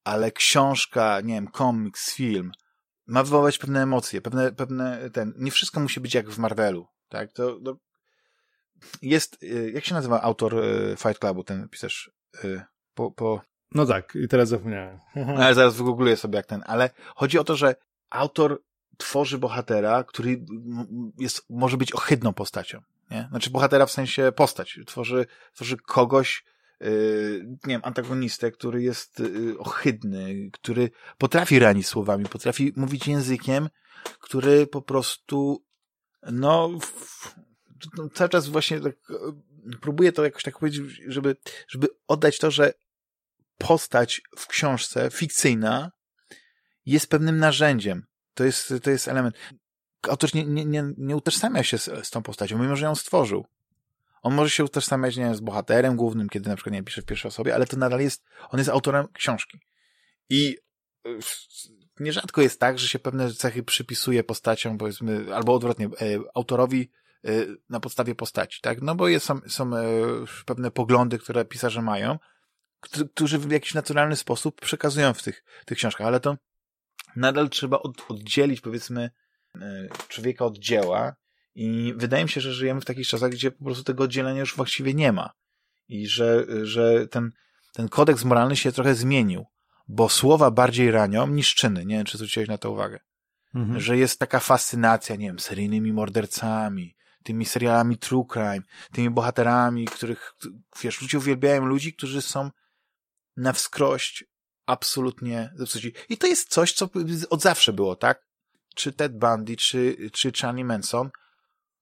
[0.03, 2.51] ale książka, nie wiem, komiks, film
[3.07, 7.31] ma wywołać pewne emocje, pewne, pewne ten, nie wszystko musi być jak w Marvelu, tak?
[7.31, 7.77] To, to
[9.01, 10.55] jest, y, jak się nazywa autor
[10.97, 12.11] Fight Clubu, ten pisarz,
[12.93, 13.41] po, po...
[13.71, 14.99] No tak, i teraz zapomniałem.
[15.37, 17.75] Ale zaraz wygoogluję sobie jak ten, ale chodzi o to, że
[18.09, 18.61] autor
[18.97, 20.45] tworzy bohatera, który
[21.17, 22.81] jest, może być ohydną postacią.
[23.11, 23.27] Nie?
[23.29, 24.79] Znaczy bohatera w sensie postać.
[24.87, 26.45] Tworzy, tworzy kogoś,
[26.79, 33.69] yy, nie wiem, antagonistę, który jest yy, ohydny, który potrafi ranić słowami, potrafi mówić językiem,
[34.19, 35.65] który po prostu,
[36.31, 37.35] no, w,
[37.97, 38.95] no cały czas właśnie tak,
[39.81, 41.35] próbuję to jakoś tak powiedzieć, żeby,
[41.67, 42.73] żeby oddać to, że
[43.57, 45.91] postać w książce fikcyjna
[46.85, 48.05] jest pewnym narzędziem.
[48.33, 49.35] To jest, to jest element
[50.09, 53.45] autor nie, nie, nie, nie utożsamia się z, z tą postacią, mimo że ją stworzył.
[54.21, 57.29] On może się utożsamiać, nie z bohaterem głównym, kiedy na przykład nie pisze w pierwszej
[57.29, 59.59] osobie, ale to nadal jest, on jest autorem książki.
[60.29, 60.57] I
[61.07, 61.19] y,
[61.99, 65.89] nierzadko jest tak, że się pewne cechy przypisuje postaciom, powiedzmy, albo odwrotnie, e,
[66.33, 66.91] autorowi
[67.25, 67.29] e,
[67.69, 68.81] na podstawie postaci, tak?
[68.81, 69.81] No bo jest, są, są e,
[70.45, 72.19] pewne poglądy, które pisarze mają,
[73.13, 76.37] którzy w jakiś naturalny sposób przekazują w tych, tych książkach, ale to
[77.15, 79.11] nadal trzeba od, oddzielić, powiedzmy, e,
[80.07, 81.15] człowieka od dzieła
[81.55, 84.55] i wydaje mi się, że żyjemy w takich czasach, gdzie po prostu tego oddzielenia już
[84.55, 85.33] właściwie nie ma
[85.87, 87.31] i że, że ten,
[87.73, 89.45] ten kodeks moralny się trochę zmienił,
[89.87, 91.85] bo słowa bardziej ranią niż czyny.
[91.85, 92.99] Nie wiem, czy zwróciłeś na to uwagę.
[93.55, 93.79] Mhm.
[93.79, 98.61] Że jest taka fascynacja, nie wiem, seryjnymi mordercami, tymi serialami true crime,
[98.93, 100.33] tymi bohaterami, których,
[100.83, 102.49] wiesz, ludzie uwielbiają ludzi, którzy są
[103.37, 104.25] na wskrość
[104.65, 105.93] absolutnie zepsuci.
[106.09, 106.89] I to jest coś, co
[107.29, 108.30] od zawsze było, tak?
[108.75, 111.09] Czy Ted Bundy, czy, czy Charlie Manson,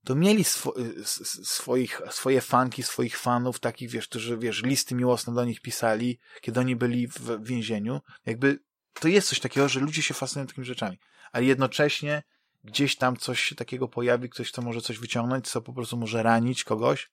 [0.06, 0.74] to mieli swo
[1.44, 6.60] swoich, swoje fanki, swoich fanów, takich, wiesz, którzy, wiesz, listy miłosne do nich pisali, kiedy
[6.60, 8.02] oni byli w więzieniu.
[8.26, 8.60] Jakby
[8.94, 11.00] to jest coś takiego, że ludzie się fascynują takimi rzeczami.
[11.32, 12.24] Ale jednocześnie
[12.64, 16.24] gdzieś tam coś się takiego pojawi, ktoś, kto może coś wyciągnąć, co po prostu może
[16.24, 17.12] ranić kogoś.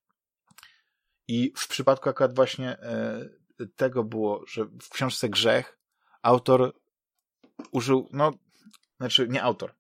[1.28, 3.28] I w przypadku akurat właśnie e,
[3.76, 5.78] tego było, że w książce Grzech
[6.22, 6.72] autor
[7.70, 8.32] użył, no,
[8.96, 9.74] znaczy nie autor,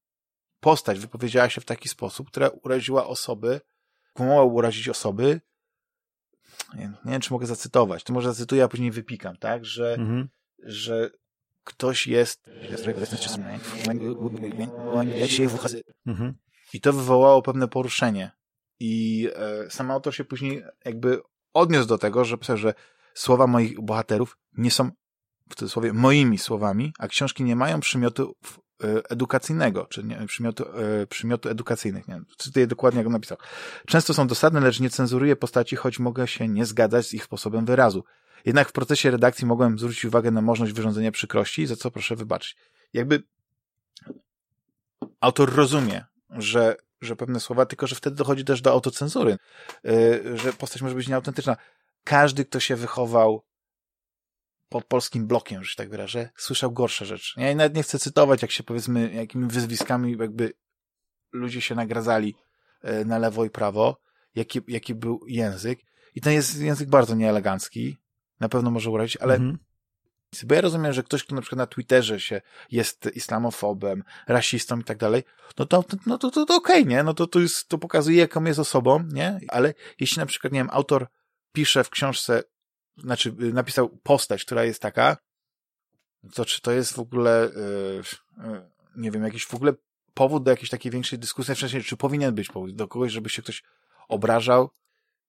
[0.60, 3.60] postać wypowiedziała się w taki sposób, która uraziła osoby,
[4.18, 5.40] mogła urazić osoby,
[6.74, 10.28] nie, nie, wiem, czy mogę zacytować, to może zacytuję, a później wypikam, tak, że, mhm.
[10.58, 11.10] że
[11.64, 12.48] ktoś jest
[16.06, 16.34] mhm.
[16.72, 18.30] i to wywołało pewne poruszenie.
[18.80, 21.20] I e, sam autor się później jakby
[21.52, 22.74] odniósł do tego, że, że
[23.14, 24.90] słowa moich bohaterów nie są
[25.50, 28.48] w cudzysłowie moimi słowami, a książki nie mają przymiotu e,
[29.08, 32.08] edukacyjnego, czy nie, przymiotu, e, przymiotu edukacyjnych.
[32.08, 33.38] Nie, cytuję dokładnie, jak on napisał.
[33.86, 37.64] Często są dosadne, lecz nie cenzuruję postaci, choć mogę się nie zgadzać z ich sposobem
[37.64, 38.04] wyrazu.
[38.44, 42.56] Jednak w procesie redakcji mogłem zwrócić uwagę na możliwość wyrządzenia przykrości, za co proszę wybaczyć.
[42.92, 43.22] Jakby
[45.20, 49.38] autor rozumie, że, że pewne słowa, tylko że wtedy dochodzi też do autocenzury,
[49.84, 51.56] yy, że postać może być nieautentyczna.
[52.04, 53.42] Każdy, kto się wychował
[54.68, 57.40] pod polskim blokiem, że się tak wyrażę, słyszał gorsze rzeczy.
[57.40, 60.52] Ja nawet nie chcę cytować, jak się powiedzmy, jakimi wyzwiskami jakby
[61.32, 62.34] ludzie się nagradzali
[62.84, 64.00] yy, na lewo i prawo,
[64.34, 65.80] jaki, jaki był język.
[66.14, 67.96] I ten jest język bardzo nieelegancki,
[68.40, 69.58] na pewno może urazić, ale mhm.
[70.44, 72.40] bo ja rozumiem, że ktoś, kto na przykład na Twitterze się
[72.70, 75.22] jest islamofobem, rasistą i tak dalej,
[75.58, 77.02] no to, no to, to, to okej, okay, nie?
[77.02, 79.38] No to, to, jest, to pokazuje, jaką jest osobą, nie?
[79.48, 81.06] Ale jeśli na przykład, nie wiem, autor
[81.52, 82.42] pisze w książce,
[82.96, 85.16] znaczy napisał postać, która jest taka,
[86.34, 88.02] to czy to jest w ogóle, yy,
[88.50, 89.72] yy, nie wiem, jakiś w ogóle
[90.14, 93.42] powód do jakiejś takiej większej dyskusji, wcześniej, czy powinien być powód do kogoś, żeby się
[93.42, 93.62] ktoś
[94.08, 94.70] obrażał,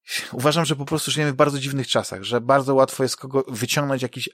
[0.32, 4.02] uważam, że po prostu żyjemy w bardzo dziwnych czasach, że bardzo łatwo jest kogo wyciągnąć
[4.02, 4.28] jakiś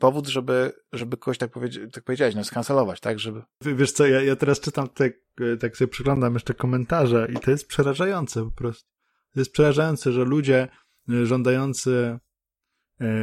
[0.00, 3.42] powód, żeby, żeby kogoś, tak, powiedzieć, tak powiedziałeś, no skancelować, tak, żeby...
[3.60, 5.10] Wiesz co, ja, ja teraz czytam te,
[5.60, 8.88] tak sobie przyglądam jeszcze komentarze i to jest przerażające po prostu.
[9.34, 10.68] To jest przerażające, że ludzie
[11.08, 12.18] e, żądający e,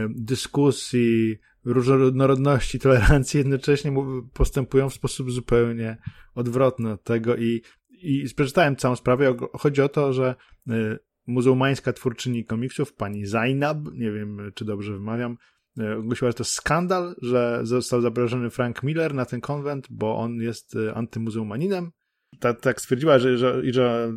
[0.09, 3.93] dyskusji, różnorodności, tolerancji jednocześnie
[4.33, 5.97] postępują w sposób zupełnie
[6.35, 9.35] odwrotny od tego i, i przeczytałem całą sprawę.
[9.53, 10.35] Chodzi o to, że
[10.69, 10.97] e,
[11.27, 15.37] muzułmańska twórczyni komiksów, pani Zainab, nie wiem czy dobrze wymawiam,
[15.79, 20.35] e, ogłosiła, że to skandal, że został zaproszony Frank Miller na ten konwent, bo on
[20.35, 21.91] jest e, antymuzułmaninem.
[22.39, 24.13] Tak, tak stwierdziła, że, że, że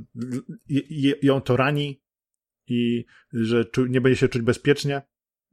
[1.22, 2.02] ją to rani
[2.68, 5.02] i że nie będzie się czuć bezpiecznie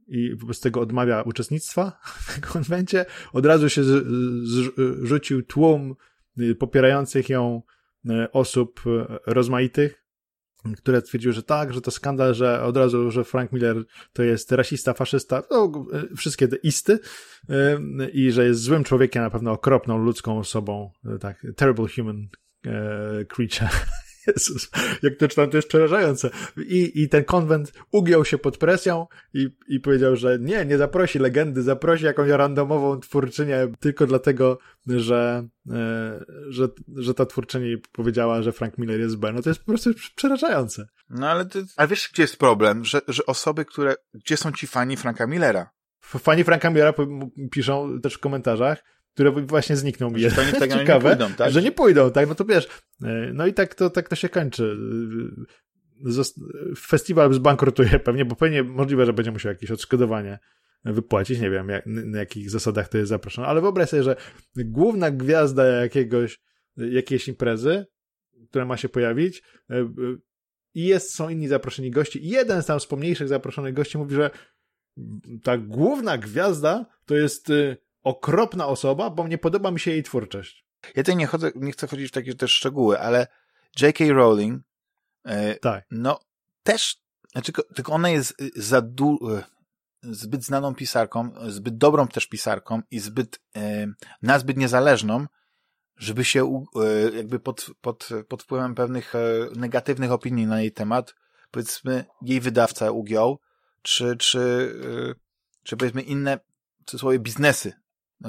[0.08, 3.06] i wobec tego odmawia uczestnictwa w konwencie.
[3.32, 3.82] Od razu się
[5.02, 5.94] rzucił tłum
[6.40, 7.62] y, popierających ją
[8.08, 8.80] e, osób
[9.26, 10.04] rozmaitych,
[10.76, 14.52] które twierdziły, że tak, że to skandal, że od razu, że Frank Miller to jest
[14.52, 15.86] rasista, faszysta, no,
[16.16, 16.98] wszystkie te isty
[18.12, 20.90] i że jest złym człowiekiem, na pewno okropną ludzką osobą,
[21.20, 22.28] tak, terrible human
[23.28, 23.68] creature.
[24.28, 24.70] Jezus,
[25.02, 26.30] jak to czytam, to jest przerażające.
[26.56, 31.18] I, I ten konwent ugiął się pod presją i, i powiedział, że nie, nie zaprosi
[31.18, 38.52] legendy, zaprosi jakąś randomową twórczynię tylko dlatego, że, e, że, że ta twórczyni powiedziała, że
[38.52, 39.32] Frank Miller jest B.
[39.32, 40.88] No to jest po prostu przerażające.
[41.10, 42.84] No ale, ty, ale wiesz, gdzie jest problem?
[42.84, 45.70] Że, że osoby, które, gdzie są ci fani Franka Millera?
[46.00, 46.92] Fani Franka Millera
[47.50, 48.82] piszą też w komentarzach,
[49.18, 50.20] które właśnie znikną mi.
[50.20, 51.52] Jest tak ciekawe, nie pójdą, tak?
[51.52, 52.28] że nie pójdą, tak?
[52.28, 52.68] No to wiesz,
[53.04, 54.76] e, no i tak to, tak to się kończy.
[56.76, 60.38] Festiwal zbankrutuje pewnie, bo pewnie możliwe, że będzie musiał jakieś odszkodowanie
[60.84, 61.40] wypłacić.
[61.40, 64.16] Nie wiem, jak, na jakich zasadach to jest zaproszone, ale wyobraź sobie, że
[64.56, 66.40] główna gwiazda jakiegoś,
[66.76, 67.86] jakiejś imprezy,
[68.50, 69.86] która ma się pojawić, e, e,
[70.74, 72.18] i jest, są inni zaproszeni goście.
[72.18, 74.30] I jeden z tam z pomniejszych zaproszonych gości mówi, że
[75.42, 77.52] ta główna gwiazda to jest
[78.08, 80.64] okropna osoba, bo nie podoba mi się jej twórczość.
[80.82, 83.26] Ja tutaj nie, chodzę, nie chcę chodzić w takie też szczegóły, ale
[83.80, 84.04] J.K.
[84.08, 84.62] Rowling
[85.24, 85.84] e, tak.
[85.90, 86.20] no
[86.62, 86.96] też,
[87.32, 89.42] znaczy, tylko ona jest za du, e,
[90.02, 93.86] zbyt znaną pisarką, zbyt dobrą też pisarką i zbyt, e,
[94.22, 95.26] nazbyt niezależną,
[95.96, 99.20] żeby się e, jakby pod, pod, pod wpływem pewnych e,
[99.56, 101.14] negatywnych opinii na jej temat,
[101.50, 103.40] powiedzmy, jej wydawca ugiął,
[103.82, 104.72] czy, czy,
[105.10, 105.14] e,
[105.62, 106.38] czy powiedzmy inne,
[106.82, 107.72] w cudzysłowie, biznesy,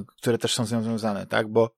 [0.08, 1.48] które też są związane, tak?
[1.48, 1.76] Bo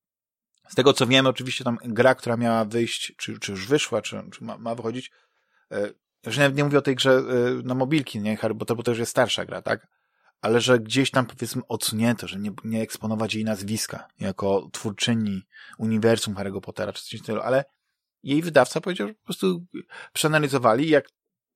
[0.69, 4.23] z tego co wiemy, oczywiście tam gra, która miała wyjść, czy, czy już wyszła, czy,
[4.31, 5.11] czy ma, ma wychodzić,
[6.25, 7.23] już nawet nie mówię o tej grze
[7.63, 9.87] na mobilki, nie, Harry Potter, bo to już jest starsza gra, tak?
[10.41, 15.41] ale że gdzieś tam powiedzmy odsunięto, że nie, nie eksponować jej nazwiska jako twórczyni
[15.77, 17.65] uniwersum Harry'ego Pottera czy coś w stylu, ale
[18.23, 19.65] jej wydawca powiedział, że po prostu
[20.13, 21.05] przeanalizowali, jak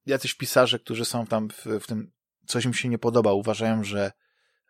[0.06, 2.12] jacyś pisarze, którzy są tam w, w tym,
[2.46, 4.12] coś im się nie podoba, uważają, że,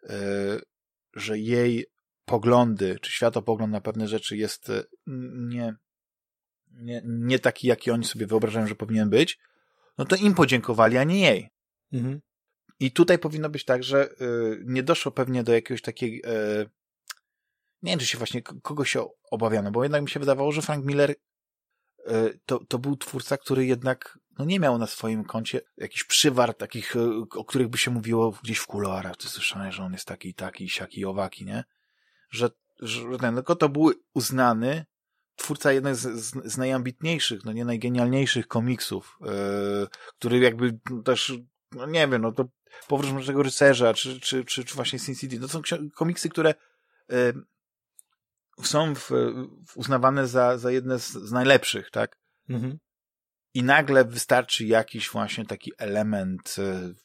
[0.03, 0.61] yy,
[1.15, 1.85] że jej
[2.25, 4.83] poglądy, czy światopogląd na pewne rzeczy jest e,
[5.47, 5.75] nie,
[6.71, 9.39] nie, nie taki, jaki oni sobie wyobrażają, że powinien być,
[9.97, 11.49] no to im podziękowali, a nie jej.
[11.93, 12.21] Mhm.
[12.79, 16.21] I tutaj powinno być tak, że y, nie doszło pewnie do jakiegoś takiej.
[16.25, 16.69] Y,
[17.81, 20.85] nie wiem, czy się właśnie kogo się obawiano, bo jednak mi się wydawało, że Frank
[20.85, 21.15] Miller y,
[22.45, 26.93] to, to był twórca, który jednak no nie miał na swoim koncie jakichś przywar takich,
[27.31, 29.17] o których by się mówiło gdzieś w kuluarach.
[29.17, 31.63] Ty słyszałeś, że on jest taki, taki, siaki, owaki, nie?
[32.29, 32.49] Że,
[32.79, 34.85] że ten, tylko to był uznany
[35.35, 39.87] twórca jeden z, z, z najambitniejszych, no nie najgenialniejszych komiksów, yy,
[40.19, 41.33] który jakby też,
[41.71, 42.45] no nie wiem, no to
[42.87, 45.39] Powrót Mrocznego Rycerza, czy, czy, czy, czy właśnie Sin City.
[45.39, 45.61] To są
[45.95, 46.53] komiksy, które
[47.11, 47.33] y,
[48.63, 49.09] są w,
[49.67, 52.17] w uznawane za, za jedne z, z najlepszych, tak?
[52.49, 52.77] Mhm.
[53.55, 56.95] I nagle wystarczy jakiś właśnie taki element y,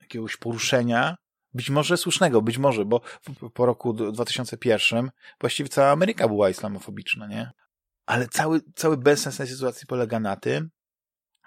[0.00, 1.16] jakiegoś poruszenia,
[1.54, 3.00] być może słusznego, być może, bo
[3.54, 5.10] po roku 2001
[5.40, 7.50] właściwie cała Ameryka była islamofobiczna, nie?
[8.06, 10.70] Ale cały, cały bezsens tej sytuacji polega na tym,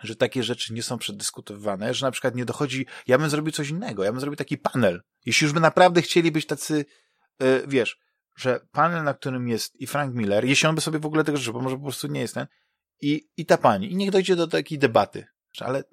[0.04, 3.70] że takie rzeczy nie są przedyskutowane, że na przykład nie dochodzi, ja bym zrobił coś
[3.70, 5.02] innego, ja bym zrobił taki panel.
[5.26, 6.86] Jeśli już by naprawdę chcieli być tacy,
[7.40, 7.98] yy, wiesz,
[8.38, 11.38] że panel, na którym jest i Frank Miller, jeśli on by sobie w ogóle tego
[11.38, 12.48] życzył, bo może po prostu nie jest ten,
[13.02, 15.26] i, i ta pani, i niech dojdzie do takiej debaty,
[15.60, 15.84] ale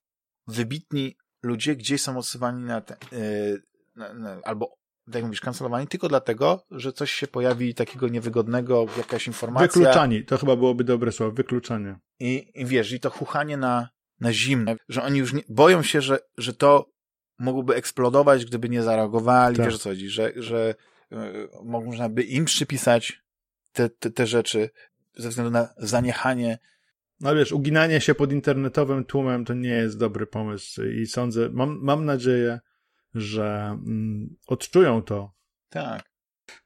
[0.47, 3.63] wybitni ludzie gdzieś są odsuwani na, te, yy,
[3.95, 8.87] na, na albo tak jak mówisz, kancelowani tylko dlatego, że coś się pojawi takiego niewygodnego,
[8.97, 9.69] jakaś informacja.
[9.69, 11.97] Wykluczani, to chyba byłoby dobre słowo, wykluczanie.
[12.21, 13.89] I, i wiesz, i to chuchanie na,
[14.21, 16.91] na zimno, że oni już nie, boją się, że, że to
[17.39, 19.67] mogłoby eksplodować, gdyby nie zareagowali, tak.
[19.67, 20.75] wiesz co chodzi, że, że
[21.13, 21.17] y,
[21.65, 23.23] można by im przypisać
[23.73, 24.71] te, te, te rzeczy
[25.17, 26.59] ze względu na zaniechanie
[27.23, 31.79] no wiesz, uginanie się pod internetowym tłumem to nie jest dobry pomysł i sądzę, mam,
[31.83, 32.61] mam nadzieję,
[33.15, 35.33] że mm, odczują to.
[35.69, 36.03] Tak.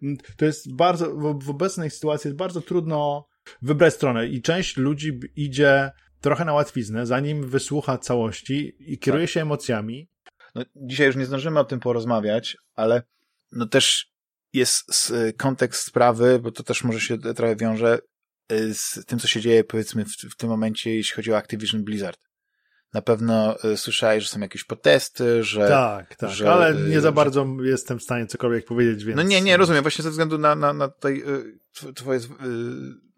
[0.02, 3.28] Mm, to jest bardzo, w, w obecnej sytuacji jest bardzo trudno
[3.62, 9.32] wybrać stronę i część ludzi idzie trochę na łatwiznę, zanim wysłucha całości i kieruje tak.
[9.32, 10.08] się emocjami.
[10.54, 13.02] No, dzisiaj już nie zdążymy o tym porozmawiać, ale
[13.52, 14.12] no też
[14.52, 18.00] jest kontekst sprawy, bo to też może się trochę wiąże y,
[18.72, 22.20] z tym, co się dzieje powiedzmy w, w tym momencie, jeśli chodzi o Activision Blizzard.
[22.92, 25.68] Na pewno y, słyszałeś, że są jakieś protesty, że...
[25.68, 29.16] Tak, tak, że, ale nie za bardzo jestem w stanie cokolwiek powiedzieć, więc...
[29.16, 31.22] No nie, nie, rozumiem, właśnie ze względu na, na, na tutaj
[31.94, 32.20] twoje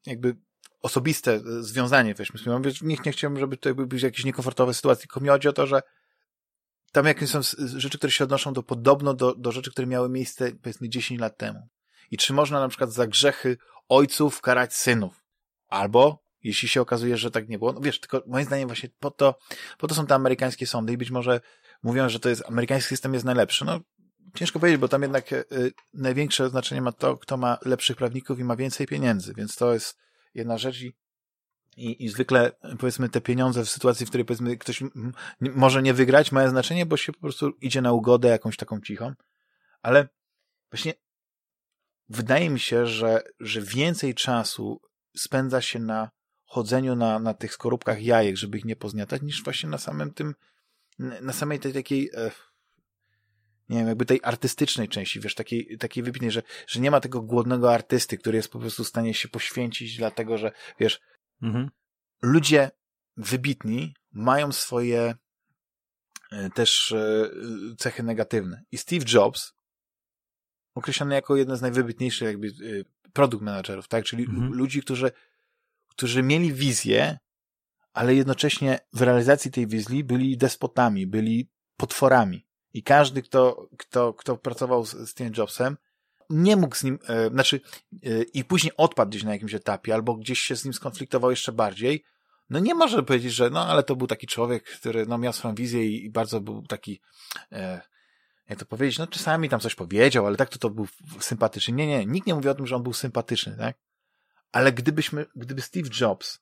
[0.06, 0.36] jakby
[0.82, 2.70] osobiste związanie, weźmy sobie.
[2.82, 5.82] Nie, nie chciałbym, żeby to były jakieś niekomfortowe sytuacje, tylko mi chodzi o to, że
[6.92, 7.40] tam jakieś są
[7.76, 11.36] rzeczy, które się odnoszą do podobno do, do rzeczy, które miały miejsce powiedzmy 10 lat
[11.36, 11.68] temu.
[12.10, 13.56] I czy można na przykład za grzechy
[13.88, 15.17] ojców karać synów?
[15.68, 17.72] Albo jeśli się okazuje, że tak nie było.
[17.72, 19.38] No wiesz, tylko moim zdaniem właśnie po to,
[19.78, 21.40] po to są te amerykańskie sądy i być może
[21.82, 23.64] mówią, że to jest, amerykański system jest najlepszy.
[23.64, 23.80] No,
[24.34, 25.46] ciężko powiedzieć, bo tam jednak y,
[25.94, 29.98] największe znaczenie ma to, kto ma lepszych prawników i ma więcej pieniędzy, więc to jest
[30.34, 30.96] jedna rzecz i,
[31.76, 34.82] i, i zwykle powiedzmy te pieniądze w sytuacji, w której powiedzmy ktoś
[35.40, 39.12] może nie wygrać, mają znaczenie, bo się po prostu idzie na ugodę jakąś taką cichą,
[39.82, 40.08] ale
[40.70, 40.94] właśnie
[42.08, 44.80] wydaje mi się, że, że więcej czasu
[45.18, 46.10] spędza się na
[46.44, 50.34] chodzeniu na, na tych skorupkach jajek, żeby ich nie pozniatać, niż właśnie na samym tym,
[50.98, 52.30] na samej tej takiej, e,
[53.68, 57.22] nie wiem, jakby tej artystycznej części, wiesz, takiej, takiej wybitnej, że, że nie ma tego
[57.22, 61.00] głodnego artysty, który jest po prostu w stanie się poświęcić, dlatego że, wiesz,
[61.42, 61.70] mhm.
[62.22, 62.70] ludzie
[63.16, 65.14] wybitni mają swoje
[66.32, 67.30] e, też e,
[67.78, 68.62] cechy negatywne.
[68.72, 69.52] I Steve Jobs,
[70.74, 72.48] określony jako jeden z najwybitniejszych jakby
[73.12, 74.04] produkt managerów, tak?
[74.04, 74.52] Czyli mhm.
[74.52, 75.10] ludzi, którzy
[75.88, 77.18] którzy mieli wizję,
[77.92, 82.46] ale jednocześnie w realizacji tej wizji byli despotami, byli potworami.
[82.74, 85.76] I każdy, kto, kto, kto pracował z, z tym Jobsem,
[86.30, 87.60] nie mógł z nim, e, znaczy,
[87.92, 91.52] e, i później odpadł gdzieś na jakimś etapie, albo gdzieś się z nim skonfliktował jeszcze
[91.52, 92.04] bardziej,
[92.50, 95.54] no nie może powiedzieć, że no ale to był taki człowiek, który no, miał swoją
[95.54, 97.00] wizję i, i bardzo był taki,
[97.52, 97.80] e,
[98.48, 100.86] jak to powiedzieć, no czasami tam coś powiedział, ale tak to to był
[101.20, 101.74] sympatyczny.
[101.74, 103.76] Nie, nie, nikt nie mówi o tym, że on był sympatyczny, tak?
[104.52, 106.40] Ale gdybyśmy, gdyby Steve Jobs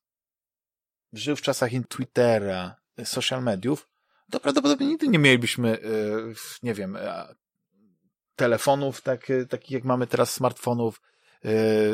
[1.13, 3.89] żył w czasach Twittera, social mediów,
[4.31, 5.79] to prawdopodobnie nigdy nie mielibyśmy,
[6.63, 6.99] nie wiem,
[8.37, 11.01] telefonów tak, takich jak mamy teraz, smartfonów,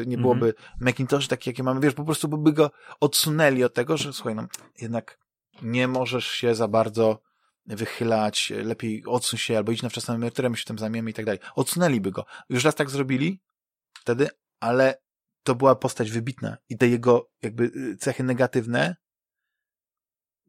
[0.06, 0.84] nie byłoby mm -hmm.
[0.84, 2.70] Macintosh takich, jakie mamy, wiesz, po prostu by go
[3.00, 4.46] odsunęli od tego, że słuchaj, no,
[4.80, 5.18] jednak
[5.62, 7.22] nie możesz się za bardzo
[7.66, 11.24] wychylać, lepiej odsuń się, albo idź na wczesną emeryturę, my się tym zajmiemy i tak
[11.24, 11.40] dalej.
[11.54, 12.24] Odsunęliby go.
[12.48, 13.40] Już raz tak zrobili
[14.00, 14.28] wtedy,
[14.60, 15.02] ale
[15.42, 18.96] to była postać wybitna i te jego jakby y, cechy negatywne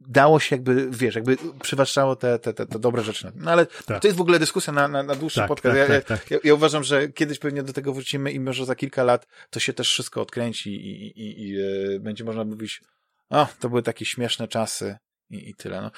[0.07, 3.31] dało się jakby, wiesz, jakby przywłaszczało te, te, te, te dobre rzeczy.
[3.35, 4.01] No ale tak.
[4.01, 5.77] to jest w ogóle dyskusja na, na, na dłuższy tak, podcast.
[5.77, 6.31] Tak, ja, tak, tak.
[6.31, 9.59] ja, ja, uważam, że kiedyś pewnie do tego wrócimy i może za kilka lat to
[9.59, 11.57] się też wszystko odkręci i, i, i, i
[11.95, 12.81] e, będzie można mówić,
[13.29, 14.97] o, to były takie śmieszne czasy
[15.29, 15.81] i, i tyle.
[15.81, 15.91] No.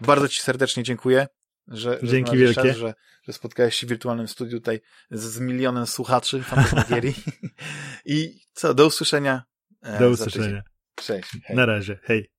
[0.00, 1.26] Bardzo Ci serdecznie dziękuję,
[1.68, 2.62] że, Dzięki wielkie.
[2.62, 4.80] Czas, że, że spotkałeś się w wirtualnym studiu tutaj
[5.10, 7.14] z, z milionem słuchaczy Fantasmagierii.
[8.04, 9.42] I co, do usłyszenia.
[9.82, 10.62] E, do usłyszenia.
[10.94, 11.30] Cześć.
[11.44, 11.56] Hej.
[11.56, 11.98] Na razie.
[12.02, 12.33] Hej.